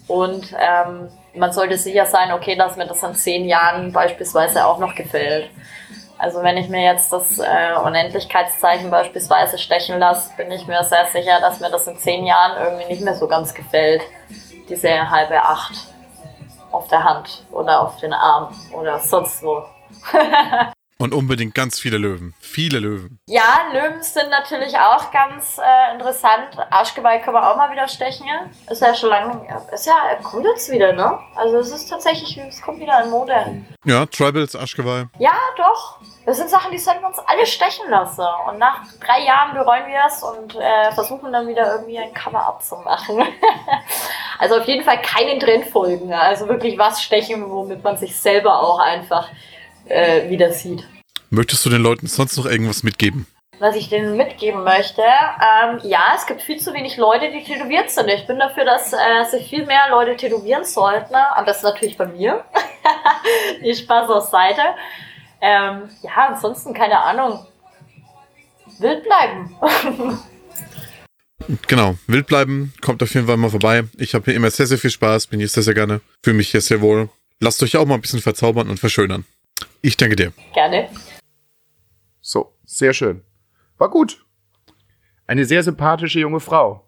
und 0.08 0.54
ähm, 0.60 1.10
man 1.36 1.52
sollte 1.54 1.78
sicher 1.78 2.06
sein, 2.06 2.32
okay, 2.32 2.56
dass 2.56 2.76
mir 2.76 2.88
das 2.88 3.02
in 3.04 3.16
zehn 3.16 3.46
Jahren 3.46 3.92
beispielsweise 3.92 4.66
auch 4.66 4.80
noch 4.80 4.96
gefällt. 4.96 5.50
Also 6.18 6.44
wenn 6.44 6.58
ich 6.58 6.70
mir 6.70 6.84
jetzt 6.84 7.12
das 7.12 7.40
äh, 7.40 7.74
Unendlichkeitszeichen 7.84 8.92
beispielsweise 8.92 9.58
stechen 9.58 9.98
lasse, 9.98 10.32
bin 10.38 10.52
ich 10.52 10.68
mir 10.68 10.84
sehr 10.84 11.08
sicher, 11.08 11.40
dass 11.40 11.60
mir 11.60 11.72
das 11.72 11.88
in 11.88 11.98
zehn 11.98 12.26
Jahren 12.26 12.62
irgendwie 12.62 12.86
nicht 12.86 13.02
mehr 13.02 13.16
so 13.16 13.28
ganz 13.28 13.54
gefällt. 13.54 14.04
Diese 14.70 15.10
halbe 15.10 15.42
Acht 15.42 15.74
auf 16.72 16.88
der 16.90 17.04
Hand 17.04 17.44
oder 17.52 17.82
auf 17.82 17.98
den 17.98 18.14
Arm 18.14 18.54
oder 18.72 19.00
sonst 19.00 19.42
wo. 19.42 19.64
Und 21.02 21.16
unbedingt 21.16 21.56
ganz 21.56 21.80
viele 21.80 21.98
Löwen. 21.98 22.36
Viele 22.40 22.78
Löwen. 22.78 23.20
Ja, 23.26 23.62
Löwen 23.74 24.04
sind 24.04 24.30
natürlich 24.30 24.78
auch 24.78 25.10
ganz 25.12 25.58
äh, 25.58 25.94
interessant. 25.96 26.56
Arschgeweih 26.70 27.18
können 27.18 27.38
wir 27.38 27.50
auch 27.50 27.58
mal 27.58 27.72
wieder 27.72 27.88
stechen. 27.88 28.28
Ist 28.70 28.84
ja 28.84 28.94
schon 28.94 29.10
lange. 29.10 29.48
Ist 29.74 29.88
ja, 29.88 29.96
kommt 30.22 30.46
jetzt 30.46 30.70
wieder, 30.70 30.94
ne? 30.94 31.18
Also 31.36 31.58
es 31.58 31.72
ist 31.72 31.90
tatsächlich, 31.90 32.38
es 32.38 32.62
kommt 32.62 32.80
wieder 32.80 33.04
in 33.04 33.10
Mode. 33.10 33.64
Ja, 33.84 34.06
Tribals, 34.06 34.56
Arschgeweih. 34.56 35.08
Ja, 35.18 35.34
doch. 35.58 35.98
Das 36.28 36.38
sind 36.38 36.52
Sachen, 36.52 36.72
die 36.72 36.78
sollten 36.78 37.02
wir 37.02 37.08
uns 37.08 37.18
alle 37.18 37.48
stechen 37.48 37.90
lassen. 37.90 38.24
Und 38.48 38.60
nach 38.60 38.84
drei 39.04 39.26
Jahren 39.26 39.56
bereuen 39.56 39.88
wir 39.88 40.02
es 40.06 40.22
und 40.22 40.56
äh, 40.56 40.92
versuchen 40.92 41.32
dann 41.32 41.48
wieder 41.48 41.78
irgendwie 41.78 41.98
ein 41.98 42.14
Cover-up 42.14 42.62
zu 42.62 42.76
machen. 42.76 43.24
also 44.40 44.60
auf 44.60 44.68
jeden 44.68 44.84
Fall 44.84 45.02
keinen 45.02 45.40
Trend 45.40 45.66
folgen. 45.66 46.14
Also 46.14 46.48
wirklich 46.48 46.78
was 46.78 47.02
stechen, 47.02 47.50
womit 47.50 47.84
man 47.84 47.98
sich 47.98 48.16
selber 48.16 48.60
auch 48.62 48.78
einfach 48.78 49.30
äh, 49.86 50.30
wieder 50.30 50.52
sieht. 50.52 50.88
Möchtest 51.30 51.66
du 51.66 51.70
den 51.70 51.82
Leuten 51.82 52.08
sonst 52.08 52.38
noch 52.38 52.46
irgendwas 52.46 52.84
mitgeben? 52.84 53.26
Was 53.60 53.76
ich 53.76 53.90
denen 53.90 54.18
mitgeben 54.18 54.64
möchte, 54.64 55.02
ähm, 55.04 55.80
ja, 55.84 56.14
es 56.16 56.26
gibt 56.26 56.42
viel 56.42 56.58
zu 56.58 56.74
wenig 56.74 56.98
Leute, 56.98 57.32
die 57.32 57.44
tätowiert 57.44 57.92
sind. 57.92 58.08
Ich 58.10 58.26
bin 58.26 58.40
dafür, 58.40 58.66
dass 58.66 58.92
äh, 58.92 58.98
sich 59.30 59.48
viel 59.48 59.66
mehr 59.68 59.88
Leute 59.92 60.18
tätowieren 60.18 60.64
sollten. 60.64 61.14
Und 61.38 61.48
das 61.48 61.58
ist 61.58 61.64
natürlich 61.64 61.96
bei 61.96 62.08
mir. 62.08 62.44
die 63.64 63.76
Spaß 63.76 64.10
auf 64.10 64.30
Seite. 64.30 64.62
Ähm, 65.42 65.90
ja, 66.02 66.28
ansonsten 66.30 66.74
keine 66.74 67.00
Ahnung. 67.00 67.46
Wild 68.80 69.04
bleiben. 69.04 69.56
genau, 71.68 71.96
wild 72.08 72.28
bleiben, 72.28 72.74
kommt 72.82 73.04
auf 73.04 73.14
jeden 73.14 73.28
Fall 73.28 73.38
mal 73.38 73.50
vorbei. 73.50 73.84
Ich 73.98 74.16
habe 74.16 74.26
hier 74.26 74.36
immer 74.36 74.50
sehr, 74.50 74.68
sehr 74.68 74.78
viel 74.78 74.90
Spaß, 74.90 75.28
bin 75.28 75.40
hier 75.40 75.50
sehr, 75.50 75.64
sehr 75.64 75.74
gerne, 75.74 76.02
fühle 76.24 76.38
mich 76.38 76.50
hier 76.50 76.62
sehr 76.62 76.82
wohl. 76.82 77.10
Lasst 77.40 77.62
euch 77.64 77.78
auch 77.78 77.86
mal 77.86 77.96
ein 77.96 78.02
bisschen 78.02 78.22
verzaubern 78.22 78.70
und 78.70 78.80
verschönern. 78.80 79.26
Ich 79.82 79.98
danke 79.98 80.16
dir. 80.16 80.34
Gerne. 80.54 80.90
So, 82.22 82.54
sehr 82.66 82.94
schön. 82.94 83.22
War 83.78 83.90
gut. 83.90 84.26
Eine 85.28 85.46
sehr 85.46 85.64
sympathische 85.64 86.20
junge 86.20 86.40
Frau. 86.40 86.86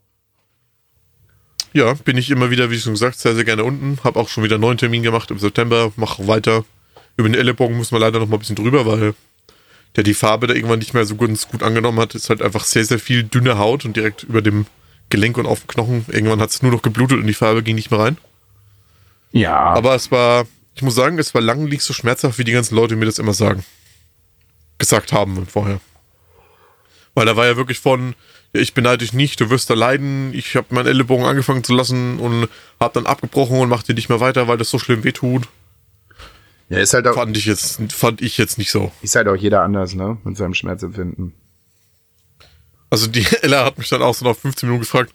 Ja, 1.74 1.94
bin 1.94 2.18
ich 2.18 2.30
immer 2.30 2.52
wieder, 2.52 2.70
wie 2.70 2.78
schon 2.78 2.94
gesagt, 2.94 3.18
sehr, 3.18 3.34
sehr 3.34 3.46
gerne 3.46 3.64
unten. 3.64 3.98
Hab 4.04 4.16
auch 4.16 4.30
schon 4.30 4.44
wieder 4.44 4.56
einen 4.56 4.62
neuen 4.62 4.78
Termin 4.78 5.02
gemacht 5.02 5.32
im 5.32 5.40
September. 5.40 5.92
Mach 5.96 6.20
weiter. 6.20 6.66
Über 7.18 7.28
den 7.28 7.36
Ellenbogen 7.36 7.78
muss 7.78 7.92
man 7.92 8.02
leider 8.02 8.20
noch 8.20 8.28
mal 8.28 8.36
ein 8.38 8.40
bisschen 8.40 8.56
drüber, 8.56 8.86
weil 8.86 9.16
der 9.96 10.04
die 10.04 10.14
Farbe 10.14 10.48
da 10.48 10.54
irgendwann 10.54 10.80
nicht 10.80 10.94
mehr 10.94 11.06
so 11.06 11.16
ganz 11.16 11.48
gut 11.48 11.64
angenommen 11.64 12.00
hat. 12.00 12.14
Ist 12.16 12.30
halt 12.30 12.42
einfach 12.42 12.64
sehr, 12.64 12.86
sehr 12.86 13.00
viel 13.00 13.24
dünne 13.24 13.58
Haut 13.58 13.86
und 13.86 13.96
direkt 13.96 14.24
über 14.24 14.42
dem 14.42 14.68
Gelenk 15.10 15.38
und 15.38 15.48
auf 15.48 15.62
dem 15.62 15.68
Knochen. 15.68 16.06
Irgendwann 16.10 16.42
hat 16.42 16.52
es 16.52 16.62
nur 16.62 16.72
noch 16.72 16.82
geblutet 16.84 17.20
und 17.20 17.28
die 17.28 17.34
Farbe 17.34 17.64
ging 17.64 17.76
nicht 17.76 17.91
mehr 17.91 18.00
rein. 18.00 18.18
Ja. 19.32 19.58
Aber 19.58 19.95
es 19.95 20.12
war 20.12 20.45
ich 20.76 20.82
muss 20.82 20.95
sagen, 20.95 21.19
es 21.19 21.34
war 21.34 21.41
lange 21.41 21.65
nicht 21.65 21.84
so 21.84 21.93
schmerzhaft, 21.93 22.38
wie 22.38 22.43
die 22.43 22.51
ganzen 22.51 22.76
Leute 22.76 22.95
mir 22.95 23.05
das 23.05 23.19
immer 23.19 23.34
sagen. 23.34 23.63
Gesagt 24.78 25.13
haben 25.13 25.45
vorher. 25.45 25.80
Weil 27.13 27.26
da 27.26 27.36
war 27.36 27.45
ja 27.45 27.57
wirklich 27.57 27.80
von, 27.80 28.15
ja, 28.53 28.61
ich 28.61 28.74
beneide 28.74 28.99
dich 28.99 29.13
nicht, 29.13 29.39
du 29.39 29.49
wirst 29.49 29.69
da 29.69 29.76
leiden, 29.76 30.34
ich 30.34 30.55
habe 30.55 30.74
meinen 30.74 30.88
Ellenbogen 30.88 31.26
angefangen 31.26 31.63
zu 31.63 31.74
lassen 31.74 32.19
und 32.19 32.47
habe 32.80 32.93
dann 32.93 33.05
abgebrochen 33.05 33.59
und 33.59 33.69
machte 33.69 33.93
nicht 33.93 34.09
mehr 34.09 34.19
weiter, 34.19 34.47
weil 34.47 34.57
das 34.57 34.69
so 34.69 34.80
schlimm 34.80 35.03
wehtut. 35.03 35.47
Ja, 36.69 36.80
ist 36.80 36.93
halt 36.93 37.07
auch, 37.07 37.13
fand 37.13 37.38
ich 37.38 37.45
jetzt, 37.45 37.80
fand 37.91 38.21
ich 38.21 38.38
jetzt 38.38 38.57
nicht 38.57 38.71
so. 38.71 38.91
Ist 39.03 39.15
halt 39.15 39.28
auch 39.28 39.36
jeder 39.36 39.61
anders, 39.61 39.93
ne, 39.93 40.17
mit 40.24 40.38
seinem 40.38 40.55
Schmerzempfinden. 40.55 41.34
Also 42.89 43.07
die 43.07 43.26
Ella 43.41 43.65
hat 43.65 43.78
mich 43.78 43.89
dann 43.89 44.01
auch 44.01 44.15
so 44.15 44.26
nach 44.26 44.36
15 44.36 44.67
Minuten 44.67 44.84
gefragt, 44.84 45.13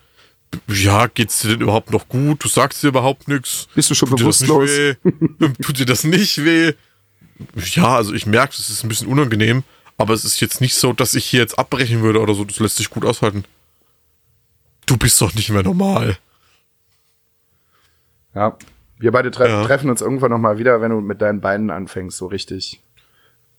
ja, 0.68 1.06
geht's 1.08 1.40
dir 1.40 1.48
denn 1.48 1.60
überhaupt 1.60 1.90
noch 1.90 2.08
gut? 2.08 2.42
Du 2.44 2.48
sagst 2.48 2.82
dir 2.82 2.88
überhaupt 2.88 3.28
nichts. 3.28 3.68
Bist 3.74 3.90
du 3.90 3.94
schon 3.94 4.08
Tut 4.08 4.18
bewusstlos? 4.18 4.70
Dir 4.70 4.96
Tut 5.62 5.78
dir 5.78 5.86
das 5.86 6.04
nicht 6.04 6.44
weh? 6.44 6.72
Ja, 7.74 7.96
also 7.96 8.14
ich 8.14 8.26
merke, 8.26 8.54
es 8.58 8.68
ist 8.70 8.82
ein 8.84 8.88
bisschen 8.88 9.06
unangenehm, 9.08 9.62
aber 9.96 10.14
es 10.14 10.24
ist 10.24 10.40
jetzt 10.40 10.60
nicht 10.60 10.74
so, 10.74 10.92
dass 10.92 11.14
ich 11.14 11.24
hier 11.24 11.40
jetzt 11.40 11.58
abbrechen 11.58 12.02
würde 12.02 12.20
oder 12.20 12.34
so. 12.34 12.44
Das 12.44 12.58
lässt 12.58 12.76
sich 12.78 12.90
gut 12.90 13.04
aushalten. 13.04 13.44
Du 14.86 14.96
bist 14.96 15.20
doch 15.20 15.34
nicht 15.34 15.50
mehr 15.50 15.62
normal. 15.62 16.16
Ja, 18.34 18.56
Wir 19.00 19.12
beide 19.12 19.30
tre 19.30 19.48
Ja. 19.48 19.64
treffen 19.64 19.90
uns 19.90 20.00
irgendwann 20.00 20.32
noch 20.32 20.38
mal 20.38 20.58
wieder, 20.58 20.80
wenn 20.80 20.90
du 20.90 21.00
mit 21.00 21.22
deinen 21.22 21.40
Beinen 21.40 21.70
anfängst, 21.70 22.16
so 22.18 22.26
richtig. 22.26 22.80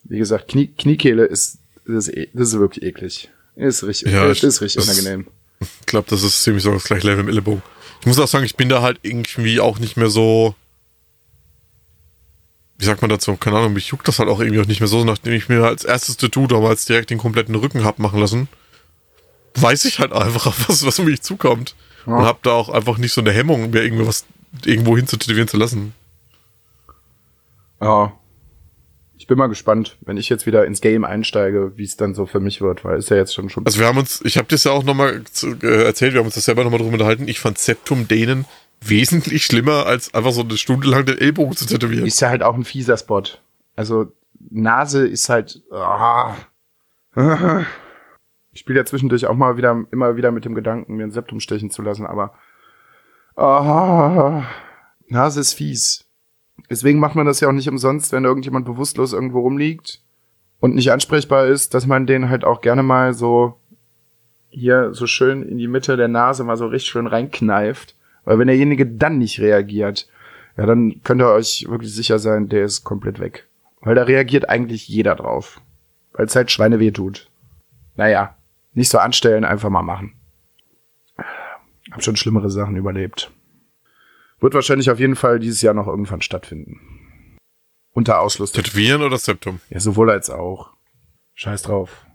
Wie 0.04 0.18
gesagt, 0.18 0.50
Knie 0.50 0.68
Kniekehle 0.68 1.24
ist, 1.26 1.60
das 1.86 2.08
ist, 2.10 2.18
e- 2.18 2.30
das 2.34 2.50
ist 2.50 2.60
wirklich 2.60 2.84
eklig. 2.84 3.30
Ist 3.56 3.84
richtig, 3.84 4.12
Ja, 4.12 4.28
das 4.28 4.44
ist 4.44 4.60
richtig 4.62 4.84
das- 4.86 5.00
unangenehm. 5.00 5.28
Ich 5.60 5.86
glaube, 5.86 6.08
das 6.10 6.24
ist 6.24 6.44
ziemlich 6.44 6.64
so 6.64 6.72
das 6.72 6.86
gleiche 6.86 7.08
Level 7.08 7.22
im 7.22 7.30
Ellenbogen. 7.30 7.64
Ich 8.02 8.06
muss 8.06 8.20
auch 8.20 8.28
sagen, 8.28 8.46
ich 8.46 8.56
bin 8.56 8.70
da 8.70 8.82
halt 8.82 9.00
irgendwie 9.04 9.60
auch 9.60 9.80
nicht 9.80 9.98
mehr 9.98 10.10
so. 10.10 10.56
Wie 12.78 12.86
sagt 12.86 13.02
man 13.02 13.10
dazu? 13.10 13.36
Keine 13.36 13.58
Ahnung, 13.58 13.74
mich 13.74 13.88
juckt 13.88 14.08
das 14.08 14.20
halt 14.20 14.30
auch 14.30 14.40
irgendwie 14.40 14.62
auch 14.62 14.66
nicht 14.66 14.80
mehr 14.80 14.88
so, 14.88 15.04
nachdem 15.04 15.34
ich 15.34 15.50
mir 15.50 15.66
als 15.66 15.84
erstes 15.84 16.16
Tattoo 16.16 16.48
damals 16.48 16.86
direkt 16.86 17.10
den 17.10 17.18
kompletten 17.18 17.56
Rücken 17.56 17.84
hab 17.84 18.00
machen 18.00 18.22
lassen. 18.22 18.48
Weiß 19.56 19.84
ich 19.84 20.00
halt 20.00 20.14
einfach, 20.14 20.56
was, 20.68 20.86
was 20.86 21.00
mich 21.00 21.22
zukommt. 21.22 21.76
Ja. 22.06 22.16
Und 22.16 22.26
hab 22.26 22.42
da 22.44 22.52
auch 22.52 22.70
einfach 22.70 22.98
nicht 22.98 23.12
so 23.12 23.20
eine 23.20 23.34
Hemmung, 23.34 23.72
mir 23.72 23.84
irgendwie 23.84 24.08
was 24.08 24.26
irgendwo 24.66 24.96
hin 24.96 25.08
zu 25.08 25.18
tätowieren 25.18 25.50
zu 25.50 25.58
lassen. 25.58 25.94
Ja. 27.82 28.14
Ich 29.30 29.32
bin 29.32 29.38
mal 29.38 29.46
gespannt, 29.46 30.00
wenn 30.02 30.18
ich 30.18 30.28
jetzt 30.28 30.48
wieder 30.48 30.66
ins 30.66 30.82
Game 30.82 31.06
einsteige, 31.06 31.74
wie 31.78 31.84
es 31.84 31.96
dann 31.96 32.16
so 32.16 32.26
für 32.26 32.40
mich 32.40 32.62
wird, 32.62 32.84
weil 32.84 32.98
ist 32.98 33.12
ja 33.12 33.18
jetzt 33.18 33.36
schon 33.36 33.48
schon. 33.48 33.64
Also 33.64 33.80
wir 33.80 33.86
haben 33.86 34.00
uns, 34.00 34.22
ich 34.26 34.40
habe 34.40 34.48
das 34.48 34.64
ja 34.64 34.72
auch 34.72 34.84
nochmal 34.84 35.22
äh, 35.62 35.84
erzählt, 35.84 36.14
wir 36.14 36.22
haben 36.22 36.26
uns 36.26 36.34
das 36.34 36.46
selber 36.46 36.64
nochmal 36.64 36.80
drüber 36.80 36.94
unterhalten. 36.94 37.28
Ich 37.28 37.40
fand 37.40 37.60
Septum 37.60 38.08
Dänen 38.08 38.46
wesentlich 38.82 39.46
schlimmer, 39.46 39.86
als 39.86 40.16
einfach 40.16 40.32
so 40.32 40.42
eine 40.42 40.58
Stunde 40.58 40.88
lang 40.88 41.06
den 41.06 41.20
Ellbogen 41.20 41.56
zu 41.56 41.68
tätowieren. 41.68 42.08
ist 42.08 42.20
ja 42.22 42.30
halt 42.30 42.42
auch 42.42 42.56
ein 42.56 42.64
fieser 42.64 42.98
Spot. 42.98 43.22
Also 43.76 44.12
Nase 44.50 45.06
ist 45.06 45.30
halt. 45.30 45.62
Ah. 45.72 46.34
Ich 48.52 48.62
spiele 48.62 48.80
ja 48.80 48.86
zwischendurch 48.86 49.28
auch 49.28 49.36
mal 49.36 49.58
wieder 49.58 49.86
immer 49.92 50.18
wieder 50.18 50.32
mit 50.32 50.44
dem 50.44 50.56
Gedanken, 50.56 50.96
mir 50.96 51.04
ein 51.04 51.12
Septum 51.12 51.40
stechen 51.40 51.70
zu 51.70 51.84
lassen, 51.84 52.08
aber 52.08 52.34
ah, 53.36 54.44
Nase 55.08 55.40
ist 55.40 55.54
fies. 55.54 56.09
Deswegen 56.70 57.00
macht 57.00 57.16
man 57.16 57.26
das 57.26 57.40
ja 57.40 57.48
auch 57.48 57.54
nicht 57.54 57.70
umsonst, 57.70 58.12
wenn 58.12 58.26
irgendjemand 58.26 58.66
bewusstlos 58.66 59.14
irgendwo 59.14 59.42
rumliegt 59.42 60.02
und 60.60 60.76
nicht 60.76 60.92
ansprechbar 60.92 61.48
ist, 61.48 61.74
dass 61.74 61.86
man 61.86 62.06
den 62.06 62.30
halt 62.30 62.44
auch 62.44 62.62
gerne 62.62 62.84
mal 62.84 63.14
so 63.14 63.58
hier 64.50 64.94
so 64.94 65.08
schön 65.08 65.44
in 65.44 65.58
die 65.58 65.68
Mitte 65.68 65.96
der 65.96 66.08
Nase 66.08 66.44
mal 66.44 66.58
so 66.58 66.68
richtig 66.68 66.92
schön 66.92 67.08
reinkneift. 67.08 67.96
Weil 68.26 68.40
wenn 68.40 68.48
derjenige 68.48 68.86
dann 68.86 69.18
nicht 69.18 69.40
reagiert, 69.40 70.08
ja, 70.58 70.66
dann 70.66 71.02
könnt 71.04 71.22
ihr 71.22 71.32
euch 71.32 71.66
wirklich 71.70 71.94
sicher 71.94 72.20
sein, 72.20 72.50
der 72.50 72.66
ist 72.66 72.84
komplett 72.84 73.20
weg. 73.20 73.48
Weil 73.82 73.96
da 73.96 74.04
reagiert 74.04 74.50
eigentlich 74.50 74.88
jeder 74.88 75.16
drauf. 75.16 75.62
Weil 76.14 76.26
es 76.26 76.36
halt 76.36 76.52
Schweine 76.52 76.80
weh 76.80 76.92
tut. 76.92 77.30
Naja, 77.96 78.36
nicht 78.74 78.90
so 78.90 78.98
anstellen, 78.98 79.46
einfach 79.46 79.70
mal 79.70 79.84
machen. 79.84 80.14
Hab 81.92 82.04
schon 82.04 82.16
schlimmere 82.16 82.50
Sachen 82.50 82.76
überlebt. 82.76 83.32
Wird 84.40 84.54
wahrscheinlich 84.54 84.90
auf 84.90 85.00
jeden 85.00 85.16
Fall 85.16 85.40
dieses 85.40 85.62
Jahr 85.62 85.74
noch 85.74 85.88
irgendwann 85.88 86.22
stattfinden. 86.22 86.80
Unter 87.92 88.22
Ausschluss. 88.22 88.52
Tätowieren 88.52 89.02
oder 89.02 89.18
Septum? 89.18 89.60
Ja, 89.70 89.80
sowohl 89.80 90.10
als 90.10 90.30
auch. 90.30 90.72
Scheiß 91.34 91.64
drauf. 91.64 92.06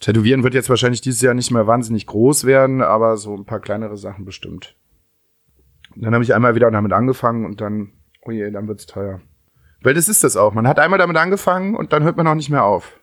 Tätowieren 0.00 0.42
wird 0.42 0.54
jetzt 0.54 0.68
wahrscheinlich 0.68 1.00
dieses 1.00 1.20
Jahr 1.20 1.34
nicht 1.34 1.50
mehr 1.50 1.66
wahnsinnig 1.66 2.06
groß 2.06 2.44
werden, 2.44 2.82
aber 2.82 3.16
so 3.16 3.34
ein 3.34 3.44
paar 3.44 3.60
kleinere 3.60 3.96
Sachen 3.96 4.24
bestimmt. 4.24 4.76
Und 5.94 6.02
dann 6.02 6.14
habe 6.14 6.24
ich 6.24 6.34
einmal 6.34 6.54
wieder 6.54 6.70
damit 6.70 6.92
angefangen 6.92 7.44
und 7.44 7.60
dann, 7.60 7.92
oh 8.22 8.30
je, 8.30 8.50
dann 8.50 8.66
wird's 8.66 8.86
teuer. 8.86 9.20
Weil 9.82 9.94
das 9.94 10.08
ist 10.08 10.24
das 10.24 10.36
auch. 10.36 10.54
Man 10.54 10.66
hat 10.66 10.78
einmal 10.78 10.98
damit 10.98 11.16
angefangen 11.16 11.76
und 11.76 11.92
dann 11.92 12.02
hört 12.02 12.16
man 12.16 12.26
auch 12.26 12.34
nicht 12.34 12.50
mehr 12.50 12.64
auf. 12.64 13.00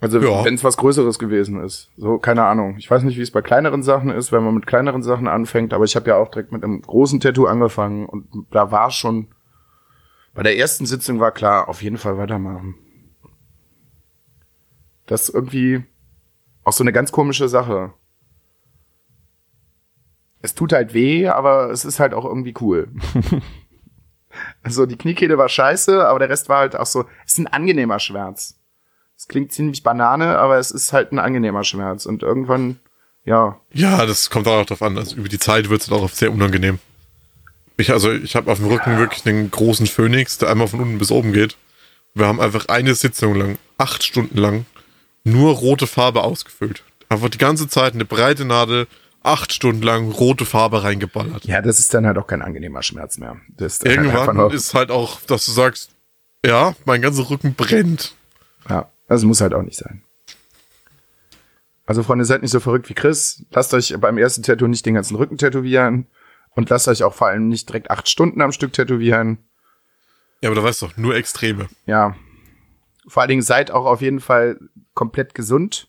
Also 0.00 0.18
Ja. 0.18 0.44
wenn 0.44 0.54
es 0.54 0.64
was 0.64 0.78
Größeres 0.78 1.18
gewesen 1.18 1.62
ist. 1.62 1.90
So, 1.96 2.18
keine 2.18 2.44
Ahnung. 2.44 2.76
Ich 2.78 2.90
weiß 2.90 3.02
nicht, 3.02 3.18
wie 3.18 3.22
es 3.22 3.30
bei 3.30 3.42
kleineren 3.42 3.82
Sachen 3.82 4.10
ist, 4.10 4.32
wenn 4.32 4.42
man 4.42 4.54
mit 4.54 4.66
kleineren 4.66 5.02
Sachen 5.02 5.28
anfängt, 5.28 5.74
aber 5.74 5.84
ich 5.84 5.94
habe 5.94 6.08
ja 6.08 6.16
auch 6.16 6.30
direkt 6.30 6.52
mit 6.52 6.64
einem 6.64 6.80
großen 6.80 7.20
Tattoo 7.20 7.46
angefangen 7.46 8.06
und 8.06 8.26
da 8.50 8.70
war 8.70 8.90
schon, 8.90 9.28
bei 10.34 10.42
der 10.42 10.56
ersten 10.56 10.86
Sitzung 10.86 11.20
war 11.20 11.32
klar, 11.32 11.68
auf 11.68 11.82
jeden 11.82 11.98
Fall 11.98 12.16
weitermachen. 12.16 12.76
Das 15.06 15.28
ist 15.28 15.34
irgendwie 15.34 15.84
auch 16.64 16.72
so 16.72 16.84
eine 16.84 16.92
ganz 16.92 17.12
komische 17.12 17.48
Sache. 17.48 17.92
Es 20.40 20.54
tut 20.54 20.72
halt 20.72 20.94
weh, 20.94 21.28
aber 21.28 21.70
es 21.70 21.84
ist 21.84 22.00
halt 22.00 22.14
auch 22.14 22.24
irgendwie 22.24 22.54
cool. 22.60 22.88
also 24.62 24.86
die 24.86 24.96
Kniekehle 24.96 25.36
war 25.36 25.48
scheiße, 25.50 26.06
aber 26.08 26.20
der 26.20 26.30
Rest 26.30 26.48
war 26.48 26.58
halt 26.60 26.76
auch 26.76 26.86
so, 26.86 27.04
es 27.26 27.32
ist 27.32 27.38
ein 27.38 27.46
angenehmer 27.48 27.98
Schmerz. 27.98 28.59
Es 29.20 29.28
klingt 29.28 29.52
ziemlich 29.52 29.82
Banane, 29.82 30.38
aber 30.38 30.56
es 30.56 30.70
ist 30.70 30.94
halt 30.94 31.12
ein 31.12 31.18
angenehmer 31.18 31.62
Schmerz. 31.62 32.06
Und 32.06 32.22
irgendwann, 32.22 32.80
ja, 33.22 33.60
Ja, 33.70 34.06
das 34.06 34.30
kommt 34.30 34.48
auch 34.48 34.64
drauf 34.64 34.80
an. 34.80 34.96
Also 34.96 35.14
über 35.16 35.28
die 35.28 35.38
Zeit 35.38 35.68
wird 35.68 35.82
es 35.82 35.88
dann 35.88 35.98
auch 35.98 36.08
sehr 36.08 36.32
unangenehm. 36.32 36.78
Ich, 37.76 37.90
also 37.92 38.10
ich 38.10 38.34
habe 38.34 38.50
auf 38.50 38.56
dem 38.60 38.68
Rücken 38.68 38.96
wirklich 38.96 39.26
einen 39.26 39.50
großen 39.50 39.86
Phönix, 39.86 40.38
der 40.38 40.48
einmal 40.48 40.68
von 40.68 40.80
unten 40.80 40.96
bis 40.98 41.10
oben 41.10 41.34
geht. 41.34 41.58
Wir 42.14 42.26
haben 42.26 42.40
einfach 42.40 42.68
eine 42.68 42.94
Sitzung 42.94 43.34
lang, 43.34 43.58
acht 43.76 44.04
Stunden 44.04 44.38
lang, 44.38 44.64
nur 45.22 45.52
rote 45.52 45.86
Farbe 45.86 46.22
ausgefüllt. 46.22 46.82
Einfach 47.10 47.28
die 47.28 47.36
ganze 47.36 47.68
Zeit 47.68 47.92
eine 47.92 48.06
breite 48.06 48.46
Nadel, 48.46 48.86
acht 49.22 49.52
Stunden 49.52 49.82
lang 49.82 50.10
rote 50.12 50.46
Farbe 50.46 50.82
reingeballert. 50.82 51.44
ja, 51.44 51.60
das 51.60 51.78
ist 51.78 51.92
dann 51.92 52.06
halt 52.06 52.16
auch 52.16 52.26
kein 52.26 52.40
angenehmer 52.40 52.82
Schmerz 52.82 53.18
mehr. 53.18 53.36
Das 53.58 53.74
ist 53.74 53.84
dann 53.84 53.98
halt 53.98 54.06
Irgendwann 54.14 54.36
nur- 54.38 54.54
ist 54.54 54.72
halt 54.72 54.90
auch, 54.90 55.20
dass 55.20 55.44
du 55.44 55.52
sagst, 55.52 55.90
ja, 56.42 56.74
mein 56.86 57.02
ganzer 57.02 57.28
Rücken 57.28 57.52
brennt. 57.54 58.14
Ja, 58.66 58.90
das 59.14 59.24
muss 59.24 59.40
halt 59.40 59.54
auch 59.54 59.62
nicht 59.62 59.76
sein. 59.76 60.02
Also 61.84 62.04
Freunde, 62.04 62.24
seid 62.24 62.42
nicht 62.42 62.52
so 62.52 62.60
verrückt 62.60 62.88
wie 62.88 62.94
Chris. 62.94 63.44
Lasst 63.50 63.74
euch 63.74 63.92
beim 63.98 64.18
ersten 64.18 64.44
Tattoo 64.44 64.68
nicht 64.68 64.86
den 64.86 64.94
ganzen 64.94 65.16
Rücken 65.16 65.36
tätowieren. 65.36 66.06
Und 66.50 66.70
lasst 66.70 66.86
euch 66.86 67.02
auch 67.02 67.14
vor 67.14 67.26
allem 67.26 67.48
nicht 67.48 67.68
direkt 67.68 67.90
acht 67.90 68.08
Stunden 68.08 68.40
am 68.40 68.52
Stück 68.52 68.72
tätowieren. 68.72 69.38
Ja, 70.40 70.48
aber 70.48 70.56
da 70.60 70.62
weißt 70.62 70.82
du 70.82 70.86
doch, 70.86 70.96
nur 70.96 71.16
Extreme. 71.16 71.68
Ja. 71.86 72.14
Vor 73.08 73.22
allen 73.22 73.30
Dingen 73.30 73.42
seid 73.42 73.72
auch 73.72 73.84
auf 73.84 74.00
jeden 74.00 74.20
Fall 74.20 74.60
komplett 74.94 75.34
gesund. 75.34 75.88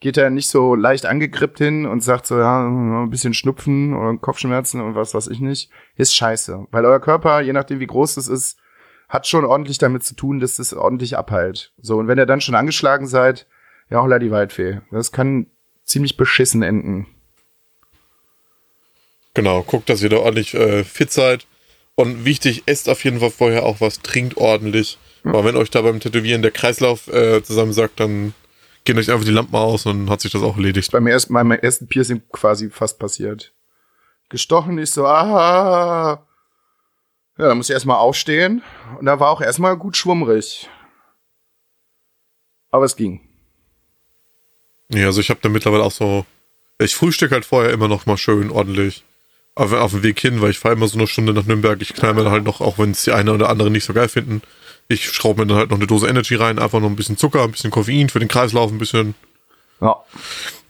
Geht 0.00 0.16
da 0.16 0.30
nicht 0.30 0.48
so 0.48 0.74
leicht 0.74 1.04
angegrippt 1.04 1.58
hin 1.58 1.84
und 1.84 2.02
sagt 2.02 2.26
so, 2.26 2.38
ja, 2.38 2.66
ein 2.66 3.10
bisschen 3.10 3.34
Schnupfen 3.34 3.94
oder 3.94 4.16
Kopfschmerzen 4.16 4.80
und 4.80 4.94
was 4.94 5.12
weiß 5.12 5.28
ich 5.28 5.40
nicht. 5.40 5.70
Ist 5.96 6.14
scheiße. 6.14 6.68
Weil 6.70 6.86
euer 6.86 7.00
Körper, 7.00 7.42
je 7.42 7.52
nachdem 7.52 7.80
wie 7.80 7.86
groß 7.86 8.16
es 8.16 8.28
ist, 8.28 8.58
hat 9.08 9.26
schon 9.26 9.44
ordentlich 9.44 9.78
damit 9.78 10.04
zu 10.04 10.14
tun, 10.14 10.40
dass 10.40 10.56
das 10.56 10.74
ordentlich 10.74 11.16
abheilt. 11.16 11.72
So, 11.80 11.98
und 11.98 12.08
wenn 12.08 12.18
ihr 12.18 12.26
dann 12.26 12.40
schon 12.40 12.54
angeschlagen 12.54 13.06
seid, 13.06 13.46
ja, 13.90 14.02
holla 14.02 14.18
die 14.18 14.30
Waldfee. 14.30 14.80
Das 14.90 15.12
kann 15.12 15.46
ziemlich 15.84 16.16
beschissen 16.16 16.62
enden. 16.62 17.06
Genau, 19.34 19.62
guckt, 19.62 19.88
dass 19.88 20.02
ihr 20.02 20.08
da 20.08 20.16
ordentlich 20.16 20.54
äh, 20.54 20.82
fit 20.82 21.12
seid. 21.12 21.46
Und 21.94 22.24
wichtig, 22.24 22.64
esst 22.66 22.88
auf 22.88 23.04
jeden 23.04 23.20
Fall 23.20 23.30
vorher 23.30 23.64
auch 23.64 23.80
was, 23.80 24.00
trinkt 24.00 24.36
ordentlich. 24.36 24.98
Weil 25.22 25.44
wenn 25.44 25.56
euch 25.56 25.70
da 25.70 25.82
beim 25.82 26.00
Tätowieren 26.00 26.42
der 26.42 26.50
Kreislauf 26.50 27.08
äh, 27.08 27.42
zusammensackt, 27.42 27.98
dann 27.98 28.32
gehen 28.84 28.98
euch 28.98 29.10
einfach 29.10 29.24
die 29.24 29.32
Lampen 29.32 29.56
aus 29.56 29.86
und 29.86 29.98
dann 29.98 30.10
hat 30.10 30.20
sich 30.20 30.32
das 30.32 30.42
auch 30.42 30.56
erledigt. 30.56 30.92
Bei 30.92 31.00
mir 31.00 31.10
erst 31.10 31.30
meinem 31.30 31.52
ersten 31.52 31.88
Piercing 31.88 32.22
quasi 32.32 32.70
fast 32.70 32.98
passiert. 32.98 33.52
Gestochen, 34.28 34.78
ich 34.78 34.90
so, 34.90 35.06
ah. 35.06 36.25
Ja, 37.38 37.48
da 37.48 37.54
muss 37.54 37.68
ich 37.68 37.74
erstmal 37.74 37.98
aufstehen. 37.98 38.62
Und 38.98 39.06
da 39.06 39.20
war 39.20 39.30
auch 39.30 39.40
erstmal 39.40 39.76
gut 39.76 39.96
schwummrig. 39.96 40.68
Aber 42.70 42.84
es 42.84 42.96
ging. 42.96 43.20
Ja, 44.88 45.06
also 45.06 45.20
ich 45.20 45.30
habe 45.30 45.40
da 45.42 45.48
mittlerweile 45.48 45.82
auch 45.82 45.92
so. 45.92 46.24
Ich 46.78 46.94
frühstück 46.94 47.32
halt 47.32 47.44
vorher 47.44 47.72
immer 47.72 47.88
noch 47.88 48.06
mal 48.06 48.16
schön 48.16 48.50
ordentlich. 48.50 49.04
Auf, 49.54 49.72
auf 49.72 49.92
dem 49.92 50.02
Weg 50.02 50.20
hin, 50.20 50.42
weil 50.42 50.50
ich 50.50 50.58
fahre 50.58 50.74
immer 50.74 50.86
so 50.86 50.98
eine 50.98 51.06
Stunde 51.06 51.32
nach 51.32 51.44
Nürnberg. 51.46 51.80
Ich 51.80 51.94
knall 51.94 52.12
mir 52.14 52.24
dann 52.24 52.32
halt 52.32 52.44
noch, 52.44 52.60
auch 52.60 52.78
wenn 52.78 52.90
es 52.90 53.04
die 53.04 53.12
eine 53.12 53.32
oder 53.32 53.48
andere 53.48 53.70
nicht 53.70 53.84
so 53.84 53.94
geil 53.94 54.08
finden. 54.08 54.42
Ich 54.88 55.06
schraube 55.10 55.40
mir 55.40 55.46
dann 55.46 55.56
halt 55.56 55.70
noch 55.70 55.78
eine 55.78 55.86
Dose 55.86 56.06
Energy 56.08 56.34
rein, 56.34 56.58
einfach 56.58 56.78
noch 56.80 56.90
ein 56.90 56.96
bisschen 56.96 57.16
Zucker, 57.16 57.42
ein 57.42 57.52
bisschen 57.52 57.70
Koffein 57.70 58.08
für 58.10 58.18
den 58.18 58.28
Kreislauf, 58.28 58.70
ein 58.70 58.78
bisschen 58.78 59.14
Ja. 59.80 59.96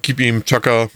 gib 0.03 0.21
ihm 0.21 0.45
Chaka 0.45 0.89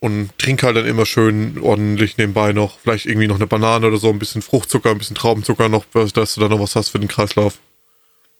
und 0.00 0.30
trink 0.38 0.62
halt 0.62 0.76
dann 0.76 0.86
immer 0.86 1.06
schön 1.06 1.58
ordentlich 1.60 2.18
nebenbei 2.18 2.52
noch. 2.52 2.78
Vielleicht 2.78 3.06
irgendwie 3.06 3.26
noch 3.26 3.36
eine 3.36 3.46
Banane 3.46 3.86
oder 3.86 3.96
so, 3.96 4.10
ein 4.10 4.18
bisschen 4.18 4.42
Fruchtzucker, 4.42 4.90
ein 4.90 4.98
bisschen 4.98 5.16
Traubenzucker 5.16 5.68
noch, 5.68 5.84
dass 6.14 6.34
du 6.34 6.40
da 6.40 6.48
noch 6.48 6.60
was 6.60 6.76
hast 6.76 6.90
für 6.90 6.98
den 6.98 7.08
Kreislauf. 7.08 7.58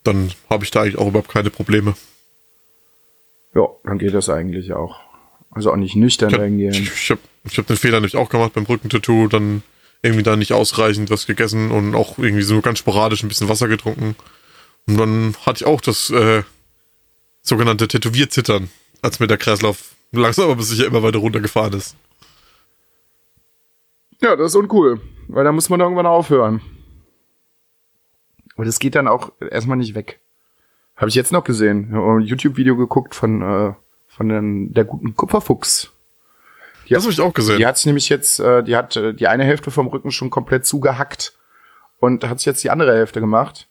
Dann 0.05 0.33
habe 0.49 0.65
ich 0.65 0.71
da 0.71 0.83
eigentlich 0.83 0.99
auch 0.99 1.09
überhaupt 1.09 1.31
keine 1.31 1.51
Probleme. 1.51 1.95
Ja, 3.55 3.67
dann 3.85 3.99
geht 3.99 4.15
das 4.15 4.29
eigentlich 4.29 4.73
auch. 4.73 5.01
Also 5.51 5.73
auch 5.73 5.77
nicht 5.77 5.97
nüchtern 5.97 6.29
Ich 6.29 6.35
habe 6.35 6.45
reingehen. 6.45 6.75
ich 6.75 7.11
hab, 7.11 7.19
ich 7.45 7.59
hab 7.59 7.67
den 7.67 7.77
Fehler 7.77 7.99
nämlich 7.99 8.17
auch 8.17 8.29
gemacht 8.29 8.53
beim 8.53 8.65
Rückentattoo, 8.65 9.27
dann 9.29 9.63
irgendwie 10.03 10.23
da 10.23 10.37
nicht 10.37 10.53
ausreichend 10.53 11.11
was 11.11 11.27
gegessen 11.27 11.71
und 11.73 11.95
auch 11.95 12.19
irgendwie 12.19 12.43
so 12.43 12.61
ganz 12.61 12.79
sporadisch 12.79 13.23
ein 13.23 13.29
bisschen 13.29 13.49
Wasser 13.49 13.67
getrunken. 13.67 14.15
Und 14.87 14.97
dann 14.97 15.35
hatte 15.45 15.65
ich 15.65 15.67
auch 15.67 15.81
das 15.81 16.11
äh, 16.11 16.45
sogenannte 17.43 17.89
Tätowierzittern, 17.89 18.71
als 19.03 19.19
mir 19.19 19.27
der 19.27 19.39
Kreislauf 19.39 19.95
langsam 20.13 20.51
aber 20.51 20.63
sicher 20.63 20.87
immer 20.87 21.03
weiter 21.03 21.19
runtergefahren 21.19 21.75
ist. 21.75 21.97
Ja, 24.21 24.37
das 24.37 24.53
ist 24.53 24.57
uncool. 24.57 25.01
Weil 25.29 25.45
da 25.45 25.53
muss 25.53 25.69
man 25.69 25.81
irgendwann 25.81 26.07
aufhören. 26.07 26.61
Aber 28.57 28.65
das 28.65 28.79
geht 28.79 28.95
dann 28.95 29.07
auch 29.07 29.33
erstmal 29.51 29.77
nicht 29.77 29.95
weg. 29.95 30.21
Habe 30.97 31.09
ich 31.09 31.15
jetzt 31.15 31.33
noch 31.33 31.45
gesehen. 31.45 31.95
Ein 31.95 32.23
YouTube-Video 32.23 32.77
geguckt 32.77 33.15
von, 33.15 33.43
äh, 33.43 33.75
von 34.09 34.29
den, 34.29 34.73
der 34.73 34.85
guten 34.85 35.15
Kupferfuchs. 35.15 35.93
Die 36.89 36.95
Das 36.95 37.05
habe 37.05 37.13
ich 37.13 37.21
auch 37.21 37.35
gesehen. 37.35 37.59
Die 37.59 37.67
hat 37.67 37.77
sich 37.77 37.87
nämlich 37.87 38.09
jetzt, 38.09 38.41
äh, 38.41 38.65
die 38.65 38.75
hat 38.75 38.97
äh, 38.97 39.15
die 39.15 39.29
eine 39.29 39.45
Hälfte 39.45 39.71
vom 39.71 39.87
Rücken 39.87 40.11
schon 40.11 40.31
komplett 40.31 40.67
zugehackt 40.67 41.35
und 42.01 42.25
hat 42.25 42.41
sich 42.41 42.47
jetzt 42.47 42.65
die 42.65 42.71
andere 42.71 42.95
Hälfte 42.97 43.21
gemacht. 43.21 43.69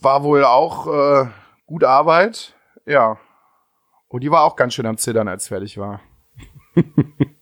War 0.00 0.22
wohl 0.22 0.44
auch 0.44 0.86
äh, 1.22 1.28
gute 1.66 1.88
Arbeit, 1.88 2.54
ja. 2.84 3.18
Und 4.08 4.22
die 4.22 4.30
war 4.30 4.42
auch 4.42 4.56
ganz 4.56 4.74
schön 4.74 4.86
am 4.86 4.98
Zittern, 4.98 5.28
als 5.28 5.48
fertig 5.48 5.78
war. 5.78 6.00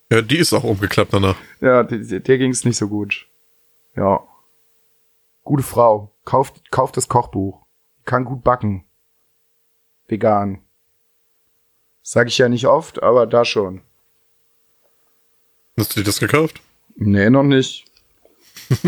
Ja, 0.09 0.21
die 0.21 0.37
ist 0.37 0.53
auch 0.53 0.63
umgeklappt 0.63 1.13
danach. 1.13 1.35
Ja, 1.59 1.83
die, 1.83 2.01
die, 2.01 2.21
der 2.21 2.37
ging 2.37 2.51
es 2.51 2.63
nicht 2.63 2.77
so 2.77 2.87
gut. 2.87 3.27
Ja. 3.95 4.25
Gute 5.43 5.63
Frau. 5.63 6.15
Kauft, 6.23 6.71
kauft 6.71 6.95
das 6.95 7.09
Kochbuch. 7.09 7.65
Kann 8.05 8.23
gut 8.23 8.43
backen. 8.43 8.85
Vegan. 10.07 10.61
Sag 12.03 12.27
ich 12.27 12.37
ja 12.37 12.47
nicht 12.47 12.67
oft, 12.67 13.03
aber 13.03 13.27
da 13.27 13.43
schon. 13.43 13.81
Hast 15.77 15.95
du 15.95 15.99
dir 15.99 16.05
das 16.05 16.19
gekauft? 16.19 16.61
Nee, 16.95 17.29
noch 17.29 17.43
nicht. 17.43 17.85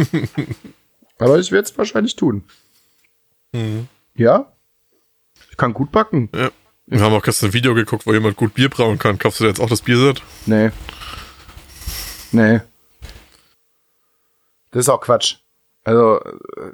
aber 1.19 1.37
ich 1.37 1.51
werde 1.51 1.67
es 1.69 1.77
wahrscheinlich 1.77 2.15
tun. 2.15 2.45
Ja? 4.15 4.53
Ich 5.51 5.57
kann 5.57 5.73
gut 5.73 5.91
backen. 5.91 6.29
Ja. 6.33 6.49
Wir 6.91 7.01
haben 7.01 7.13
auch 7.13 7.21
gestern 7.21 7.49
ein 7.49 7.53
Video 7.53 7.75
geguckt, 7.75 8.07
wo 8.07 8.13
jemand 8.13 8.35
gut 8.35 8.55
Bier 8.55 8.67
brauen 8.67 8.97
kann. 8.97 9.19
Kaufst 9.19 9.39
du 9.39 9.43
dir 9.43 9.49
jetzt 9.49 9.59
auch 9.59 9.69
das 9.69 9.83
Bierset? 9.83 10.23
Nee. 10.47 10.71
Nee. 12.31 12.61
Das 14.71 14.81
ist 14.81 14.89
auch 14.89 15.01
Quatsch. 15.01 15.37
Also, 15.83 16.19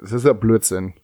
das 0.00 0.12
ist 0.12 0.24
ja 0.24 0.32
Blödsinn. 0.32 0.94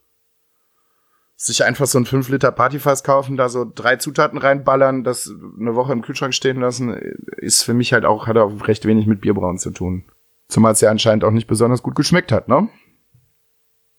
Sich 1.36 1.62
einfach 1.64 1.86
so 1.86 1.98
ein 1.98 2.06
5 2.06 2.30
Liter 2.30 2.52
Partyfass 2.52 3.04
kaufen, 3.04 3.36
da 3.36 3.50
so 3.50 3.70
drei 3.70 3.96
Zutaten 3.96 4.38
reinballern, 4.38 5.04
das 5.04 5.30
eine 5.60 5.74
Woche 5.74 5.92
im 5.92 6.02
Kühlschrank 6.02 6.32
stehen 6.32 6.60
lassen, 6.60 6.94
ist 7.36 7.64
für 7.64 7.74
mich 7.74 7.92
halt 7.92 8.06
auch, 8.06 8.26
hat 8.26 8.38
auch 8.38 8.66
recht 8.66 8.86
wenig 8.86 9.06
mit 9.06 9.20
Bierbrauen 9.20 9.58
zu 9.58 9.72
tun. 9.72 10.04
Zumal 10.48 10.72
es 10.72 10.80
ja 10.80 10.90
anscheinend 10.90 11.24
auch 11.24 11.32
nicht 11.32 11.48
besonders 11.48 11.82
gut 11.82 11.96
geschmeckt 11.96 12.32
hat, 12.32 12.48
ne? 12.48 12.68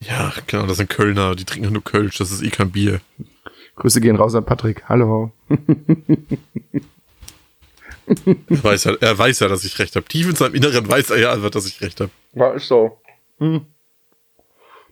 Ja, 0.01 0.33
klar, 0.47 0.65
das 0.65 0.77
sind 0.77 0.89
Kölner, 0.89 1.35
die 1.35 1.45
trinken 1.45 1.71
nur 1.71 1.83
Kölsch, 1.83 2.17
das 2.17 2.31
ist 2.31 2.41
eh 2.41 2.49
kein 2.49 2.71
Bier. 2.71 2.99
Grüße 3.75 4.01
gehen 4.01 4.15
raus 4.15 4.35
an 4.35 4.45
Patrick. 4.45 4.87
Hallo. 4.87 5.31
Er 8.05 8.63
weiß 8.63 8.83
ja, 8.83 8.93
er 8.99 9.17
weiß 9.17 9.39
ja 9.39 9.47
dass 9.47 9.63
ich 9.63 9.79
recht 9.79 9.95
habe. 9.95 10.05
Tief 10.05 10.29
in 10.29 10.35
seinem 10.35 10.55
Inneren 10.55 10.87
weiß 10.87 11.11
er 11.11 11.19
ja 11.19 11.31
einfach, 11.31 11.49
dass 11.49 11.65
ich 11.65 11.81
recht 11.81 12.01
habe. 12.01 12.11
War 12.33 12.55
ist 12.55 12.67
so. 12.67 12.99
Hm. 13.39 13.65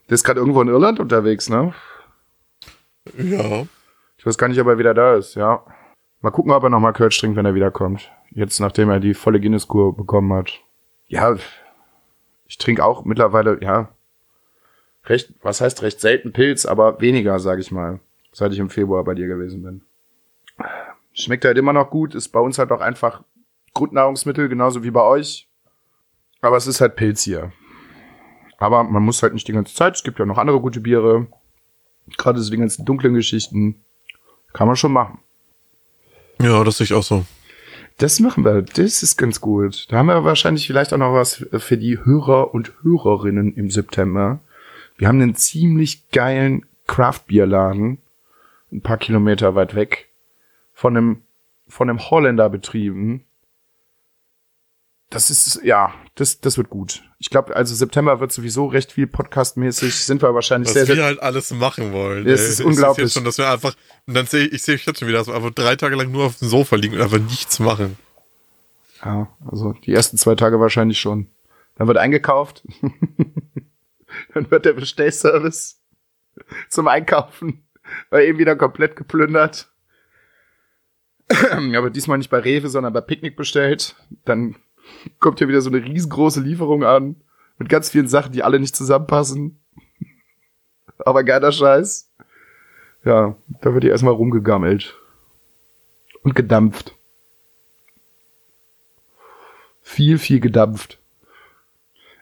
Der 0.10 0.16
ist 0.16 0.24
gerade 0.24 0.40
irgendwo 0.40 0.62
in 0.62 0.68
Irland 0.68 1.00
unterwegs, 1.00 1.50
ne? 1.50 1.74
Ja. 3.18 3.66
Ich 4.18 4.26
weiß 4.26 4.38
gar 4.38 4.48
nicht, 4.48 4.60
ob 4.60 4.68
er 4.68 4.78
wieder 4.78 4.94
da 4.94 5.16
ist, 5.16 5.36
ja. 5.36 5.64
Mal 6.22 6.32
gucken, 6.32 6.52
ob 6.52 6.64
er 6.64 6.70
nochmal 6.70 6.94
Kölsch 6.94 7.20
trinkt, 7.20 7.38
wenn 7.38 7.46
er 7.46 7.56
wiederkommt. 7.56 8.12
Jetzt, 8.32 8.60
nachdem 8.60 8.90
er 8.90 9.00
die 9.00 9.14
volle 9.14 9.40
Guinness-Kur 9.40 9.96
bekommen 9.96 10.32
hat. 10.34 10.60
Ja, 11.08 11.36
ich 12.48 12.58
trinke 12.58 12.86
auch 12.86 13.06
mittlerweile, 13.06 13.60
ja, 13.62 13.90
recht, 15.06 15.34
was 15.42 15.62
heißt 15.62 15.82
recht 15.82 16.00
selten 16.00 16.32
Pilz, 16.32 16.66
aber 16.66 17.02
weniger, 17.02 17.40
sag 17.40 17.60
ich 17.60 17.72
mal, 17.72 18.00
seit 18.32 18.54
ich 18.54 18.60
im 18.60 18.70
Februar 18.70 19.04
bei 19.04 19.14
dir 19.14 19.28
gewesen 19.28 19.64
bin. 19.64 19.82
Schmeckt 21.14 21.46
halt 21.46 21.58
immer 21.58 21.74
noch 21.74 21.90
gut, 21.90 22.16
ist 22.16 22.30
bei 22.30 22.40
uns 22.40 22.58
halt 22.58 22.72
auch 22.72 22.82
einfach 22.82 23.24
Grundnahrungsmittel, 23.74 24.50
genauso 24.50 24.84
wie 24.84 24.92
bei 24.92 25.04
euch. 25.04 25.48
Aber 26.42 26.58
es 26.58 26.68
ist 26.68 26.82
halt 26.82 26.96
Pilz 26.96 27.24
hier. 27.24 27.52
Aber 28.58 28.84
man 28.84 29.04
muss 29.04 29.24
halt 29.24 29.34
nicht 29.34 29.48
die 29.48 29.54
ganze 29.54 29.74
Zeit, 29.74 29.96
es 29.96 30.04
gibt 30.04 30.20
ja 30.20 30.26
noch 30.26 30.38
andere 30.38 30.62
gute 30.62 30.82
Biere. 30.82 31.28
Gerade 32.18 32.42
die 32.42 32.58
ganzen 32.58 32.86
dunklen 32.86 33.14
Geschichten. 33.14 33.84
Kann 34.54 34.68
man 34.68 34.76
schon 34.76 34.92
machen. 34.92 35.20
Ja, 36.42 36.64
das 36.64 36.78
sehe 36.78 36.86
ich 36.86 36.94
auch 36.94 37.04
so. 37.04 37.26
Das 37.98 38.20
machen 38.20 38.44
wir. 38.44 38.62
Das 38.64 39.04
ist 39.04 39.18
ganz 39.18 39.42
gut. 39.42 39.86
Da 39.90 39.98
haben 39.98 40.08
wir 40.08 40.24
wahrscheinlich 40.24 40.66
vielleicht 40.66 40.94
auch 40.94 40.98
noch 40.98 41.14
was 41.14 41.46
für 41.52 41.78
die 41.78 42.04
Hörer 42.04 42.54
und 42.54 42.74
Hörerinnen 42.82 43.54
im 43.54 43.70
September. 43.70 44.40
Wir 44.98 45.08
haben 45.08 45.22
einen 45.22 45.36
ziemlich 45.36 46.10
geilen 46.10 46.66
Craft-Bier-Laden. 46.88 48.00
Ein 48.72 48.82
paar 48.82 48.98
Kilometer 48.98 49.56
weit 49.56 49.76
weg. 49.76 50.10
Von 50.74 50.96
einem, 50.96 51.22
von 51.68 51.90
einem 51.90 52.00
Holländer 52.00 52.50
betrieben. 52.50 53.26
Das 55.10 55.30
ist, 55.30 55.62
ja, 55.64 55.94
das, 56.16 56.40
das 56.40 56.58
wird 56.58 56.70
gut. 56.70 57.04
Ich 57.20 57.30
glaube, 57.30 57.54
also 57.54 57.76
September 57.76 58.22
wird 58.22 58.32
sowieso 58.32 58.68
recht 58.68 58.94
viel 58.94 59.08
podcastmäßig. 59.08 59.94
Sind 59.94 60.22
wir 60.22 60.34
wahrscheinlich 60.34 60.70
Was 60.70 60.74
sehr, 60.74 60.88
wir 60.88 60.96
sehr, 60.96 61.04
halt 61.04 61.22
alles 61.22 61.52
machen 61.52 61.92
wollen. 61.92 62.26
Das 62.26 62.42
ist 62.42 62.62
Ich 62.62 62.66
unglaublich. 62.66 63.04
Jetzt 63.04 63.14
schon, 63.14 63.26
dass 63.26 63.38
wir 63.38 63.50
einfach, 63.50 63.76
und 64.08 64.14
dann 64.14 64.26
sehe 64.26 64.46
ich, 64.46 64.54
ich 64.54 64.64
sehe 64.64 64.76
ich 64.76 64.86
jetzt 64.86 65.00
schon 65.00 65.10
wieder, 65.10 65.18
dass 65.18 65.28
wir 65.28 65.36
einfach 65.36 65.52
drei 65.52 65.76
Tage 65.76 65.96
lang 65.96 66.12
nur 66.12 66.26
auf 66.26 66.38
dem 66.38 66.48
Sofa 66.48 66.78
liegen 66.78 66.96
und 66.96 67.02
einfach 67.02 67.20
nichts 67.20 67.60
machen. 67.60 67.98
Ja, 69.04 69.28
also 69.50 69.74
die 69.74 69.94
ersten 69.94 70.18
zwei 70.18 70.36
Tage 70.36 70.62
wahrscheinlich 70.62 71.00
schon. 71.00 71.28
Dann 71.76 71.88
wird 71.88 71.98
eingekauft. 71.98 72.64
Dann 74.34 74.50
wird 74.50 74.64
der 74.64 74.74
Bestellservice 74.74 75.82
zum 76.70 76.88
Einkaufen 76.88 77.66
war 78.10 78.22
eben 78.22 78.40
wieder 78.40 78.56
komplett 78.56 78.96
geplündert. 78.96 79.70
Aber 81.52 81.90
diesmal 81.90 82.18
nicht 82.18 82.30
bei 82.30 82.40
Rewe, 82.40 82.70
sondern 82.70 82.94
bei 82.94 83.02
Picknick 83.02 83.36
bestellt. 83.36 83.96
Dann 84.26 84.56
kommt 85.20 85.40
hier 85.40 85.48
wieder 85.48 85.62
so 85.62 85.70
eine 85.70 85.84
riesengroße 85.84 86.42
Lieferung 86.42 86.84
an 86.84 87.16
mit 87.58 87.70
ganz 87.70 87.90
vielen 87.90 88.08
Sachen, 88.08 88.32
die 88.32 88.44
alle 88.44 88.60
nicht 88.60 88.76
zusammenpassen. 88.76 89.60
Aber 91.00 91.24
geiler 91.24 91.52
Scheiß. 91.52 92.12
Ja, 93.06 93.36
da 93.62 93.74
wird 93.74 93.84
hier 93.84 93.92
erstmal 93.92 94.14
rumgegammelt. 94.14 94.96
Und 96.24 96.36
gedampft 96.36 96.96
viel, 99.92 100.18
viel 100.18 100.40
gedampft. 100.40 101.00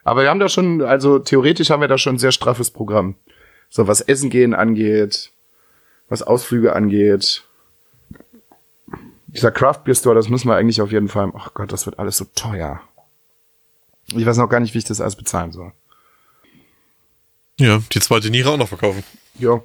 Aber 0.04 0.24
wir 0.24 0.30
haben 0.30 0.40
da 0.40 0.50
schon, 0.50 0.82
also 0.82 1.20
theoretisch 1.20 1.70
haben 1.70 1.82
wir 1.82 1.88
da 1.88 1.98
schon 1.98 2.16
ein 2.16 2.20
sehr 2.20 2.32
straffes 2.32 2.72
Programm. 2.72 3.16
So 3.70 3.88
was 3.88 4.02
Essen 4.02 4.30
gehen 4.30 4.56
angeht, 4.56 5.32
was 6.10 6.24
Ausflüge 6.24 6.76
angeht. 6.76 7.46
Dieser 9.28 9.52
Craft 9.52 9.84
Beer 9.86 9.96
Store, 9.96 10.16
das 10.16 10.30
müssen 10.30 10.48
wir 10.48 10.56
eigentlich 10.56 10.82
auf 10.82 10.92
jeden 10.92 11.08
Fall. 11.08 11.32
Ach 11.36 11.54
Gott, 11.54 11.72
das 11.72 11.86
wird 11.86 12.00
alles 12.00 12.18
so 12.18 12.26
teuer. 12.36 12.82
Ich 14.08 14.26
weiß 14.26 14.38
noch 14.38 14.50
gar 14.50 14.60
nicht, 14.60 14.74
wie 14.74 14.80
ich 14.80 14.86
das 14.86 15.02
alles 15.02 15.16
bezahlen 15.16 15.52
soll. 15.52 15.72
Ja, 17.60 17.80
die 17.94 18.00
zweite 18.00 18.32
Niere 18.32 18.50
auch 18.50 18.58
noch 18.58 18.70
verkaufen. 18.70 19.04
Ja, 19.36 19.62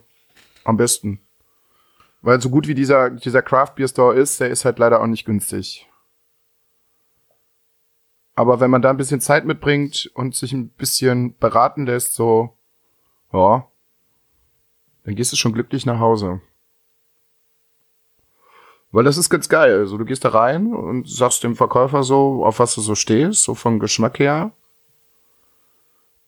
am 0.65 0.77
besten. 0.77 1.21
Weil 2.21 2.41
so 2.41 2.51
gut 2.51 2.67
wie 2.67 2.75
dieser, 2.75 3.11
dieser 3.11 3.43
Craft 3.43 3.75
Beer 3.77 3.89
Store 3.89 4.15
ist, 4.15 4.41
der 4.41 4.51
ist 4.51 4.65
halt 4.65 4.79
leider 4.79 5.01
auch 5.01 5.07
nicht 5.07 5.25
günstig. 5.25 5.87
Aber 8.35 8.61
wenn 8.61 8.71
man 8.71 8.83
da 8.83 8.91
ein 8.91 8.97
bisschen 8.97 9.21
Zeit 9.21 9.45
mitbringt 9.45 10.11
und 10.15 10.35
sich 10.35 10.53
ein 10.53 10.69
bisschen 10.71 11.37
beraten 11.39 11.87
lässt, 11.87 12.15
so, 12.15 12.57
ja, 13.33 13.69
dann 15.05 15.15
gehst 15.15 15.33
du 15.33 15.37
schon 15.37 15.53
glücklich 15.53 15.87
nach 15.87 16.01
Hause. 16.01 16.41
Weil 18.91 19.05
das 19.05 19.19
ist 19.19 19.29
ganz 19.29 19.49
geil. 19.49 19.79
Also 19.79 19.99
du 19.99 20.05
gehst 20.05 20.25
da 20.25 20.29
rein 20.29 20.73
und 20.73 21.09
sagst 21.09 21.43
dem 21.43 21.57
Verkäufer 21.57 22.05
so, 22.05 22.45
auf 22.45 22.59
was 22.61 22.75
du 22.75 22.81
so 22.81 22.95
stehst, 22.95 23.43
so 23.43 23.55
vom 23.55 23.81
Geschmack 23.81 24.19
her. 24.19 24.53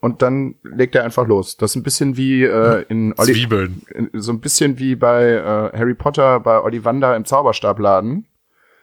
Und 0.01 0.21
dann 0.21 0.57
legt 0.63 0.95
er 0.95 1.05
einfach 1.05 1.27
los. 1.27 1.57
Das 1.57 1.73
ist 1.73 1.77
ein 1.77 1.83
bisschen 1.83 2.17
wie 2.17 2.43
äh, 2.43 2.85
in 2.89 3.15
Olli 3.17 3.33
Zwiebeln. 3.35 3.83
so 4.13 4.33
ein 4.33 4.41
bisschen 4.41 4.79
wie 4.79 4.95
bei 4.95 5.31
äh, 5.31 5.79
Harry 5.79 5.95
Potter 5.95 6.41
bei 6.41 6.61
Ollivander 6.61 7.17
im 7.17 7.25
Zauberstabladen. 7.25 8.27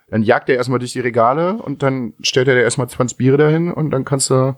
Dann 0.10 0.24
jagt 0.24 0.50
er 0.50 0.56
erstmal 0.56 0.80
durch 0.80 0.94
die 0.94 1.00
Regale 1.00 1.56
und 1.56 1.84
dann 1.84 2.14
stellt 2.22 2.48
er 2.48 2.56
dir 2.56 2.64
erstmal 2.64 2.88
20 2.88 3.18
Biere 3.18 3.38
dahin 3.38 3.72
und 3.72 3.92
dann 3.92 4.06
kannst 4.06 4.30
du 4.30 4.56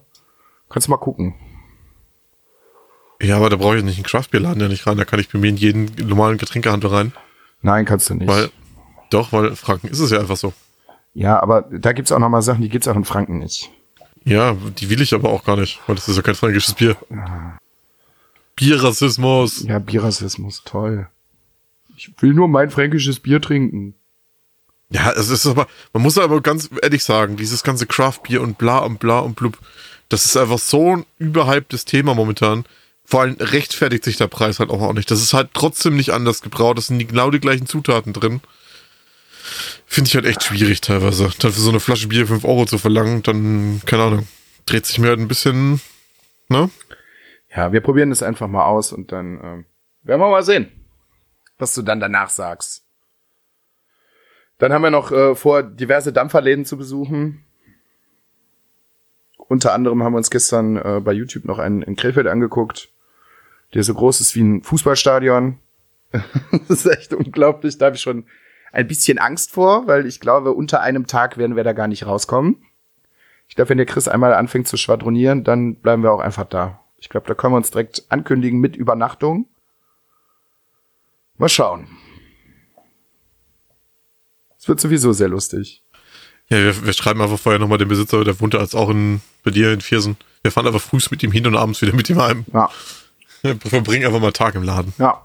kannst 0.70 0.88
du 0.88 0.92
mal 0.92 0.98
gucken. 0.98 1.34
Ja, 3.22 3.38
aber 3.38 3.50
da 3.50 3.56
brauche 3.56 3.78
ich 3.78 3.84
nicht 3.84 3.98
einen 3.98 4.06
Craftbierladen 4.06 4.62
ja 4.62 4.68
nicht 4.68 4.86
rein. 4.88 4.98
Da 4.98 5.06
kann 5.06 5.20
ich 5.20 5.30
bei 5.30 5.40
mir 5.40 5.50
in 5.50 5.58
jeden 5.58 5.86
normalen 6.08 6.38
Getränkehandel 6.38 6.90
rein. 6.90 7.14
Nein, 7.62 7.86
kannst 7.86 8.10
du 8.10 8.16
nicht. 8.16 8.28
Weil, 8.28 8.50
doch, 9.10 9.32
weil 9.32 9.56
Franken 9.56 9.88
ist 9.88 10.00
es 10.00 10.12
ja 10.12 10.20
einfach 10.20 10.38
so. 10.38 10.54
ja, 11.14 11.42
aber 11.42 11.62
da 11.62 11.94
gibt's 11.94 12.12
auch 12.12 12.20
noch 12.20 12.30
mal 12.30 12.42
Sachen, 12.42 12.62
die 12.62 12.70
gibt's 12.70 12.88
auch 12.88 12.96
in 12.96 13.06
Franken 13.06 13.40
nicht. 13.40 13.72
Ja, 14.26 14.56
die 14.80 14.90
will 14.90 15.02
ich 15.02 15.14
aber 15.14 15.30
auch 15.30 15.44
gar 15.44 15.56
nicht, 15.56 15.80
weil 15.88 15.96
das 15.96 16.10
ist 16.10 16.16
ja 16.16 16.22
kein 16.24 16.36
fränkisches 16.36 16.74
Bier. 16.74 16.98
Bierrassismus. 18.56 19.64
Ja, 19.64 19.80
Bierrassismus, 19.80 20.64
toll. 20.66 21.08
Ich 21.96 22.12
will 22.20 22.34
nur 22.34 22.48
mein 22.48 22.70
fränkisches 22.70 23.20
Bier 23.20 23.42
trinken. 23.42 23.96
Ja, 24.90 25.12
es 25.12 25.30
ist 25.30 25.46
aber, 25.46 25.68
man 25.94 26.04
muss 26.04 26.18
aber 26.18 26.42
ganz 26.42 26.70
ehrlich 26.82 27.04
sagen, 27.04 27.38
dieses 27.38 27.64
ganze 27.64 27.86
Craft-Bier 27.86 28.42
und 28.42 28.58
bla 28.58 28.80
und 28.80 29.00
bla 29.00 29.20
und 29.20 29.36
blub, 29.36 29.58
das 30.10 30.26
ist 30.26 30.38
einfach 30.38 30.60
so 30.60 30.98
ein 30.98 31.06
überhyptes 31.18 31.86
Thema 31.86 32.14
momentan. 32.14 32.66
Vor 33.06 33.22
allem 33.22 33.38
rechtfertigt 33.40 34.04
sich 34.04 34.18
der 34.18 34.28
Preis 34.28 34.60
halt 34.60 34.72
auch 34.72 34.94
nicht. 34.94 35.10
Das 35.12 35.22
ist 35.22 35.34
halt 35.34 35.50
trotzdem 35.54 35.96
nicht 35.96 36.12
anders 36.12 36.42
gebraut. 36.42 36.78
Das 36.78 36.88
sind 36.88 37.08
genau 37.08 37.30
die 37.30 37.40
gleichen 37.40 37.68
Zutaten 37.68 38.14
drin. 38.14 38.42
Finde 39.86 40.08
ich 40.08 40.16
halt 40.16 40.26
echt 40.26 40.44
schwierig 40.44 40.82
teilweise. 40.82 41.30
Dann 41.40 41.52
für 41.52 41.62
so 41.62 41.70
eine 41.70 41.80
Flasche 41.80 42.08
Bier 42.08 42.26
5 42.26 42.44
Euro 42.44 42.66
zu 42.66 42.78
verlangen, 42.78 43.22
dann, 43.22 43.82
keine 43.86 44.04
Ahnung, 44.04 44.28
dreht 44.66 44.86
sich 44.86 44.98
mir 44.98 45.10
halt 45.10 45.20
ein 45.20 45.28
bisschen, 45.28 45.80
ne? 46.50 46.70
Ja, 47.56 47.72
wir 47.72 47.82
probieren 47.82 48.10
das 48.10 48.24
einfach 48.24 48.48
mal 48.48 48.66
aus 48.66 48.92
und 48.92 49.12
dann 49.12 49.40
ähm, 49.42 49.66
werden 50.02 50.20
wir 50.20 50.30
mal 50.30 50.44
sehen, 50.44 50.72
was 51.58 51.74
du 51.76 51.84
dann 51.84 52.00
danach 52.00 52.30
sagst. 52.30 52.84
Dann 54.58 54.74
haben 54.74 54.82
wir 54.82 54.92
noch 54.92 55.12
äh, 55.12 55.36
vor, 55.36 55.64
diverse 55.64 56.12
Dampferläden 56.12 56.66
zu 56.66 56.78
besuchen. 56.78 57.46
Unter 59.38 59.74
anderem 59.74 60.04
haben 60.04 60.14
wir 60.14 60.18
uns 60.18 60.32
gestern 60.32 60.78
äh, 60.78 61.02
bei 61.04 61.14
YouTube 61.14 61.46
noch 61.46 61.60
einen 61.60 61.82
in 61.82 61.96
Krefeld 61.96 62.28
angeguckt, 62.28 62.90
der 63.76 63.84
so 63.84 63.94
groß 63.94 64.22
ist 64.22 64.36
wie 64.36 64.42
ein 64.42 64.64
Fußballstadion. 64.64 65.60
das 66.52 66.70
ist 66.70 66.86
echt 66.86 67.14
unglaublich. 67.14 67.78
Da 67.78 67.88
habe 67.88 67.98
ich 67.98 68.02
schon 68.02 68.26
ein 68.72 68.88
bisschen 68.88 69.20
Angst 69.20 69.52
vor, 69.52 69.86
weil 69.86 70.06
ich 70.06 70.20
glaube, 70.20 70.54
unter 70.54 70.82
einem 70.82 71.08
Tag 71.08 71.38
werden 71.38 71.56
wir 71.56 71.64
da 71.64 71.74
gar 71.74 71.88
nicht 71.88 72.06
rauskommen. 72.06 72.64
Ich 73.48 73.56
glaube, 73.56 73.70
wenn 73.70 73.78
der 73.78 73.86
Chris 73.86 74.08
einmal 74.08 74.34
anfängt 74.34 74.68
zu 74.68 74.78
schwadronieren, 74.78 75.44
dann 75.44 75.76
bleiben 75.76 76.04
wir 76.04 76.12
auch 76.12 76.20
einfach 76.20 76.46
da. 76.46 76.80
Ich 76.98 77.10
glaube, 77.10 77.28
da 77.28 77.36
können 77.36 77.54
wir 77.54 77.58
uns 77.58 77.70
direkt 77.70 78.06
ankündigen 78.10 78.60
mit 78.60 78.76
Übernachtung. 78.76 79.48
Mal 81.38 81.50
schauen. 81.50 81.88
Es 84.58 84.68
wird 84.70 84.80
sowieso 84.80 85.12
sehr 85.12 85.28
lustig. 85.28 85.84
Ja, 86.48 86.58
wir, 86.60 86.86
wir 86.86 86.94
schreiben 86.94 87.22
einfach 87.22 87.38
vorher 87.38 87.60
nochmal 87.60 87.78
den 87.78 87.88
Besitzer, 87.90 88.24
der 88.24 88.40
wohnt 88.40 88.54
jetzt 88.54 88.76
auch 88.76 88.90
in, 88.90 89.22
bei 89.44 89.52
dir 89.52 89.74
in 89.74 89.82
Viersen. 89.82 90.16
Wir 90.44 90.52
fahren 90.52 90.66
einfach 90.66 90.82
frühs 90.82 91.12
mit 91.12 91.22
ihm 91.24 91.32
hin 91.32 91.46
und 91.46 91.56
abends 91.56 91.82
wieder 91.82 91.94
mit 91.94 92.10
ihm 92.10 92.22
heim. 92.22 92.46
Ja, 92.54 92.70
Wir 93.62 93.70
verbringen 93.70 94.06
einfach 94.06 94.20
mal 94.20 94.32
Tag 94.32 94.56
im 94.56 94.64
Laden. 94.64 94.94
ja. 94.98 95.22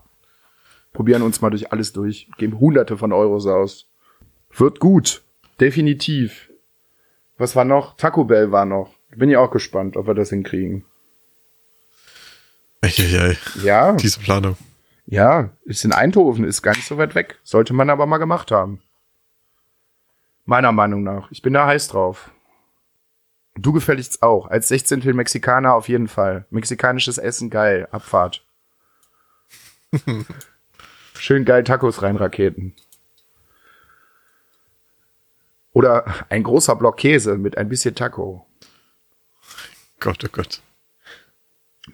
Probieren 0.92 1.22
uns 1.22 1.40
mal 1.40 1.50
durch 1.50 1.70
alles 1.72 1.92
durch. 1.92 2.28
Geben 2.36 2.58
hunderte 2.58 2.98
von 2.98 3.12
Euros 3.12 3.46
aus. 3.46 3.86
Wird 4.56 4.80
gut. 4.80 5.22
Definitiv. 5.60 6.50
Was 7.38 7.54
war 7.54 7.64
noch? 7.64 7.96
Taco 7.96 8.24
Bell 8.24 8.50
war 8.50 8.64
noch. 8.64 8.92
Bin 9.14 9.30
ich 9.30 9.36
auch 9.36 9.52
gespannt, 9.52 9.96
ob 9.96 10.08
wir 10.08 10.14
das 10.14 10.30
hinkriegen. 10.30 10.84
Eieiei, 12.82 13.36
Ja, 13.62 13.92
diese 13.92 14.18
Planung. 14.20 14.56
ja, 15.06 15.50
ist 15.64 15.84
in 15.84 15.92
Eindhoven, 15.92 16.44
ist 16.44 16.62
gar 16.62 16.74
nicht 16.74 16.86
so 16.88 16.96
weit 16.98 17.14
weg. 17.14 17.38
Sollte 17.44 17.72
man 17.72 17.88
aber 17.90 18.06
mal 18.06 18.18
gemacht 18.18 18.50
haben. 18.50 18.80
Meiner 20.44 20.72
Meinung 20.72 21.02
nach. 21.04 21.30
Ich 21.30 21.42
bin 21.42 21.52
da 21.52 21.66
heiß 21.66 21.88
drauf. 21.88 22.30
Du 23.56 23.72
gefälligst 23.72 24.22
auch. 24.22 24.48
Als 24.48 24.68
16. 24.68 25.00
Mexikaner 25.14 25.74
auf 25.74 25.88
jeden 25.88 26.08
Fall. 26.08 26.46
Mexikanisches 26.50 27.18
Essen, 27.18 27.50
geil. 27.50 27.88
Abfahrt. 27.90 28.44
Schön 31.14 31.44
geil 31.44 31.64
Tacos 31.64 32.02
reinraketen. 32.02 32.74
Oder 35.72 36.04
ein 36.28 36.42
großer 36.42 36.76
Block 36.76 36.96
Käse 36.96 37.36
mit 37.36 37.58
ein 37.58 37.68
bisschen 37.68 37.94
Taco. 37.94 38.46
Gott, 40.00 40.24
oh 40.24 40.28
Gott. 40.32 40.62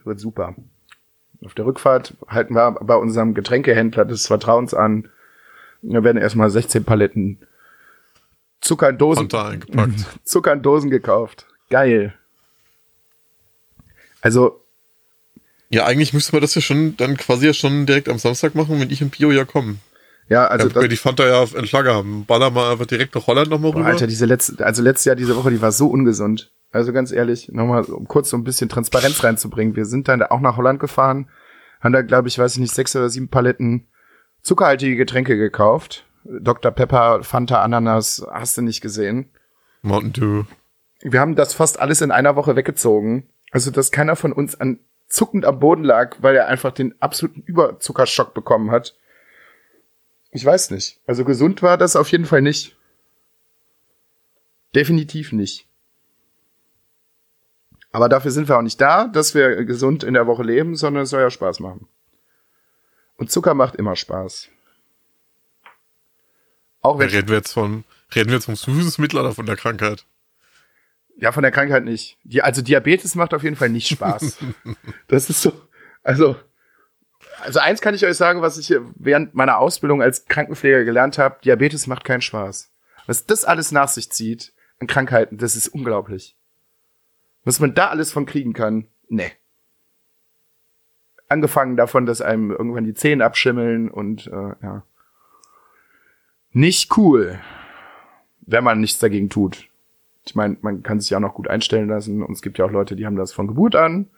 Wird 0.04 0.20
super. 0.20 0.54
Auf 1.44 1.54
der 1.54 1.66
Rückfahrt 1.66 2.14
halten 2.28 2.54
wir 2.54 2.72
bei 2.72 2.94
unserem 2.96 3.34
Getränkehändler 3.34 4.04
des 4.04 4.26
Vertrauens 4.26 4.74
an. 4.74 5.10
Da 5.82 6.02
werden 6.02 6.20
erstmal 6.20 6.50
16 6.50 6.84
Paletten 6.84 7.46
Zucker 8.60 8.88
in 8.88 8.98
Dosen, 8.98 9.30
Fanta 9.30 9.48
eingepackt. 9.48 10.04
Zucker 10.24 10.52
in 10.52 10.62
Dosen 10.62 10.90
gekauft. 10.90 11.46
Geil. 11.70 12.14
Also, 14.20 14.60
Ja, 15.68 15.84
eigentlich 15.86 16.12
müsste 16.12 16.32
man 16.32 16.42
das 16.42 16.54
ja 16.54 16.60
schon 16.60 16.96
dann 16.96 17.16
quasi 17.16 17.46
ja 17.46 17.52
schon 17.52 17.86
direkt 17.86 18.08
am 18.08 18.18
Samstag 18.18 18.54
machen, 18.54 18.80
wenn 18.80 18.90
ich 18.90 19.02
und 19.02 19.10
Bio 19.10 19.30
ja 19.30 19.44
kommen. 19.44 19.80
ja, 20.28 20.46
also 20.46 20.68
ja, 20.68 20.88
die 20.88 20.96
Fanta 20.96 21.26
ja 21.26 21.44
in 21.44 21.66
Schlager 21.66 21.94
haben. 21.94 22.24
Baller 22.24 22.50
mal 22.50 22.72
einfach 22.72 22.86
direkt 22.86 23.14
nach 23.14 23.26
Holland 23.26 23.50
nochmal 23.50 23.72
rüber. 23.72 23.86
Alter, 23.86 24.06
diese 24.06 24.26
letzte, 24.26 24.64
also 24.64 24.82
letztes 24.82 25.04
Jahr, 25.04 25.16
diese 25.16 25.36
Woche, 25.36 25.50
die 25.50 25.60
war 25.62 25.72
so 25.72 25.88
ungesund. 25.88 26.52
Also 26.72 26.92
ganz 26.92 27.12
ehrlich, 27.12 27.48
nochmal, 27.50 27.84
um 27.84 28.08
kurz 28.08 28.30
so 28.30 28.36
ein 28.36 28.44
bisschen 28.44 28.68
Transparenz 28.68 29.22
reinzubringen. 29.22 29.76
Wir 29.76 29.86
sind 29.86 30.08
dann 30.08 30.22
auch 30.22 30.40
nach 30.40 30.56
Holland 30.56 30.80
gefahren, 30.80 31.28
haben 31.80 31.92
da, 31.92 32.02
glaube 32.02 32.28
ich, 32.28 32.38
weiß 32.38 32.54
ich 32.54 32.58
nicht, 32.58 32.74
sechs 32.74 32.94
oder 32.96 33.08
sieben 33.08 33.28
Paletten 33.28 33.86
zuckerhaltige 34.42 34.96
Getränke 34.96 35.36
gekauft. 35.36 36.04
Dr. 36.40 36.70
Pepper, 36.72 37.22
Fanta, 37.22 37.62
Ananas, 37.62 38.26
hast 38.30 38.56
du 38.56 38.62
nicht 38.62 38.80
gesehen. 38.80 39.30
Mountain 39.82 40.12
Dew. 40.12 40.44
Wir 41.00 41.20
haben 41.20 41.34
das 41.34 41.54
fast 41.54 41.78
alles 41.78 42.00
in 42.00 42.10
einer 42.10 42.36
Woche 42.36 42.56
weggezogen. 42.56 43.28
Also, 43.50 43.70
dass 43.70 43.90
keiner 43.92 44.16
von 44.16 44.32
uns 44.32 44.58
an 44.58 44.80
zuckend 45.08 45.44
am 45.44 45.60
Boden 45.60 45.84
lag, 45.84 46.16
weil 46.20 46.36
er 46.36 46.48
einfach 46.48 46.72
den 46.72 47.00
absoluten 47.00 47.42
Überzuckerschock 47.42 48.34
bekommen 48.34 48.70
hat. 48.70 48.96
Ich 50.30 50.44
weiß 50.44 50.70
nicht. 50.70 51.00
Also 51.06 51.24
gesund 51.24 51.62
war 51.62 51.78
das 51.78 51.96
auf 51.96 52.10
jeden 52.10 52.26
Fall 52.26 52.42
nicht. 52.42 52.76
Definitiv 54.74 55.32
nicht. 55.32 55.66
Aber 57.92 58.08
dafür 58.08 58.30
sind 58.30 58.48
wir 58.48 58.58
auch 58.58 58.62
nicht 58.62 58.80
da, 58.80 59.08
dass 59.08 59.34
wir 59.34 59.64
gesund 59.64 60.04
in 60.04 60.12
der 60.12 60.26
Woche 60.26 60.42
leben, 60.42 60.76
sondern 60.76 61.04
es 61.04 61.10
soll 61.10 61.22
ja 61.22 61.30
Spaß 61.30 61.60
machen. 61.60 61.88
Und 63.16 63.30
Zucker 63.30 63.54
macht 63.54 63.76
immer 63.76 63.96
Spaß. 63.96 64.50
Auch 66.80 66.98
wenn 66.98 67.08
Reden 67.08 67.28
wir 67.28 67.36
jetzt 67.36 67.52
von, 67.52 67.84
reden 68.14 68.28
wir 68.28 68.36
jetzt 68.36 68.46
vom 68.46 68.56
Süßungsmittel 68.56 69.18
oder 69.18 69.32
von 69.32 69.46
der 69.46 69.56
Krankheit? 69.56 70.04
Ja, 71.16 71.32
von 71.32 71.42
der 71.42 71.52
Krankheit 71.52 71.84
nicht. 71.84 72.18
Die, 72.24 72.42
also 72.42 72.62
Diabetes 72.62 73.14
macht 73.14 73.32
auf 73.32 73.42
jeden 73.42 73.56
Fall 73.56 73.70
nicht 73.70 73.88
Spaß. 73.88 74.38
das 75.08 75.30
ist 75.30 75.42
so, 75.42 75.52
also, 76.02 76.36
also 77.40 77.58
eins 77.58 77.80
kann 77.80 77.94
ich 77.94 78.04
euch 78.04 78.16
sagen, 78.16 78.42
was 78.42 78.58
ich 78.58 78.74
während 78.96 79.34
meiner 79.34 79.58
Ausbildung 79.58 80.02
als 80.02 80.26
Krankenpfleger 80.26 80.84
gelernt 80.84 81.18
habe, 81.18 81.38
Diabetes 81.42 81.86
macht 81.86 82.04
keinen 82.04 82.20
Spaß. 82.20 82.70
Was 83.06 83.24
das 83.24 83.44
alles 83.44 83.72
nach 83.72 83.88
sich 83.88 84.10
zieht 84.10 84.52
an 84.78 84.86
Krankheiten, 84.86 85.38
das 85.38 85.56
ist 85.56 85.68
unglaublich. 85.68 86.36
Was 87.44 87.60
man 87.60 87.74
da 87.74 87.88
alles 87.88 88.12
von 88.12 88.26
kriegen 88.26 88.52
kann, 88.52 88.88
nee. 89.08 89.32
Angefangen 91.28 91.76
davon, 91.76 92.04
dass 92.04 92.20
einem 92.20 92.50
irgendwann 92.50 92.84
die 92.84 92.94
Zähne 92.94 93.24
abschimmeln 93.24 93.90
und 93.90 94.26
äh, 94.26 94.54
ja. 94.62 94.82
Nicht 96.56 96.96
cool, 96.96 97.38
wenn 98.40 98.64
man 98.64 98.80
nichts 98.80 98.98
dagegen 98.98 99.28
tut. 99.28 99.68
Ich 100.24 100.34
meine, 100.34 100.56
man 100.62 100.82
kann 100.82 101.00
sich 101.00 101.10
ja 101.10 101.18
auch 101.18 101.20
noch 101.20 101.34
gut 101.34 101.48
einstellen 101.48 101.90
lassen 101.90 102.22
und 102.22 102.32
es 102.32 102.40
gibt 102.40 102.56
ja 102.56 102.64
auch 102.64 102.70
Leute, 102.70 102.96
die 102.96 103.04
haben 103.04 103.16
das 103.16 103.34
von 103.34 103.46
Geburt 103.46 103.76
an. 103.76 104.08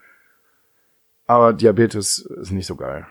Aber 1.25 1.51
Diabetes 1.51 2.19
ist 2.19 2.51
nicht 2.51 2.65
so 2.65 2.77
geil. 2.77 3.05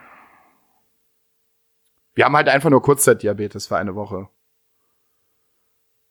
Wir 2.15 2.25
haben 2.25 2.37
halt 2.37 2.49
einfach 2.49 2.71
nur 2.71 2.81
Kurzzeitdiabetes 2.81 3.67
für 3.67 3.77
eine 3.77 3.95
Woche. 3.95 4.31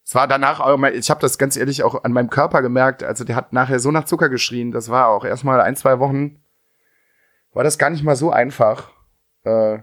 Es 0.05 0.13
war 0.13 0.27
danach 0.27 0.59
auch, 0.59 0.77
mal- 0.77 0.93
ich 0.93 1.09
habe 1.09 1.19
das 1.19 1.39
ganz 1.39 1.57
ehrlich 1.57 1.81
auch 1.81 2.03
an 2.03 2.13
meinem 2.13 2.29
Körper 2.29 2.61
gemerkt, 2.61 3.01
also 3.01 3.23
der 3.23 3.35
hat 3.35 3.51
nachher 3.51 3.79
so 3.79 3.89
nach 3.89 4.05
Zucker 4.05 4.29
geschrien, 4.29 4.71
das 4.71 4.89
war 4.89 5.07
auch 5.07 5.25
erstmal 5.25 5.59
ein, 5.59 5.75
zwei 5.75 5.97
Wochen, 5.97 6.39
war 7.51 7.63
das 7.63 7.79
gar 7.79 7.89
nicht 7.89 8.03
mal 8.03 8.15
so 8.15 8.29
einfach, 8.29 8.91
äh, 9.43 9.79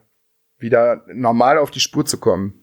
wieder 0.57 1.03
normal 1.09 1.59
auf 1.59 1.73
die 1.73 1.81
Spur 1.81 2.07
zu 2.07 2.21
kommen. 2.21 2.61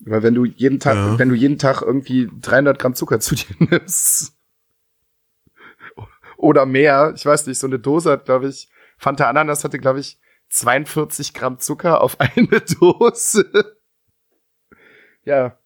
Weil 0.00 0.22
wenn 0.22 0.34
du 0.34 0.44
jeden 0.44 0.80
Tag, 0.80 0.94
Ja. 0.94 1.18
wenn 1.18 1.28
du 1.28 1.34
jeden 1.34 1.58
Tag 1.58 1.82
irgendwie 1.82 2.30
300 2.40 2.78
Gramm 2.78 2.94
Zucker 2.94 3.20
zu 3.20 3.34
dir 3.34 3.54
nimmst 3.58 4.34
oder 6.36 6.64
mehr, 6.66 7.12
ich 7.14 7.26
weiß 7.26 7.46
nicht, 7.46 7.58
so 7.58 7.66
eine 7.66 7.78
Dose 7.78 8.10
hat, 8.10 8.24
glaube 8.24 8.48
ich, 8.48 8.70
Fanta 8.96 9.28
Ananas 9.28 9.62
hatte, 9.64 9.78
glaube 9.78 10.00
ich, 10.00 10.18
42 10.48 11.34
Gramm 11.34 11.58
Zucker 11.58 12.00
auf 12.00 12.18
eine 12.20 12.60
Dose. 12.80 13.76
ja. 15.24 15.56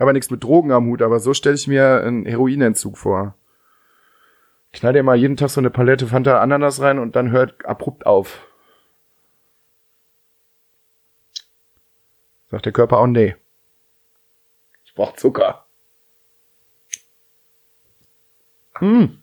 Aber 0.00 0.12
nichts 0.12 0.30
mit 0.30 0.44
Drogen 0.44 0.70
am 0.70 0.86
Hut, 0.86 1.02
aber 1.02 1.18
so 1.18 1.34
stelle 1.34 1.56
ich 1.56 1.66
mir 1.66 2.02
einen 2.04 2.24
Heroinentzug 2.24 2.96
vor. 2.96 3.34
Knall 4.72 4.92
dir 4.92 5.02
mal 5.02 5.16
jeden 5.16 5.36
Tag 5.36 5.50
so 5.50 5.60
eine 5.60 5.70
Palette 5.70 6.06
Fanta 6.06 6.40
Ananas 6.40 6.80
rein 6.80 6.98
und 7.00 7.16
dann 7.16 7.30
hört 7.32 7.66
abrupt 7.66 8.06
auf. 8.06 8.46
Sagt 12.50 12.64
der 12.64 12.72
Körper 12.72 12.98
auch 12.98 13.06
nee. 13.06 13.36
Ich 14.84 14.94
brauch 14.94 15.14
Zucker. 15.16 15.64
Hm. 18.74 19.18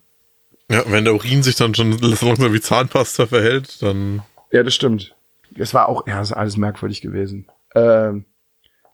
Ja, 0.70 0.84
wenn 0.88 1.06
der 1.06 1.14
Urin 1.14 1.44
sich 1.44 1.56
dann 1.56 1.76
schon 1.76 1.98
so 1.98 2.26
langsam 2.26 2.54
wie 2.54 2.62
Zahnpasta 2.62 3.28
verhält, 3.28 3.82
dann 3.82 4.24
Ja, 4.52 4.64
das 4.64 4.74
stimmt. 4.74 5.16
Es 5.56 5.74
war 5.74 5.88
auch, 5.88 6.06
ja, 6.08 6.20
das 6.20 6.32
ist 6.32 6.38
alles 6.38 6.58
merkwürdig 6.58 7.02
gewesen. 7.02 7.48
Ähm, 7.76 8.26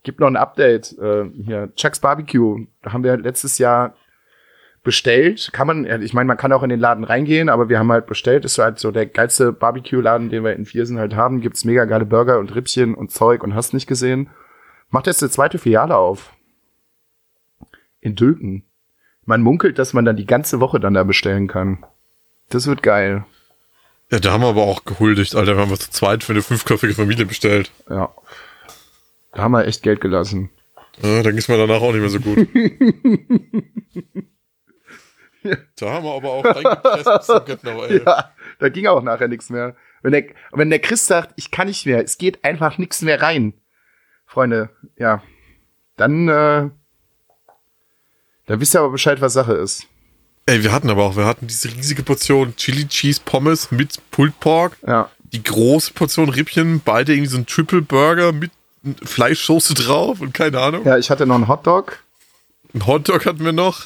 gibt 0.04 0.20
noch 0.20 0.28
ein 0.28 0.36
Update. 0.36 0.98
Äh, 1.00 1.30
hier, 1.44 1.72
Chuck's 1.76 2.00
Barbecue. 2.00 2.68
Da 2.82 2.94
haben 2.94 3.04
wir 3.04 3.18
letztes 3.18 3.58
Jahr 3.58 3.96
bestellt. 4.84 5.50
Kann 5.54 5.68
man, 5.68 6.02
ich 6.02 6.14
meine, 6.14 6.28
man 6.28 6.38
kann 6.38 6.54
auch 6.54 6.64
in 6.64 6.70
den 6.70 6.80
Laden 6.80 7.04
reingehen, 7.04 7.50
aber 7.50 7.70
wir 7.70 7.80
haben 7.80 7.92
halt 7.92 8.08
bestellt. 8.08 8.46
Ist 8.46 8.58
halt 8.58 8.80
so 8.80 8.92
der 8.92 9.06
geilste 9.06 9.52
Barbecue-Laden, 9.52 10.30
den 10.30 10.44
wir 10.44 10.56
in 10.56 10.66
Viersen 10.66 10.98
halt 10.98 11.16
haben. 11.16 11.42
Gibt's 11.42 11.66
mega 11.66 11.86
geile 11.86 12.06
Burger 12.06 12.40
und 12.40 12.56
Rippchen 12.56 12.96
und 12.96 13.12
Zeug 13.12 13.44
und 13.44 13.54
hast 13.54 13.74
nicht 13.74 13.88
gesehen. 13.88 14.30
Macht 14.90 15.08
jetzt 15.08 15.22
eine 15.22 15.30
zweite 15.30 15.58
Filiale 15.58 15.96
auf. 15.96 16.34
In 18.00 18.16
Dülken. 18.16 18.64
Man 19.26 19.42
munkelt, 19.42 19.78
dass 19.78 19.94
man 19.94 20.04
dann 20.06 20.18
die 20.18 20.26
ganze 20.26 20.60
Woche 20.60 20.80
dann 20.80 20.96
da 20.96 21.04
bestellen 21.04 21.48
kann. 21.48 21.86
Das 22.50 22.68
wird 22.68 22.82
geil. 22.84 23.24
Ja, 24.10 24.20
da 24.20 24.34
haben 24.34 24.42
wir 24.42 24.50
aber 24.50 24.64
auch 24.64 24.84
gehuldigt, 24.84 25.36
Alter. 25.36 25.56
Wir 25.56 25.62
haben 25.62 25.72
was 25.72 25.80
zu 25.80 25.92
zweit 25.92 26.24
für 26.24 26.34
eine 26.34 26.42
fünfköpfige 26.42 26.96
Familie 26.96 27.26
bestellt. 27.26 27.72
Ja. 27.90 28.10
Da 29.32 29.44
haben 29.44 29.52
wir 29.52 29.66
echt 29.66 29.84
Geld 29.84 30.02
gelassen. 30.02 30.50
Ja, 31.02 31.24
dann 31.24 31.32
ging's 31.32 31.48
mir 31.48 31.56
danach 31.58 31.82
auch 31.82 31.94
nicht 31.94 32.02
mehr 32.02 32.10
so 32.10 32.20
gut. 32.20 32.48
Da 35.80 35.90
haben 35.92 36.04
wir 36.06 36.14
aber 36.16 36.30
auch 36.32 36.46
reingepresst 36.46 37.10
bis 37.18 37.26
zum 37.26 37.58
No, 37.74 37.84
ey. 37.84 38.02
Ja, 38.06 38.32
Da 38.60 38.70
ging 38.70 38.88
auch 38.88 39.02
nachher 39.02 39.28
nichts 39.28 39.50
mehr. 39.50 39.76
Wenn 40.04 40.12
der, 40.14 40.24
wenn 40.52 40.70
der 40.70 40.80
Chris 40.80 41.06
sagt, 41.06 41.34
ich 41.36 41.52
kann 41.52 41.68
nicht 41.68 41.86
mehr, 41.86 42.04
es 42.04 42.18
geht 42.18 42.44
einfach 42.44 42.78
nichts 42.78 43.02
mehr 43.02 43.22
rein. 43.22 43.54
Freunde, 44.26 44.70
ja. 44.98 45.22
Dann, 45.98 46.28
äh, 46.28 46.70
dann 48.48 48.60
wisst 48.60 48.76
ihr 48.76 48.80
aber 48.80 48.90
Bescheid, 48.92 49.22
was 49.22 49.34
Sache 49.34 49.54
ist. 49.54 49.88
Ey, 50.48 50.64
wir 50.64 50.72
hatten 50.72 50.90
aber 50.90 51.04
auch, 51.04 51.16
wir 51.16 51.26
hatten 51.26 51.48
diese 51.48 51.68
riesige 51.70 52.02
Portion 52.04 52.56
Chili 52.56 52.88
Cheese 52.88 53.22
Pommes 53.24 53.72
mit 53.72 54.00
Pulled 54.10 54.40
Pork, 54.40 54.78
Ja. 54.88 55.10
die 55.32 55.44
große 55.44 55.94
Portion 55.94 56.30
Rippchen, 56.30 56.82
beide 56.84 57.14
irgendwie 57.14 57.30
so 57.30 57.38
ein 57.38 57.46
Triple 57.46 57.82
Burger 57.84 58.32
mit 58.32 58.52
Fleischsoße 59.04 59.76
drauf 59.76 60.20
und 60.22 60.34
keine 60.34 60.60
Ahnung. 60.60 60.84
Ja, 60.86 60.98
ich 60.98 61.12
hatte 61.12 61.28
noch 61.28 61.36
einen 61.36 61.48
Hotdog. 61.48 62.00
Ein 62.74 62.88
Hotdog 62.88 63.26
hatten 63.28 63.46
wir 63.46 63.52
noch. 63.52 63.84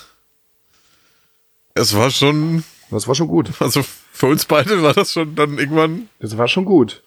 Es 1.76 1.94
war 1.96 2.10
schon, 2.10 2.64
Das 2.90 3.08
war 3.08 3.16
schon 3.16 3.28
gut. 3.28 3.50
also 3.60 3.84
für 4.14 4.28
uns 4.28 4.46
beide 4.46 4.82
war 4.82 4.94
das 4.94 5.12
schon 5.12 5.36
dann 5.36 5.58
irgendwann. 5.60 6.10
Das 6.20 6.38
war 6.38 6.48
schon 6.48 6.66
gut. 6.66 7.04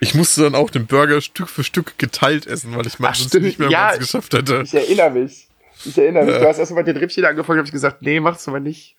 Ich 0.00 0.14
musste 0.14 0.42
dann 0.42 0.54
auch 0.54 0.70
den 0.70 0.86
Burger 0.86 1.20
Stück 1.20 1.48
für 1.48 1.64
Stück 1.64 1.98
geteilt 1.98 2.46
essen, 2.46 2.76
weil 2.76 2.86
ich 2.86 2.98
meistens 2.98 3.32
nicht 3.34 3.58
mehr 3.58 3.70
Ja. 3.70 3.96
geschafft 3.96 4.34
hätte. 4.34 4.62
Ich 4.64 4.74
erinnere 4.74 5.10
mich. 5.10 5.48
Ich 5.84 5.98
erinnere 5.98 6.24
mich. 6.26 6.36
Du 6.36 6.46
hast 6.46 6.58
erstmal 6.58 6.84
den 6.84 6.96
Rippchen 6.96 7.24
angefangen, 7.24 7.58
habe 7.58 7.66
ich 7.66 7.72
gesagt, 7.72 8.02
nee, 8.02 8.20
mach's 8.20 8.46
aber 8.46 8.60
nicht. 8.60 8.94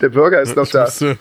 Der 0.00 0.10
Burger 0.10 0.40
ist 0.40 0.54
noch 0.56 0.64
Ich 0.66 0.70
da. 0.70 0.84
musste, 0.84 1.18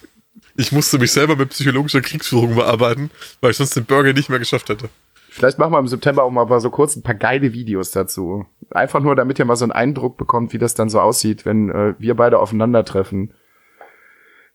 ich 0.55 0.71
musste 0.71 0.99
mich 0.99 1.11
selber 1.11 1.35
mit 1.35 1.49
psychologischer 1.49 2.01
Kriegsführung 2.01 2.55
bearbeiten, 2.55 3.09
weil 3.41 3.51
ich 3.51 3.57
sonst 3.57 3.75
den 3.75 3.85
Burger 3.85 4.13
nicht 4.13 4.29
mehr 4.29 4.39
geschafft 4.39 4.69
hätte. 4.69 4.89
Vielleicht 5.36 5.59
machen 5.59 5.73
wir 5.73 5.79
im 5.79 5.88
September 5.89 6.23
auch 6.23 6.31
mal 6.31 6.61
so 6.61 6.69
kurz 6.69 6.95
ein 6.95 7.03
paar 7.03 7.13
geile 7.13 7.51
Videos 7.51 7.91
dazu. 7.91 8.45
Einfach 8.69 9.01
nur, 9.01 9.17
damit 9.17 9.38
ihr 9.38 9.43
mal 9.43 9.57
so 9.57 9.65
einen 9.65 9.73
Eindruck 9.73 10.15
bekommt, 10.15 10.53
wie 10.53 10.57
das 10.57 10.75
dann 10.75 10.88
so 10.88 11.01
aussieht, 11.01 11.45
wenn 11.45 11.69
äh, 11.69 11.93
wir 11.99 12.15
beide 12.15 12.39
aufeinandertreffen. 12.39 13.33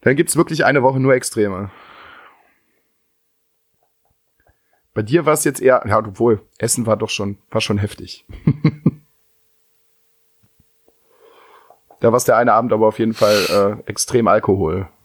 Dann 0.00 0.16
gibt's 0.16 0.38
wirklich 0.38 0.64
eine 0.64 0.82
Woche 0.82 0.98
nur 0.98 1.12
Extreme. 1.12 1.70
Bei 4.94 5.02
dir 5.02 5.26
war 5.26 5.34
es 5.34 5.44
jetzt 5.44 5.60
eher, 5.60 5.84
ja, 5.86 5.98
obwohl, 5.98 6.40
Essen 6.56 6.86
war 6.86 6.96
doch 6.96 7.10
schon, 7.10 7.36
war 7.50 7.60
schon 7.60 7.76
heftig. 7.76 8.24
da 12.00 12.10
war 12.10 12.16
es 12.16 12.24
der 12.24 12.38
eine 12.38 12.54
Abend 12.54 12.72
aber 12.72 12.86
auf 12.86 12.98
jeden 12.98 13.12
Fall 13.12 13.82
äh, 13.84 13.90
extrem 13.90 14.28
Alkohol. 14.28 14.88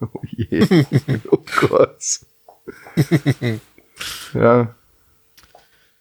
Oh 0.00 0.20
je. 0.24 0.84
oh 1.30 1.44
Gott. 1.60 2.22
Ja. 4.34 4.74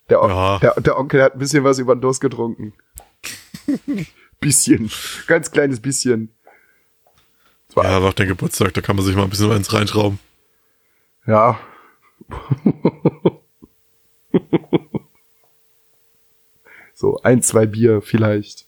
Der, 0.09 0.21
On 0.21 0.29
Ja. 0.29 0.59
Der, 0.59 0.73
der 0.81 0.97
Onkel 0.97 1.21
hat 1.23 1.33
ein 1.33 1.39
bisschen 1.39 1.63
was 1.63 1.79
über 1.79 1.95
den 1.95 2.01
Durst 2.01 2.21
getrunken. 2.21 2.73
bisschen. 4.39 4.91
Ganz 5.27 5.51
kleines 5.51 5.79
bisschen. 5.81 6.33
War- 7.73 7.85
Ja, 7.85 8.01
war 8.01 8.09
auch 8.09 8.13
der 8.13 8.25
Geburtstag, 8.25 8.73
da 8.73 8.81
kann 8.81 8.95
man 8.97 9.05
sich 9.05 9.15
mal 9.15 9.23
ein 9.23 9.29
bisschen 9.29 9.51
eins 9.51 9.71
reinschrauben. 9.73 10.19
Ja. 11.25 11.59
so, 16.93 17.19
ein, 17.23 17.41
zwei 17.41 17.65
Bier 17.65 18.01
vielleicht. 18.01 18.67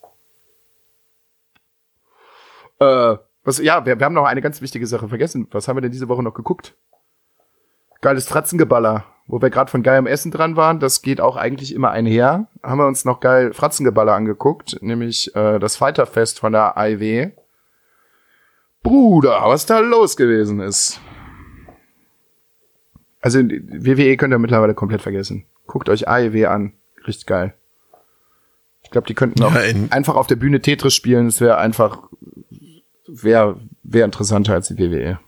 Äh, 2.80 3.18
was, 3.44 3.58
ja, 3.60 3.86
wir, 3.86 4.00
wir 4.00 4.06
haben 4.06 4.14
noch 4.14 4.26
eine 4.26 4.42
ganz 4.42 4.62
wichtige 4.62 4.88
Sache 4.88 5.08
vergessen. 5.10 5.48
Was 5.52 5.68
haben 5.68 5.78
wir 5.78 5.82
denn 5.82 5.92
diese 5.92 6.08
Woche 6.10 6.24
noch 6.24 6.34
geguckt? 6.34 6.76
Geiles 8.02 8.28
Fratzengeballer. 8.28 9.06
Wo 9.26 9.42
wir 9.42 9.50
gerade 9.50 9.72
von 9.72 9.84
geilem 9.84 10.06
Essen 10.06 10.32
dran 10.32 10.56
waren, 10.58 10.80
das 10.80 11.02
geht 11.02 11.22
auch 11.22 11.38
eigentlich 11.38 11.74
immer 11.74 11.92
einher. 11.92 12.48
Haben 12.62 12.80
wir 12.80 12.88
uns 12.88 13.06
noch 13.06 13.20
geil 13.22 13.54
Fratzengeballer 13.54 14.14
angeguckt, 14.14 14.78
nämlich 14.82 15.34
äh, 15.36 15.60
das 15.60 15.78
Fighterfest 15.78 16.40
von 16.40 16.52
der 16.52 16.78
AIW. 16.78 17.32
Bruder, 18.84 19.42
was 19.46 19.66
da 19.66 19.80
los 19.80 20.18
gewesen 20.18 20.60
ist. 20.60 21.00
Also 23.22 23.40
WWE 23.40 24.18
könnt 24.18 24.34
ihr 24.34 24.40
mittlerweile 24.40 24.74
komplett 24.74 25.02
vergessen. 25.02 25.46
Guckt 25.68 25.88
euch 25.88 26.08
AEW 26.10 26.46
an. 26.48 26.74
Richtig 27.08 27.26
geil. 27.26 27.54
Ich 28.84 28.92
glaube, 28.92 29.08
die 29.08 29.14
könnten 29.14 29.42
auch 29.44 29.54
Ja, 29.56 29.62
in- 29.62 29.90
einfach 29.94 30.16
auf 30.16 30.28
der 30.28 30.36
Bühne 30.36 30.62
Tetris 30.62 30.94
spielen. 30.94 31.28
Es 31.28 31.40
wäre 31.40 31.58
einfach, 31.58 32.04
wäre 33.08 33.62
wär 33.84 34.04
interessanter 34.04 34.54
als 34.54 34.68
die. 34.68 34.78
WWE. 34.78 35.20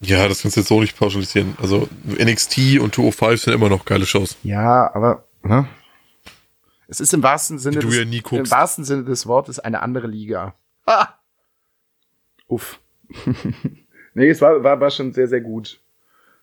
Ja, 0.00 0.28
das 0.28 0.42
kannst 0.42 0.56
du 0.56 0.60
jetzt 0.60 0.68
so 0.68 0.80
nicht 0.80 0.98
pauschalisieren. 0.98 1.56
Also 1.60 1.88
NXT 2.06 2.80
und 2.80 2.94
205 2.94 3.42
sind 3.42 3.54
immer 3.54 3.68
noch 3.68 3.84
geile 3.84 4.06
Shows. 4.06 4.36
Ja, 4.42 4.94
aber 4.94 5.24
ne? 5.42 5.66
es 6.88 7.00
ist 7.00 7.14
im 7.14 7.22
wahrsten 7.22 7.58
Sinne 7.58 7.80
des, 7.80 7.94
ja 7.94 8.02
im 8.02 8.50
wahrsten 8.50 8.84
Sinne 8.84 9.04
des 9.04 9.26
Wortes 9.26 9.58
eine 9.58 9.82
andere 9.82 10.06
Liga. 10.06 10.54
Ah! 10.84 11.08
Uff. 12.46 12.78
nee, 14.14 14.28
es 14.28 14.40
war, 14.40 14.62
war, 14.62 14.80
war 14.80 14.90
schon 14.90 15.12
sehr, 15.12 15.28
sehr 15.28 15.40
gut. 15.40 15.80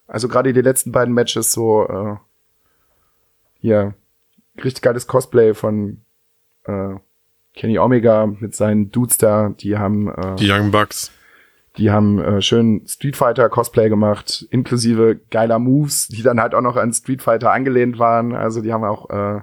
Also 0.07 0.27
gerade 0.27 0.51
die 0.51 0.61
letzten 0.61 0.91
beiden 0.91 1.13
Matches 1.13 1.51
so, 1.53 1.87
äh, 1.87 2.15
hier, 3.59 3.93
richtig 4.61 4.81
geiles 4.81 5.07
Cosplay 5.07 5.53
von 5.53 6.01
äh, 6.65 6.95
Kenny 7.53 7.77
Omega 7.79 8.25
mit 8.25 8.55
seinen 8.55 8.91
Dudes 8.91 9.17
da, 9.17 9.49
die 9.49 9.77
haben 9.77 10.09
äh, 10.09 10.35
Die 10.35 10.51
Young 10.51 10.71
Bucks. 10.71 11.11
Die 11.77 11.89
haben 11.91 12.19
äh, 12.19 12.41
schön 12.41 12.85
Street 12.87 13.15
Fighter 13.17 13.49
Cosplay 13.49 13.89
gemacht, 13.89 14.45
inklusive 14.51 15.19
geiler 15.31 15.59
Moves, 15.59 16.07
die 16.07 16.21
dann 16.21 16.39
halt 16.39 16.53
auch 16.53 16.61
noch 16.61 16.75
an 16.75 16.93
Street 16.93 17.21
Fighter 17.21 17.51
angelehnt 17.51 17.97
waren. 17.97 18.35
Also 18.35 18.61
die 18.61 18.71
haben 18.71 18.83
auch 18.83 19.09
äh, 19.09 19.41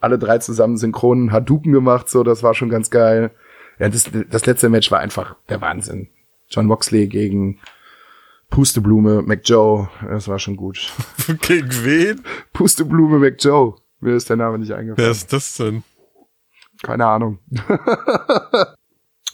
alle 0.00 0.18
drei 0.18 0.38
zusammen 0.38 0.76
synchronen 0.76 1.30
Hadouken 1.30 1.72
gemacht, 1.72 2.08
so 2.08 2.24
das 2.24 2.42
war 2.42 2.54
schon 2.54 2.70
ganz 2.70 2.90
geil. 2.90 3.30
Ja, 3.78 3.88
das, 3.88 4.10
das 4.28 4.46
letzte 4.46 4.68
Match 4.68 4.90
war 4.90 4.98
einfach 4.98 5.36
der 5.48 5.60
Wahnsinn. 5.60 6.08
John 6.48 6.66
Moxley 6.66 7.06
gegen 7.06 7.60
Pusteblume 8.50 9.22
McJoe, 9.22 9.88
das 10.08 10.26
war 10.26 10.40
schon 10.40 10.56
gut. 10.56 10.92
Gegen 11.42 11.70
wen? 11.84 12.20
Pusteblume 12.52 13.20
McJoe, 13.20 13.76
mir 14.00 14.16
ist 14.16 14.28
der 14.28 14.36
Name 14.36 14.58
nicht 14.58 14.70
Wer 14.70 14.78
eingefallen. 14.78 15.10
ist 15.10 15.32
das 15.32 15.56
denn? 15.56 15.84
Keine 16.82 17.06
Ahnung. 17.06 17.38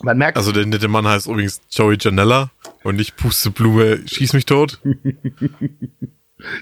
Man 0.03 0.19
merkt, 0.19 0.37
Also 0.37 0.53
der 0.53 0.67
nette 0.67 0.89
Mann 0.89 1.07
heißt 1.07 1.27
übrigens 1.27 1.61
Joey 1.71 1.97
Janella 2.01 2.51
und 2.83 2.97
nicht 2.97 3.17
Pusteblume 3.17 4.01
Schieß 4.07 4.33
mich 4.35 4.45
tot. 4.47 4.79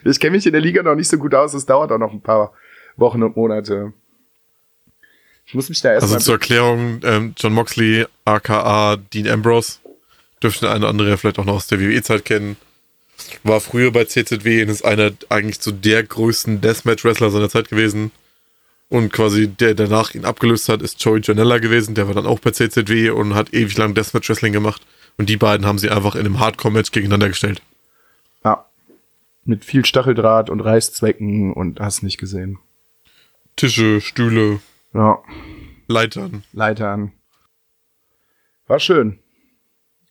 Ich 0.04 0.20
kenne 0.20 0.32
mich 0.36 0.46
in 0.46 0.52
der 0.52 0.60
Liga 0.60 0.82
noch 0.82 0.94
nicht 0.94 1.08
so 1.08 1.18
gut 1.18 1.34
aus. 1.34 1.52
Es 1.54 1.66
dauert 1.66 1.90
auch 1.92 1.98
noch 1.98 2.12
ein 2.12 2.20
paar 2.20 2.52
Wochen 2.96 3.22
und 3.22 3.36
Monate. 3.36 3.92
Ich 5.46 5.54
muss 5.54 5.68
mich 5.68 5.80
da 5.80 5.90
Also 5.90 6.06
erstmal. 6.06 6.20
zur 6.22 6.34
Erklärung, 6.34 7.00
ähm, 7.02 7.34
John 7.36 7.52
Moxley, 7.52 8.06
aka 8.24 8.96
Dean 8.96 9.28
Ambrose, 9.28 9.78
dürfte 10.42 10.68
eine 10.70 10.78
oder 10.80 10.88
andere 10.88 11.18
vielleicht 11.18 11.38
auch 11.38 11.44
noch 11.44 11.56
aus 11.56 11.66
der 11.66 11.80
WWE-Zeit 11.80 12.24
kennen. 12.24 12.56
War 13.42 13.60
früher 13.60 13.90
bei 13.90 14.04
CZW 14.04 14.62
und 14.62 14.68
ist 14.70 14.84
einer 14.84 15.10
eigentlich 15.28 15.60
zu 15.60 15.72
der 15.72 16.02
größten 16.02 16.60
Deathmatch-Wrestler 16.60 17.30
seiner 17.30 17.48
Zeit 17.50 17.68
gewesen. 17.68 18.10
Und 18.88 19.12
quasi 19.12 19.48
der, 19.48 19.74
der 19.74 19.88
danach 19.88 20.14
ihn 20.14 20.24
abgelöst 20.24 20.68
hat, 20.68 20.82
ist 20.82 21.02
Joey 21.02 21.20
Janella 21.22 21.58
gewesen. 21.58 21.94
Der 21.94 22.06
war 22.06 22.14
dann 22.14 22.26
auch 22.26 22.38
bei 22.38 22.50
CZW 22.52 23.10
und 23.10 23.34
hat 23.34 23.52
ewig 23.52 23.76
lang 23.76 23.94
Deathmatch-Wrestling 23.94 24.52
gemacht. 24.52 24.86
Und 25.16 25.28
die 25.28 25.36
beiden 25.36 25.66
haben 25.66 25.78
sie 25.78 25.90
einfach 25.90 26.14
in 26.14 26.20
einem 26.26 26.38
Hardcore-Match 26.40 26.90
gegeneinander 26.92 27.28
gestellt. 27.28 27.62
ja, 28.44 28.66
mit 29.44 29.64
viel 29.64 29.84
Stacheldraht 29.84 30.48
und 30.50 30.60
Reißzwecken 30.60 31.52
und 31.52 31.80
hast 31.80 32.02
nicht 32.02 32.18
gesehen. 32.18 32.58
Tische, 33.56 34.00
Stühle, 34.00 34.60
Ja, 34.92 35.18
Leitern. 35.86 36.44
Leitern. 36.52 37.12
War 38.66 38.78
schön. 38.80 39.18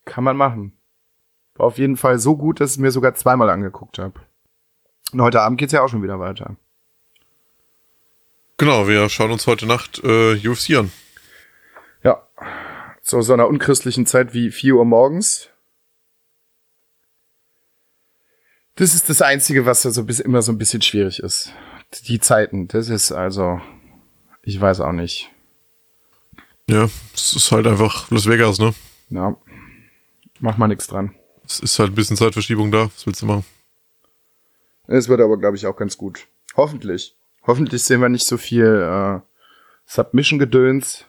Kann 0.05 0.23
man 0.23 0.37
machen. 0.37 0.73
War 1.55 1.65
auf 1.67 1.77
jeden 1.77 1.97
Fall 1.97 2.19
so 2.19 2.35
gut, 2.37 2.59
dass 2.59 2.71
ich 2.71 2.75
es 2.77 2.79
mir 2.81 2.91
sogar 2.91 3.15
zweimal 3.15 3.49
angeguckt 3.49 3.97
habe. 3.99 4.19
Und 5.11 5.21
heute 5.21 5.41
Abend 5.41 5.57
geht's 5.59 5.73
ja 5.73 5.81
auch 5.81 5.89
schon 5.89 6.03
wieder 6.03 6.19
weiter. 6.19 6.55
Genau, 8.63 8.87
wir 8.87 9.09
schauen 9.09 9.31
uns 9.31 9.45
heute 9.45 9.65
Nacht 9.65 10.01
äh, 10.05 10.35
UFC 10.47 10.77
an. 10.77 10.89
Ja. 12.01 12.25
Zu 13.01 13.21
so 13.21 13.33
einer 13.33 13.49
unchristlichen 13.49 14.05
Zeit 14.05 14.33
wie 14.33 14.51
4 14.51 14.75
Uhr 14.75 14.85
morgens. 14.85 15.49
Das 18.75 18.95
ist 18.95 19.09
das 19.09 19.21
Einzige, 19.21 19.65
was 19.65 19.81
so 19.81 20.05
bis 20.05 20.21
immer 20.21 20.41
so 20.41 20.53
ein 20.53 20.57
bisschen 20.57 20.81
schwierig 20.81 21.19
ist. 21.19 21.51
Die 22.05 22.21
Zeiten, 22.21 22.69
das 22.69 22.87
ist 22.87 23.11
also, 23.11 23.59
ich 24.43 24.61
weiß 24.61 24.79
auch 24.79 24.93
nicht. 24.93 25.29
Ja, 26.69 26.89
es 27.13 27.35
ist 27.35 27.51
halt 27.51 27.67
einfach 27.67 28.09
Las 28.11 28.29
Vegas, 28.29 28.59
ne? 28.59 28.73
Ja. 29.09 29.35
Mach 30.39 30.55
mal 30.55 30.69
nichts 30.69 30.87
dran. 30.87 31.13
Es 31.45 31.59
ist 31.59 31.79
halt 31.79 31.91
ein 31.91 31.95
bisschen 31.95 32.15
Zeitverschiebung 32.15 32.71
da. 32.71 32.85
Was 32.85 33.05
willst 33.05 33.23
du 33.23 33.25
machen? 33.25 33.45
Es 34.87 35.09
wird 35.09 35.19
aber, 35.19 35.37
glaube 35.37 35.57
ich, 35.57 35.67
auch 35.67 35.75
ganz 35.75 35.97
gut. 35.97 36.27
Hoffentlich. 36.55 37.17
Hoffentlich 37.45 37.83
sehen 37.83 38.01
wir 38.01 38.09
nicht 38.09 38.25
so 38.25 38.37
viel 38.37 38.65
äh, 38.65 39.19
Submission-Gedöns. 39.85 41.05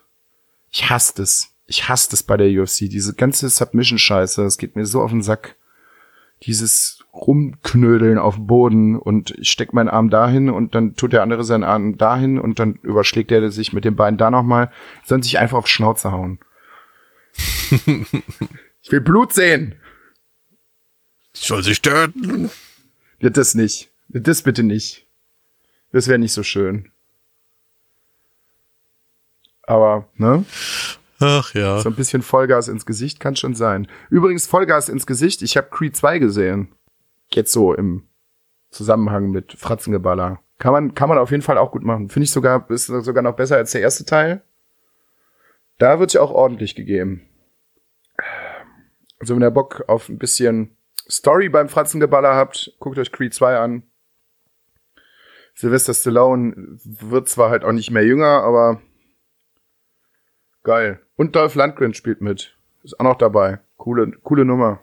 Ich 0.71 0.91
hasse 0.91 1.15
das. 1.17 1.55
Ich 1.67 1.89
hasse 1.89 2.11
das 2.11 2.23
bei 2.23 2.37
der 2.37 2.49
UFC. 2.49 2.91
Diese 2.91 3.15
ganze 3.15 3.49
Submission-Scheiße. 3.49 4.45
Es 4.45 4.59
geht 4.59 4.77
mir 4.77 4.87
so 4.87 5.01
auf 5.01 5.11
den 5.11 5.23
Sack. 5.23 5.57
Dieses 6.43 7.05
Rumknödeln 7.15 8.19
auf 8.19 8.35
dem 8.35 8.47
Boden 8.47 8.99
und 8.99 9.31
ich 9.39 9.51
steck 9.51 9.73
meinen 9.73 9.89
Arm 9.89 10.11
dahin 10.11 10.51
und 10.51 10.75
dann 10.75 10.97
tut 10.97 11.13
der 11.13 11.23
andere 11.23 11.45
seinen 11.45 11.63
Arm 11.63 11.97
dahin 11.97 12.39
und 12.41 12.59
dann 12.59 12.75
überschlägt 12.83 13.31
er 13.31 13.51
sich 13.51 13.73
mit 13.73 13.85
dem 13.85 13.95
Bein 13.95 14.19
da 14.19 14.31
nochmal. 14.31 14.71
Sollen 15.05 15.23
sich 15.23 15.39
einfach 15.39 15.59
auf 15.59 15.69
Schnauze 15.69 16.11
hauen. 16.11 16.41
ich 18.83 18.91
will 18.91 19.01
Blut 19.01 19.33
sehen. 19.33 19.77
Soll 21.33 21.63
sich 21.63 21.81
töten. 21.81 22.51
Ja, 23.21 23.31
das 23.31 23.55
nicht. 23.55 23.91
Das 24.09 24.43
bitte 24.43 24.65
nicht. 24.65 25.04
Das 25.95 26.09
wäre 26.09 26.19
nicht 26.19 26.33
so 26.33 26.43
schön. 26.43 26.91
Aber, 29.63 30.09
ne? 30.17 30.45
Ach 31.21 31.55
ja. 31.55 31.79
So 31.79 31.89
ein 31.89 31.95
bisschen 31.95 32.23
Vollgas 32.23 32.67
ins 32.67 32.85
Gesicht 32.85 33.21
kann 33.21 33.37
schon 33.37 33.55
sein. 33.55 33.87
Übrigens, 34.11 34.49
Vollgas 34.49 34.89
ins 34.89 35.07
Gesicht, 35.07 35.41
ich 35.41 35.57
habe 35.57 35.69
Creed 35.71 35.95
2 35.95 36.19
gesehen. 36.19 36.75
Jetzt 37.31 37.53
so 37.53 37.73
im 37.73 38.09
Zusammenhang 38.71 39.31
mit 39.31 39.53
Fratzengeballer. 39.53 40.41
Kann 40.59 40.73
man, 40.73 40.95
kann 40.97 41.09
man 41.09 41.19
auf 41.19 41.31
jeden 41.31 41.45
Fall 41.45 41.59
auch 41.59 41.71
gut 41.71 41.85
machen. 41.85 42.09
Finde 42.09 42.25
ich 42.25 42.33
sogar, 42.33 42.69
ist 42.73 42.87
sogar 42.87 43.23
noch 43.23 43.37
besser 43.37 43.55
als 43.55 43.71
der 43.71 43.83
erste 43.83 44.05
Teil. 44.05 44.43
Da 45.79 46.01
wird 46.01 46.13
ja 46.13 46.23
auch 46.23 46.33
ordentlich 46.33 46.75
gegeben. 46.75 47.23
Also 49.21 49.37
wenn 49.37 49.43
ihr 49.45 49.51
Bock 49.53 49.85
auf 49.87 50.09
ein 50.09 50.19
bisschen 50.19 50.77
Story 51.09 51.49
beim 51.49 51.69
Fratzengeballer 51.69 52.35
habt, 52.35 52.75
guckt 52.81 52.99
euch 52.99 53.13
Creed 53.13 53.33
2 53.33 53.59
an. 53.59 53.85
Sylvester 55.55 55.95
Stallone 55.95 56.79
wird 56.85 57.29
zwar 57.29 57.51
halt 57.51 57.65
auch 57.65 57.73
nicht 57.73 57.91
mehr 57.91 58.05
jünger, 58.05 58.43
aber 58.43 58.81
geil. 60.63 61.01
Und 61.17 61.37
Dolph 61.37 61.55
Lundgren 61.55 61.95
spielt 61.95 62.21
mit. 62.21 62.57
Ist 62.83 62.99
auch 62.99 63.05
noch 63.05 63.19
dabei. 63.19 63.61
Coole, 63.77 64.13
coole 64.23 64.45
Nummer. 64.45 64.81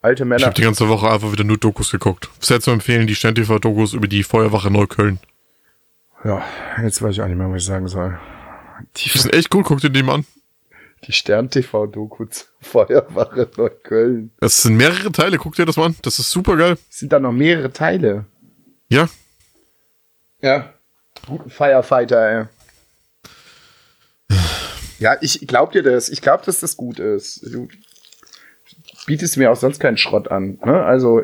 Alte 0.00 0.22
Ich 0.22 0.28
Männer. 0.28 0.46
habe 0.46 0.54
die 0.54 0.62
ganze 0.62 0.88
Woche 0.88 1.10
einfach 1.10 1.32
wieder 1.32 1.44
nur 1.44 1.58
Dokus 1.58 1.90
geguckt. 1.90 2.30
Sehr 2.40 2.60
zu 2.60 2.70
empfehlen, 2.70 3.06
die 3.06 3.14
Stern-TV-Dokus 3.14 3.94
über 3.94 4.06
die 4.08 4.22
Feuerwache 4.22 4.70
Neukölln. 4.70 5.18
Ja, 6.24 6.42
jetzt 6.82 7.02
weiß 7.02 7.12
ich 7.12 7.22
auch 7.22 7.26
nicht 7.26 7.36
mehr, 7.36 7.50
was 7.50 7.62
ich 7.62 7.66
sagen 7.66 7.88
soll. 7.88 8.18
Die, 8.96 9.10
Die 9.10 9.18
sind 9.18 9.34
echt 9.34 9.50
gut, 9.50 9.66
guckt 9.66 9.82
ihr 9.84 9.90
die 9.90 10.02
mal 10.02 10.14
an. 10.16 10.24
die 11.06 11.12
Stern-TV-Doku 11.12 12.26
zur 12.26 12.46
Feuerwache 12.60 13.48
Neukölln. 13.56 14.30
Es 14.40 14.62
sind 14.62 14.76
mehrere 14.76 15.10
Teile, 15.12 15.36
guckt 15.36 15.58
ihr 15.58 15.66
das 15.66 15.76
mal 15.76 15.86
an. 15.86 15.96
Das 16.02 16.18
ist 16.18 16.30
super 16.30 16.56
geil. 16.56 16.78
Es 16.90 16.98
sind 17.00 17.12
da 17.12 17.18
noch 17.20 17.32
mehrere 17.32 17.72
Teile. 17.72 18.24
Ja, 18.88 19.08
Ja. 20.40 20.72
Guten 21.26 21.50
Firefighter, 21.50 22.48
ey. 24.30 24.36
Ja, 25.00 25.16
ich 25.20 25.46
glaub 25.46 25.70
dir 25.70 25.84
das. 25.84 26.08
Ich 26.08 26.20
glaub, 26.20 26.42
dass 26.42 26.58
das 26.58 26.76
gut 26.76 26.98
ist. 26.98 27.42
Du 27.52 27.68
bietest 29.06 29.36
mir 29.36 29.52
auch 29.52 29.56
sonst 29.56 29.78
keinen 29.78 29.96
Schrott 29.96 30.28
an. 30.28 30.58
Ne? 30.64 30.84
Also, 30.84 31.22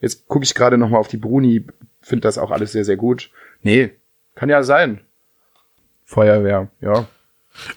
jetzt 0.00 0.26
gucke 0.26 0.44
ich 0.44 0.54
gerade 0.54 0.76
noch 0.76 0.88
mal 0.88 0.98
auf 0.98 1.06
die 1.06 1.16
Bruni. 1.16 1.64
Finde 2.00 2.22
das 2.22 2.38
auch 2.38 2.50
alles 2.50 2.72
sehr, 2.72 2.84
sehr 2.84 2.96
gut. 2.96 3.30
Nee, 3.62 3.92
kann 4.34 4.48
ja 4.48 4.64
sein. 4.64 5.00
Feuerwehr, 6.04 6.68
ja. 6.80 7.06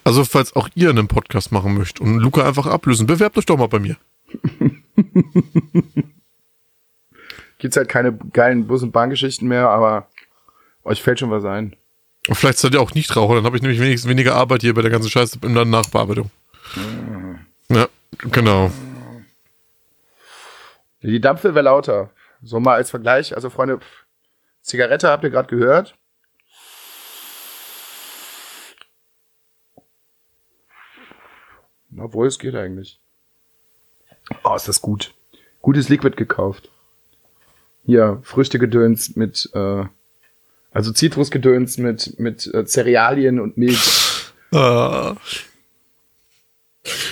also 0.03 0.25
falls 0.25 0.55
auch 0.55 0.67
ihr 0.75 0.89
einen 0.89 1.07
Podcast 1.07 1.51
machen 1.51 1.77
möchtet 1.77 2.01
und 2.01 2.17
Luca 2.17 2.45
einfach 2.45 2.65
ablösen, 2.65 3.07
bewerbt 3.07 3.37
euch 3.37 3.45
doch 3.45 3.57
mal 3.57 3.67
bei 3.67 3.79
mir. 3.79 3.95
Gibt's 7.59 7.77
halt 7.77 7.87
keine 7.87 8.11
geilen 8.33 8.67
Bus- 8.67 8.83
und 8.83 8.91
Bahngeschichten 8.91 9.47
mehr, 9.47 9.69
aber 9.69 10.09
euch 10.85 11.01
fällt 11.01 11.19
schon 11.19 11.31
was 11.31 11.43
ein. 11.43 11.75
Und 12.27 12.35
vielleicht 12.35 12.57
seid 12.57 12.73
ihr 12.73 12.81
auch 12.81 12.93
nicht 12.93 13.15
Raucher, 13.15 13.35
dann 13.35 13.45
habe 13.45 13.57
ich 13.57 13.61
nämlich 13.61 13.79
wenigstens 13.79 14.09
weniger 14.09 14.35
Arbeit 14.35 14.61
hier 14.61 14.73
bei 14.73 14.81
der 14.81 14.91
ganzen 14.91 15.09
Scheiße 15.09 15.39
in 15.43 15.53
der 15.53 15.65
Nachbearbeitung. 15.65 16.31
Ja, 17.69 17.87
genau. 18.31 18.71
Die 21.01 21.21
Dampfe 21.21 21.53
wäre 21.53 21.65
lauter. 21.65 22.09
So 22.41 22.59
mal 22.59 22.75
als 22.75 22.89
Vergleich. 22.89 23.35
Also, 23.35 23.49
Freunde, 23.49 23.79
Zigarette 24.61 25.09
habt 25.09 25.23
ihr 25.23 25.29
gerade 25.29 25.55
gehört. 25.55 25.95
Obwohl, 31.97 32.27
es 32.27 32.39
geht 32.39 32.55
eigentlich. 32.55 32.99
Oh, 34.43 34.55
ist 34.55 34.67
das 34.67 34.81
gut. 34.81 35.13
Gutes 35.61 35.89
Liquid 35.89 36.15
gekauft. 36.17 36.69
Hier, 37.85 38.19
Früchtegedöns 38.23 39.15
mit, 39.15 39.49
äh, 39.53 39.85
also 40.75 40.91
Zitrusgedöns 40.91 41.77
mit, 41.77 42.19
mit 42.19 42.53
äh, 42.53 42.65
Cerealien 42.65 43.39
und 43.39 43.57
Milch. 43.57 44.31
Ah. 44.51 45.15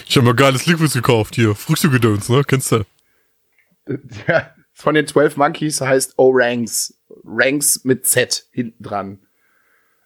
Ich 0.05 0.17
habe 0.17 0.25
mal 0.25 0.35
geiles 0.35 0.65
Liquids 0.65 0.93
gekauft 0.93 1.35
hier. 1.35 1.55
Frühstückgedöns, 1.55 2.27
ne? 2.27 2.43
Kennst 2.45 2.73
du? 2.73 2.83
Ja, 4.27 4.53
von 4.73 4.95
den 4.95 5.07
12 5.07 5.37
Monkeys 5.37 5.79
heißt 5.79 6.15
O-Ranks. 6.17 6.93
Ranks 7.23 7.85
mit 7.85 8.05
Z 8.05 8.47
hinten 8.51 8.83
dran. 8.83 9.19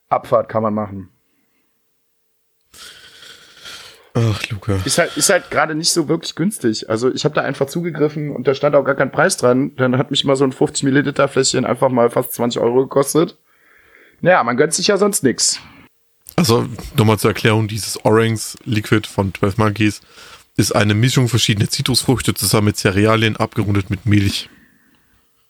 Abfahrt 0.07 0.49
kann 0.49 0.61
man 0.61 0.75
machen. 0.75 1.09
Ach, 4.13 4.49
Luca. 4.49 4.79
Ist 4.85 4.99
halt, 4.99 5.17
ist 5.17 5.31
halt 5.31 5.49
gerade 5.49 5.73
nicht 5.73 5.91
so 5.91 6.07
wirklich 6.07 6.35
günstig. 6.35 6.91
Also 6.91 7.11
ich 7.11 7.25
habe 7.25 7.33
da 7.33 7.41
einfach 7.41 7.65
zugegriffen 7.65 8.35
und 8.35 8.47
da 8.47 8.53
stand 8.53 8.75
auch 8.75 8.83
gar 8.83 8.95
kein 8.95 9.11
Preis 9.11 9.35
dran. 9.35 9.75
Dann 9.77 9.97
hat 9.97 10.11
mich 10.11 10.23
mal 10.25 10.35
so 10.35 10.43
ein 10.43 10.51
50 10.51 10.83
Milliliter 10.83 11.27
Fläschchen 11.27 11.65
einfach 11.65 11.89
mal 11.89 12.11
fast 12.11 12.33
20 12.33 12.61
Euro 12.61 12.83
gekostet. 12.83 13.37
Naja, 14.21 14.43
man 14.43 14.57
gönnt 14.57 14.73
sich 14.73 14.87
ja 14.87 14.97
sonst 14.97 15.23
nix. 15.23 15.59
Also, 16.35 16.67
nochmal 16.95 17.17
zur 17.17 17.31
Erklärung, 17.31 17.67
dieses 17.67 18.03
Orange 18.05 18.57
Liquid 18.63 19.07
von 19.07 19.33
12 19.33 19.57
Monkeys 19.57 20.01
ist 20.55 20.71
eine 20.71 20.93
Mischung 20.93 21.27
verschiedener 21.27 21.69
Zitrusfrüchte 21.69 22.33
zusammen 22.33 22.67
mit 22.67 22.77
Cerealien, 22.77 23.37
abgerundet 23.37 23.89
mit 23.89 24.05
Milch. 24.05 24.49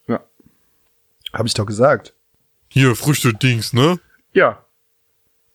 Ja. 0.06 0.20
Habe 1.32 1.48
ich 1.48 1.54
doch 1.54 1.66
gesagt. 1.66 2.14
Hier, 2.68 2.94
Früchte-Dings, 2.94 3.72
ne? 3.72 3.98
Ja. 4.32 4.64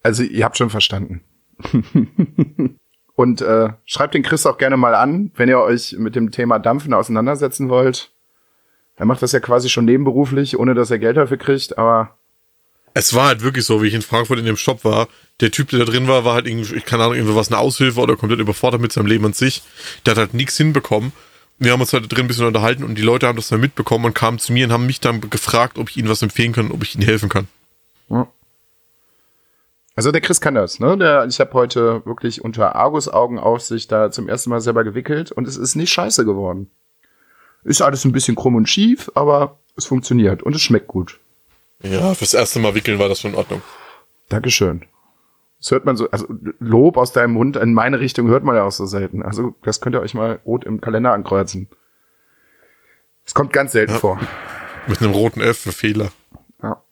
Also 0.01 0.23
ihr 0.23 0.43
habt 0.43 0.57
schon 0.57 0.71
verstanden. 0.71 1.21
und 3.15 3.41
äh, 3.41 3.69
schreibt 3.85 4.15
den 4.15 4.23
Chris 4.23 4.45
auch 4.45 4.57
gerne 4.57 4.75
mal 4.75 4.95
an, 4.95 5.31
wenn 5.35 5.49
ihr 5.49 5.59
euch 5.59 5.95
mit 5.97 6.15
dem 6.15 6.31
Thema 6.31 6.59
Dampfen 6.59 6.93
auseinandersetzen 6.93 7.69
wollt. 7.69 8.11
Er 8.95 9.05
macht 9.05 9.21
das 9.21 9.31
ja 9.31 9.39
quasi 9.39 9.69
schon 9.69 9.85
nebenberuflich, 9.85 10.57
ohne 10.57 10.73
dass 10.73 10.91
er 10.91 10.99
Geld 10.99 11.17
dafür 11.17 11.37
kriegt, 11.37 11.77
aber 11.77 12.17
Es 12.93 13.13
war 13.13 13.27
halt 13.27 13.41
wirklich 13.41 13.65
so, 13.65 13.81
wie 13.81 13.87
ich 13.87 13.93
in 13.93 14.01
Frankfurt 14.01 14.39
in 14.39 14.45
dem 14.45 14.57
Shop 14.57 14.83
war. 14.85 15.07
Der 15.39 15.51
Typ, 15.51 15.69
der 15.69 15.79
da 15.79 15.85
drin 15.85 16.07
war, 16.07 16.25
war 16.25 16.35
halt 16.35 16.47
irgendwie, 16.47 16.75
ich 16.75 16.85
keine 16.85 17.03
Ahnung, 17.03 17.15
irgendwie 17.15 17.35
was 17.35 17.51
eine 17.51 17.57
Aushilfe 17.57 17.99
oder 17.99 18.15
komplett 18.15 18.39
überfordert 18.39 18.81
mit 18.81 18.91
seinem 18.91 19.07
Leben 19.07 19.25
an 19.25 19.33
sich. 19.33 19.63
Der 20.05 20.11
hat 20.11 20.19
halt 20.19 20.33
nichts 20.33 20.57
hinbekommen. 20.57 21.11
Wir 21.57 21.71
haben 21.71 21.81
uns 21.81 21.93
halt 21.93 22.03
da 22.03 22.07
drin 22.07 22.25
ein 22.25 22.27
bisschen 22.27 22.45
unterhalten 22.45 22.83
und 22.83 22.95
die 22.95 23.01
Leute 23.01 23.27
haben 23.27 23.35
das 23.35 23.47
dann 23.47 23.61
mitbekommen 23.61 24.05
und 24.05 24.13
kamen 24.13 24.37
zu 24.37 24.53
mir 24.53 24.65
und 24.65 24.71
haben 24.73 24.85
mich 24.85 24.99
dann 24.99 25.21
gefragt, 25.29 25.77
ob 25.77 25.89
ich 25.89 25.97
ihnen 25.97 26.09
was 26.09 26.21
empfehlen 26.21 26.53
kann, 26.53 26.71
ob 26.71 26.83
ich 26.83 26.95
ihnen 26.95 27.05
helfen 27.05 27.29
kann. 27.29 27.47
Also 29.95 30.11
der 30.11 30.21
Chris 30.21 30.41
kann 30.41 30.55
das, 30.55 30.79
ne? 30.79 30.97
Der, 30.97 31.25
ich 31.25 31.39
habe 31.39 31.53
heute 31.53 32.03
wirklich 32.05 32.43
unter 32.43 32.75
Argus 32.75 33.07
Augenaufsicht 33.07 33.91
da 33.91 34.09
zum 34.09 34.27
ersten 34.27 34.49
Mal 34.49 34.59
selber 34.59 34.83
gewickelt 34.83 35.31
und 35.31 35.47
es 35.47 35.55
ist 35.55 35.75
nicht 35.75 35.93
scheiße 35.93 36.25
geworden. 36.25 36.71
Ist 37.63 37.81
alles 37.81 38.03
ein 38.03 38.11
bisschen 38.11 38.35
krumm 38.35 38.55
und 38.55 38.67
schief, 38.67 39.11
aber 39.13 39.59
es 39.77 39.85
funktioniert 39.85 40.43
und 40.43 40.55
es 40.55 40.61
schmeckt 40.61 40.87
gut. 40.87 41.19
Ja, 41.83 42.13
fürs 42.13 42.33
erste 42.33 42.59
Mal 42.59 42.75
wickeln 42.75 42.97
war 42.99 43.09
das 43.09 43.19
schon 43.19 43.31
in 43.31 43.37
Ordnung. 43.37 43.61
Dankeschön. 44.29 44.85
Das 45.59 45.71
hört 45.71 45.85
man 45.85 45.95
so, 45.95 46.09
also 46.11 46.27
Lob 46.59 46.97
aus 46.97 47.11
deinem 47.13 47.33
Mund 47.33 47.55
in 47.55 47.73
meine 47.73 47.99
Richtung 47.99 48.27
hört 48.27 48.43
man 48.43 48.55
ja 48.55 48.63
auch 48.63 48.71
so 48.71 48.85
selten. 48.85 49.23
Also 49.23 49.55
das 49.63 49.79
könnt 49.81 49.95
ihr 49.95 50.01
euch 50.01 50.13
mal 50.13 50.39
rot 50.45 50.65
im 50.65 50.81
Kalender 50.81 51.13
ankreuzen. 51.13 51.69
Es 53.25 53.33
kommt 53.33 53.53
ganz 53.53 53.71
selten 53.71 53.93
Ja. 53.93 53.99
vor. 53.99 54.19
Mit 54.87 55.01
einem 55.01 55.11
roten 55.13 55.39
F 55.39 55.59
für 55.59 55.71
Fehler. 55.71 56.11
Ja. 56.61 56.83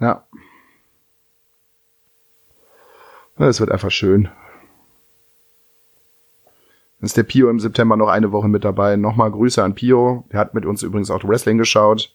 Ja. 0.00 0.24
Es 3.36 3.60
wird 3.60 3.70
einfach 3.70 3.90
schön. 3.90 4.24
Dann 7.00 7.06
ist 7.06 7.16
der 7.18 7.24
Pio 7.24 7.50
im 7.50 7.60
September 7.60 7.96
noch 7.96 8.08
eine 8.08 8.32
Woche 8.32 8.48
mit 8.48 8.64
dabei. 8.64 8.96
Nochmal 8.96 9.30
Grüße 9.30 9.62
an 9.62 9.74
Pio. 9.74 10.24
Der 10.32 10.40
hat 10.40 10.54
mit 10.54 10.64
uns 10.64 10.82
übrigens 10.82 11.10
auch 11.10 11.22
Wrestling 11.24 11.58
geschaut. 11.58 12.14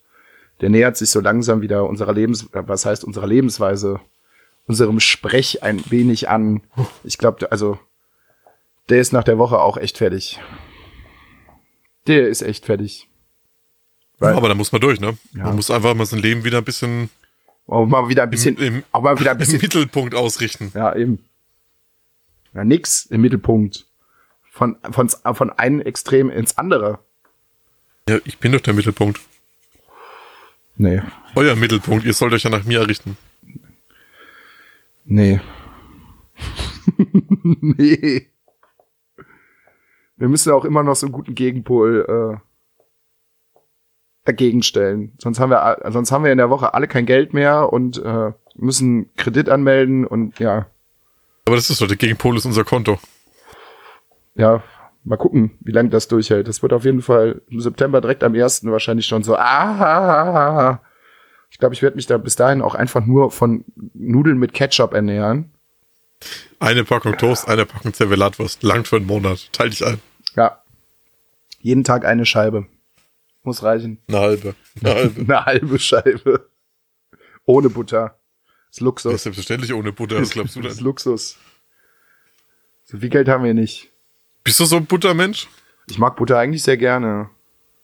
Der 0.61 0.69
nähert 0.69 0.97
sich 0.97 1.09
so 1.09 1.19
langsam 1.21 1.61
wieder 1.61 1.87
unserer 1.87 2.13
Lebens, 2.13 2.43
äh, 2.53 2.63
was 2.67 2.85
heißt 2.85 3.03
unserer 3.03 3.27
Lebensweise, 3.27 3.99
unserem 4.67 4.99
Sprech 4.99 5.63
ein 5.63 5.81
wenig 5.89 6.29
an. 6.29 6.61
Ich 7.03 7.17
glaube, 7.17 7.51
also, 7.51 7.79
der 8.89 8.99
ist 8.99 9.13
nach 9.13 9.23
der 9.23 9.37
Woche 9.37 9.59
auch 9.59 9.77
echt 9.77 9.97
fertig. 9.97 10.39
Der 12.07 12.27
ist 12.27 12.41
echt 12.41 12.65
fertig. 12.65 13.07
Weil- 14.19 14.35
Aber 14.35 14.49
da 14.49 14.55
muss 14.55 14.71
man 14.71 14.81
durch, 14.81 14.99
ne? 14.99 15.17
Ja. 15.33 15.45
Man 15.45 15.55
muss 15.55 15.71
einfach 15.71 15.93
mal 15.93 16.05
sein 16.05 16.19
Leben 16.19 16.43
wieder 16.43 16.57
ein 16.57 16.65
bisschen 16.65 17.09
Auch 17.67 17.85
mal 17.85 18.09
wieder 18.09 18.23
ein 18.23 18.29
bisschen, 18.29 18.57
im, 18.57 18.75
im, 18.77 18.83
auch 18.91 19.01
mal 19.01 19.19
wieder 19.19 19.31
ein 19.31 19.37
bisschen 19.39 19.61
Mittelpunkt 19.61 20.13
ausrichten. 20.15 20.71
Ja, 20.75 20.93
eben. 20.95 21.23
Ja, 22.53 22.63
nix 22.65 23.05
im 23.05 23.21
Mittelpunkt. 23.21 23.85
Von, 24.51 24.75
von, 24.91 25.07
von 25.09 25.51
einem 25.51 25.79
Extrem 25.79 26.29
ins 26.29 26.57
andere. 26.57 26.99
Ja, 28.09 28.17
ich 28.25 28.39
bin 28.39 28.51
doch 28.51 28.59
der 28.59 28.73
Mittelpunkt. 28.73 29.21
Nee. 30.79 31.01
Euer 31.35 31.57
Mittelpunkt, 31.57 32.05
ihr 32.05 32.13
sollt 32.13 32.31
euch 32.31 32.43
ja 32.43 32.49
nach 32.49 32.63
mir 32.63 32.79
errichten. 32.79 33.17
Nee. 35.03 35.41
nee. 37.43 38.29
Wir 40.15 40.29
müssen 40.29 40.53
auch 40.53 40.63
immer 40.63 40.81
noch 40.81 40.95
so 40.95 41.05
einen 41.05 41.11
guten 41.11 41.35
Gegenpol 41.35 42.39
äh, 42.39 43.59
dagegen 44.23 44.63
stellen. 44.63 45.11
Sonst 45.17 45.41
haben 45.41 45.49
wir, 45.49 45.91
sonst 45.91 46.13
haben 46.13 46.23
wir 46.23 46.31
in 46.31 46.37
der 46.37 46.49
Woche 46.49 46.73
alle 46.73 46.87
kein 46.87 47.05
Geld 47.05 47.33
mehr 47.33 47.73
und 47.73 48.01
äh, 48.01 48.31
müssen 48.55 49.13
Kredit 49.17 49.49
anmelden 49.49 50.07
und 50.07 50.39
ja, 50.39 50.67
Aber 51.45 51.57
das 51.57 51.69
ist 51.69 51.81
doch, 51.81 51.87
der 51.87 51.97
Gegenpol 51.97 52.37
ist 52.37 52.45
unser 52.45 52.63
Konto. 52.63 52.99
ja, 54.35 54.63
Mal 55.09 55.17
gucken, 55.17 55.57
wie 55.61 55.71
lange 55.71 55.89
das 55.89 56.07
durchhält. 56.07 56.47
Das 56.47 56.61
wird 56.61 56.71
auf 56.71 56.85
jeden 56.85 57.01
Fall 57.01 57.41
im 57.49 57.59
September 57.61 57.99
direkt 57.99 58.23
am 58.23 58.35
1. 58.35 58.63
wahrscheinlich 58.65 59.07
schon 59.07 59.23
so. 59.23 59.35
Ah, 59.35 60.81
ich 61.49 61.57
glaube, 61.57 61.73
ich 61.73 61.81
werde 61.81 61.95
mich 61.95 62.05
da 62.05 62.19
bis 62.19 62.35
dahin 62.35 62.61
auch 62.61 62.75
einfach 62.75 63.03
nur 63.03 63.31
von 63.31 63.65
Nudeln 63.95 64.37
mit 64.37 64.53
Ketchup 64.53 64.93
ernähren. 64.93 65.51
Eine 66.59 66.83
Packung 66.83 67.17
Toast, 67.17 67.47
eine 67.47 67.65
Packung 67.65 67.91
Zervelatwurst. 67.91 68.61
Langt 68.61 68.87
für 68.87 68.97
einen 68.97 69.07
Monat. 69.07 69.51
Teil 69.51 69.71
dich 69.71 69.83
ein. 69.83 69.99
Ja. 70.35 70.61
Jeden 71.59 71.83
Tag 71.83 72.05
eine 72.05 72.27
Scheibe. 72.27 72.67
Muss 73.41 73.63
reichen. 73.63 73.97
Eine 74.09 74.19
halbe. 74.19 74.55
Eine 74.83 74.93
halbe. 74.93 75.21
Eine 75.21 75.45
halbe 75.45 75.79
Scheibe. 75.79 76.49
Ohne 77.45 77.71
Butter. 77.71 78.19
Das 78.45 78.51
ist 78.51 78.59
Das 78.67 78.75
ist 78.77 78.81
Luxus. 78.81 79.23
selbstverständlich 79.23 79.73
ohne 79.73 79.91
Butter. 79.91 80.21
Was 80.21 80.29
glaubst 80.29 80.55
du 80.55 80.61
Das 80.61 80.73
ist 80.73 80.77
denn? 80.81 80.85
Luxus. 80.85 81.37
So 82.83 82.99
viel 82.99 83.09
Geld 83.09 83.27
haben 83.27 83.43
wir 83.43 83.55
nicht. 83.55 83.88
Bist 84.49 84.59
du 84.59 84.65
so 84.65 84.77
ein 84.77 84.87
Buttermensch? 84.87 85.47
Ich 85.85 85.99
mag 85.99 86.15
Butter 86.15 86.39
eigentlich 86.39 86.63
sehr 86.63 86.75
gerne. 86.75 87.29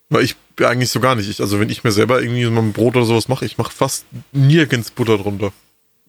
Weil 0.09 0.24
ich 0.24 0.36
eigentlich 0.59 0.89
so 0.89 0.99
gar 0.99 1.13
nicht. 1.13 1.30
Ich, 1.30 1.39
also 1.39 1.59
wenn 1.59 1.70
ich 1.70 1.84
mir 1.84 1.91
selber 1.91 2.24
irgendwie 2.24 2.49
mal 2.49 2.63
ein 2.63 2.74
Brot 2.74 2.95
oder 2.95 3.05
sowas 3.05 3.28
mache, 3.28 3.45
ich 3.45 3.59
mache 3.59 3.72
fast 3.72 4.07
nirgends 4.32 4.89
Butter 4.89 5.20
drunter. 5.20 5.51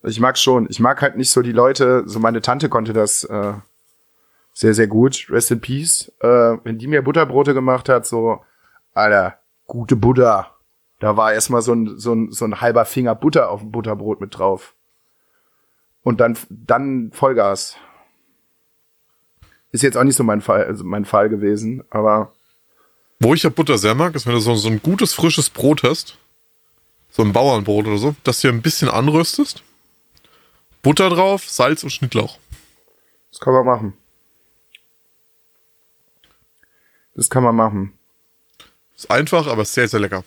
Ich 0.02 0.18
mag 0.18 0.38
schon. 0.38 0.66
Ich 0.70 0.80
mag 0.80 1.02
halt 1.02 1.18
nicht 1.18 1.28
so 1.28 1.42
die 1.42 1.52
Leute, 1.52 2.04
so 2.06 2.20
meine 2.20 2.40
Tante 2.40 2.70
konnte 2.70 2.94
das 2.94 3.24
äh, 3.24 3.52
sehr, 4.54 4.72
sehr 4.72 4.86
gut. 4.86 5.26
Rest 5.28 5.50
in 5.50 5.60
Peace. 5.60 6.10
Äh, 6.20 6.56
wenn 6.64 6.78
die 6.78 6.86
mir 6.86 7.02
Butterbrote 7.02 7.52
gemacht 7.52 7.90
hat, 7.90 8.06
so, 8.06 8.40
Alter, 8.94 9.38
gute 9.66 9.94
Butter. 9.94 10.52
Da 11.00 11.18
war 11.18 11.34
erstmal 11.34 11.60
so 11.60 11.74
ein, 11.74 11.98
so, 11.98 12.14
ein, 12.14 12.32
so 12.32 12.46
ein 12.46 12.62
halber 12.62 12.86
Finger 12.86 13.14
Butter 13.14 13.50
auf 13.50 13.60
dem 13.60 13.72
Butterbrot 13.72 14.22
mit 14.22 14.38
drauf. 14.38 14.72
Und 16.02 16.18
dann, 16.18 16.38
dann 16.48 17.10
Vollgas. 17.12 17.76
Ist 19.72 19.82
jetzt 19.82 19.96
auch 19.96 20.04
nicht 20.04 20.16
so 20.16 20.24
mein 20.24 20.40
Fall, 20.40 20.64
also 20.64 20.84
mein 20.84 21.04
Fall 21.04 21.28
gewesen, 21.28 21.84
aber 21.90 22.32
Wo 23.18 23.34
ich 23.34 23.42
ja 23.42 23.50
Butter 23.50 23.78
sehr 23.78 23.94
mag, 23.94 24.14
ist, 24.14 24.26
wenn 24.26 24.34
du 24.34 24.40
so, 24.40 24.54
so 24.54 24.68
ein 24.68 24.82
gutes, 24.82 25.14
frisches 25.14 25.50
Brot 25.50 25.82
hast, 25.82 26.18
so 27.10 27.22
ein 27.22 27.32
Bauernbrot 27.32 27.86
oder 27.86 27.98
so, 27.98 28.14
das 28.24 28.40
du 28.40 28.48
ein 28.48 28.62
bisschen 28.62 28.88
anröstest, 28.88 29.62
Butter 30.82 31.10
drauf, 31.10 31.48
Salz 31.48 31.82
und 31.82 31.90
Schnittlauch. 31.90 32.38
das 33.30 33.40
kann 33.40 33.54
man 33.54 33.66
machen. 33.66 33.92
Das 37.14 37.30
kann 37.30 37.42
man 37.42 37.56
machen. 37.56 37.92
Ist 38.94 39.10
einfach, 39.10 39.46
aber 39.46 39.64
sehr, 39.64 39.88
sehr 39.88 40.00
lecker. 40.00 40.22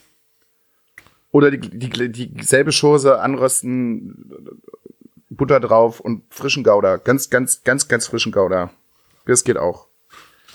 Oder 1.31 1.51
die, 1.51 1.59
die, 1.59 2.27
dieselbe 2.33 2.71
Chose 2.71 3.19
anrösten, 3.19 4.51
Butter 5.29 5.59
drauf 5.59 5.99
und 5.99 6.23
frischen 6.33 6.63
Gouda. 6.63 6.97
Ganz, 6.97 7.29
ganz, 7.29 7.63
ganz, 7.63 7.87
ganz 7.87 8.07
frischen 8.07 8.31
Gouda. 8.31 8.71
Das 9.29 9.43
geht 9.43 9.57
auch. 9.57 9.87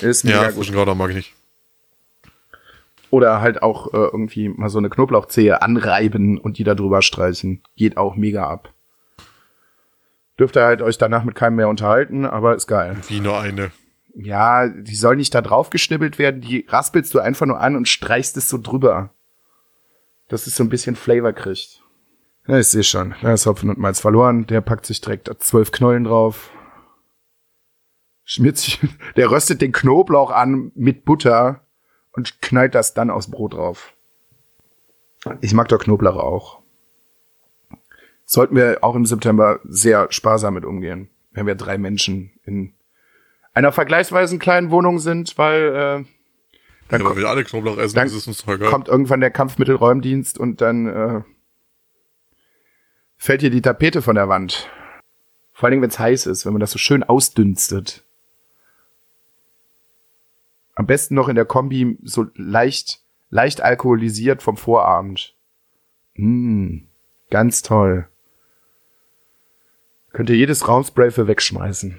Ist 0.01 0.25
mega 0.25 0.43
Ja, 0.43 0.51
frischen 0.51 0.75
Gouda 0.75 0.95
mag 0.95 1.11
ich 1.11 1.17
nicht. 1.17 1.35
Oder 3.11 3.41
halt 3.41 3.63
auch 3.63 3.95
äh, 3.95 3.99
irgendwie 3.99 4.49
mal 4.49 4.69
so 4.69 4.79
eine 4.79 4.91
Knoblauchzehe 4.91 5.63
anreiben 5.63 6.39
und 6.39 6.59
die 6.59 6.65
da 6.65 6.75
drüber 6.75 7.01
streichen. 7.01 7.63
Geht 7.77 7.97
auch 7.97 8.17
mega 8.17 8.49
ab. 8.49 8.73
Dürft 10.41 10.57
ihr 10.57 10.65
halt 10.65 10.83
euch 10.83 10.99
danach 10.99 11.23
mit 11.23 11.37
keinem 11.37 11.55
mehr 11.55 11.69
unterhalten, 11.69 12.27
aber 12.27 12.57
ist 12.57 12.67
geil. 12.67 12.97
Wie 13.07 13.21
nur 13.21 13.39
eine. 13.39 13.71
Ja, 14.17 14.67
die 14.67 14.97
soll 14.97 15.15
nicht 15.15 15.33
da 15.33 15.43
drauf 15.43 15.71
geschnibbelt 15.71 16.19
werden, 16.19 16.41
die 16.41 16.67
raspelst 16.69 17.15
du 17.15 17.21
einfach 17.21 17.47
nur 17.47 17.61
an 17.61 17.77
und 17.77 17.89
streichst 17.89 18.37
es 18.37 18.49
so 18.49 18.59
drüber. 18.59 19.11
Dass 20.27 20.49
es 20.49 20.57
so 20.57 20.65
ein 20.65 20.69
bisschen 20.69 20.97
Flavor 20.97 21.33
kriegt. 21.33 21.81
Ja, 22.49 22.59
ich 22.59 22.67
sehe 22.67 22.83
schon. 22.83 23.15
Da 23.23 23.33
ist 23.35 23.47
Hopfen 23.47 23.71
und 23.71 23.79
Malz 23.79 24.01
verloren. 24.01 24.49
Der 24.49 24.61
packt 24.61 24.87
sich 24.87 25.01
direkt 25.01 25.31
zwölf 25.41 25.71
Knollen 25.71 26.05
drauf. 26.05 26.51
Schmiert 28.25 28.57
sich, 28.57 28.81
der 29.17 29.31
röstet 29.31 29.61
den 29.61 29.73
Knoblauch 29.73 30.31
an 30.31 30.73
mit 30.75 31.05
Butter 31.05 31.61
und 32.13 32.41
knallt 32.41 32.75
das 32.75 32.95
dann 32.95 33.11
aufs 33.11 33.31
Brot 33.31 33.55
drauf. 33.55 33.93
Ich 35.41 35.55
mag 35.55 35.69
doch 35.69 35.79
Knoblauch 35.79 36.17
auch. 36.17 36.61
Sollten 38.27 38.57
wir 38.57 38.79
auch 38.83 38.95
im 38.95 39.07
September 39.07 39.61
sehr 39.65 40.11
sparsam 40.11 40.55
mit 40.55 40.65
umgehen, 40.65 41.11
wenn 41.33 41.47
wir 41.47 41.55
drei 41.55 41.79
Menschen 41.79 42.33
in 42.45 42.75
einer 43.53 43.73
vergleichsweise 43.73 44.39
kleinen 44.39 44.71
Wohnung 44.71 44.99
sind, 44.99 45.37
weil 45.39 45.63
äh, 45.63 46.05
dann 46.89 47.01
Wenn 47.01 47.03
kommt, 47.05 47.17
wir 47.17 47.29
alle 47.29 47.45
Knoblauch 47.45 47.79
essen, 47.79 47.97
dann 47.97 48.07
ist 48.07 48.15
es 48.15 48.27
uns 48.27 48.47
egal. 48.47 48.71
kommt 48.71 48.89
irgendwann 48.89 49.21
der 49.21 49.31
Kampfmittelräumdienst 49.31 50.39
und 50.39 50.61
dann 50.61 50.87
äh, 50.87 51.23
fällt 53.17 53.41
hier 53.41 53.51
die 53.51 53.63
Tapete 53.63 54.03
von 54.03 54.15
der 54.15 54.29
Wand. 54.29 54.69
Vor 55.53 55.67
allen 55.67 55.73
Dingen, 55.73 55.83
wenn 55.83 55.91
es 55.91 55.99
heiß 55.99 56.27
ist, 56.27 56.45
wenn 56.45 56.53
man 56.53 56.61
das 56.61 56.73
so 56.73 56.79
schön 56.79 57.03
ausdünstet. 57.03 58.05
Am 60.75 60.87
besten 60.87 61.15
noch 61.15 61.29
in 61.29 61.37
der 61.37 61.45
Kombi 61.45 61.99
so 62.03 62.27
leicht, 62.35 63.01
leicht 63.31 63.61
alkoholisiert 63.61 64.43
vom 64.43 64.57
Vorabend. 64.57 65.37
Mm, 66.15 66.79
ganz 67.31 67.63
toll. 67.63 68.09
Könnt 70.13 70.31
ihr 70.31 70.37
jedes 70.37 70.67
Raumspray 70.69 71.11
für 71.11 71.27
wegschmeißen. 71.27 71.99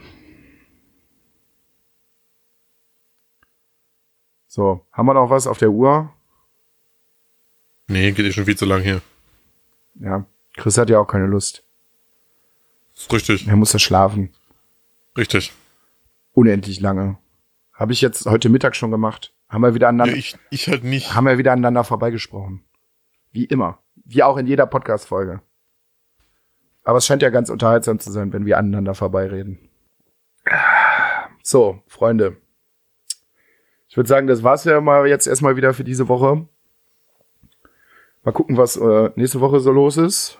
So, 4.48 4.86
haben 4.92 5.06
wir 5.06 5.14
noch 5.14 5.30
was 5.30 5.48
auf 5.48 5.58
der 5.58 5.72
Uhr? 5.72 6.14
Nee, 7.88 8.12
geht 8.12 8.26
eh 8.26 8.32
schon 8.32 8.46
viel 8.46 8.58
zu 8.58 8.66
lang 8.66 8.82
hier. 8.82 9.02
Ja, 9.96 10.26
Chris 10.56 10.78
hat 10.78 10.90
ja 10.90 11.00
auch 11.00 11.08
keine 11.08 11.28
Lust. 11.28 11.64
Richtig, 13.12 13.48
Er 13.48 13.56
muss 13.58 13.74
ja 13.74 13.80
schlafen. 13.80 14.34
richtig. 15.18 15.52
Unendlich 16.34 16.80
lange. 16.80 17.18
Habe 17.76 17.94
ich 17.94 18.02
jetzt 18.02 18.26
heute 18.26 18.50
Mittag 18.50 18.76
schon 18.76 18.92
gemacht. 18.92 19.34
Haben 19.50 19.62
wir 19.62 19.74
wieder 19.76 19.86
Ja, 19.86 19.90
aneinander, 19.90 20.16
ich, 20.18 20.38
ich 20.50 20.68
halt 20.68 20.84
nicht. 20.84 21.14
haben 21.14 21.26
wir 21.28 21.38
wieder 21.38 21.52
aneinander 21.52 21.84
vorbeigesprochen. 21.84 22.64
Wie 23.32 23.46
immer. 23.46 23.80
Wie 24.06 24.24
auch 24.24 24.38
in 24.38 24.48
jeder 24.48 24.66
Podcast-Folge. 24.66 25.42
Aber 26.84 26.98
es 27.00 27.06
scheint 27.06 27.22
ja 27.22 27.30
ganz 27.30 27.50
unterhaltsam 27.50 28.00
zu 28.00 28.12
sein, 28.12 28.32
wenn 28.34 28.46
wir 28.46 28.58
aneinander 28.58 28.96
vorbeireden. 28.96 29.70
So, 31.44 31.82
Freunde. 31.88 32.38
Ich 33.88 33.98
würde 33.98 34.08
sagen, 34.10 34.28
das 34.28 34.44
war's 34.44 34.64
ja 34.66 34.80
mal 34.82 35.08
jetzt 35.08 35.28
erstmal 35.28 35.56
wieder 35.58 35.74
für 35.74 35.84
diese 35.84 36.08
Woche. 36.08 36.48
Mal 38.24 38.32
gucken, 38.32 38.58
was 38.58 38.78
äh, 38.78 39.12
nächste 39.16 39.42
Woche 39.42 39.60
so 39.60 39.72
los 39.72 39.98
ist. 39.98 40.40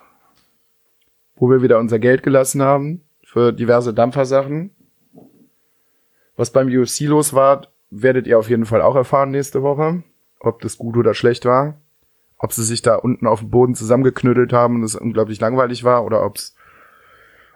Wo 1.36 1.50
wir 1.50 1.62
wieder 1.62 1.80
unser 1.80 2.00
Geld 2.00 2.24
gelassen 2.24 2.62
haben 2.62 3.02
für 3.24 3.52
diverse 3.52 3.94
Dampfersachen. 3.94 4.75
Was 6.36 6.52
beim 6.52 6.68
UFC 6.68 7.02
los 7.02 7.34
war, 7.34 7.68
werdet 7.90 8.28
ihr 8.28 8.38
auf 8.38 8.50
jeden 8.50 8.66
Fall 8.66 8.82
auch 8.82 8.96
erfahren 8.96 9.32
nächste 9.32 9.64
Woche. 9.64 10.04
Ob 10.40 10.62
das 10.62 10.78
gut 10.78 10.98
oder 10.98 11.14
schlecht 11.14 11.46
war. 11.46 11.80
Ob 12.38 12.52
sie 12.54 12.64
sich 12.64 12.82
da 12.82 12.96
unten 12.96 13.28
auf 13.28 13.40
dem 13.40 13.50
Boden 13.50 13.76
zusammengeknüttelt 13.76 14.52
haben 14.52 14.76
und 14.76 14.84
es 14.84 14.96
unglaublich 14.96 15.40
langweilig 15.40 15.84
war 15.84 16.04
oder 16.04 16.24
ob's, 16.26 16.56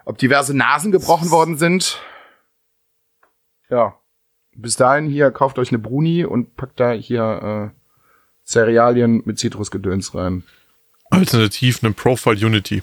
ob 0.04 0.16
diverse 0.18 0.56
Nasen 0.56 0.90
gebrochen 0.90 1.30
worden 1.30 1.58
sind. 1.58 2.00
Ja. 3.68 3.96
Bis 4.56 4.76
dahin 4.76 5.08
hier 5.08 5.30
kauft 5.30 5.58
euch 5.58 5.68
eine 5.68 5.78
Bruni 5.78 6.24
und 6.24 6.56
packt 6.56 6.80
da 6.80 6.92
hier 6.92 7.72
äh, 7.72 7.80
Cerealien 8.44 9.22
mit 9.24 9.38
Zitrusgedöns 9.38 10.14
rein. 10.14 10.42
Alternativ 11.10 11.82
eine 11.82 11.92
Profile 11.92 12.44
Unity. 12.44 12.82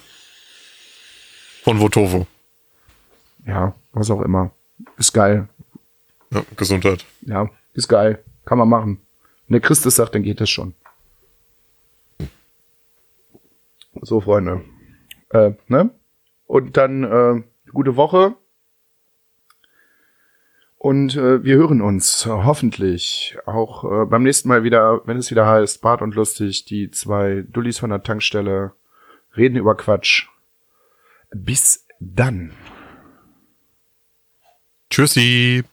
Von 1.64 1.80
Votovo. 1.82 2.28
Ja, 3.46 3.76
was 3.92 4.10
auch 4.10 4.22
immer. 4.22 4.52
Ist 4.98 5.14
geil. 5.14 5.50
Ja, 6.32 6.44
Gesundheit. 6.56 7.06
Ja, 7.22 7.50
ist 7.74 7.88
geil. 7.88 8.24
Kann 8.46 8.58
man 8.58 8.70
machen. 8.70 9.02
Wenn 9.48 9.54
der 9.54 9.62
Christus 9.62 9.96
sagt, 9.96 10.16
dann 10.16 10.24
geht 10.24 10.42
das 10.42 10.50
schon. 10.50 10.74
So, 14.02 14.22
Freunde. 14.22 14.64
Äh, 15.30 15.52
ne? 15.68 15.90
Und 16.46 16.78
dann 16.78 17.04
äh, 17.04 17.44
gute 17.72 17.96
Woche. 17.96 18.36
Und 20.78 21.16
äh, 21.16 21.44
wir 21.44 21.56
hören 21.56 21.82
uns 21.82 22.26
hoffentlich 22.26 23.38
auch 23.46 23.84
äh, 23.84 24.06
beim 24.06 24.24
nächsten 24.24 24.48
Mal 24.48 24.64
wieder, 24.64 25.02
wenn 25.06 25.18
es 25.18 25.32
wieder 25.32 25.48
heißt, 25.48 25.82
Bart 25.82 26.02
und 26.02 26.16
Lustig, 26.16 26.66
die 26.66 26.92
zwei 26.92 27.44
Dullis 27.48 27.80
von 27.80 27.90
der 27.90 28.04
Tankstelle 28.04 28.74
reden 29.36 29.58
über 29.58 29.76
Quatsch. 29.76 30.28
Bis 31.32 31.86
dann. 32.00 32.54
Tschüssi. 34.90 35.64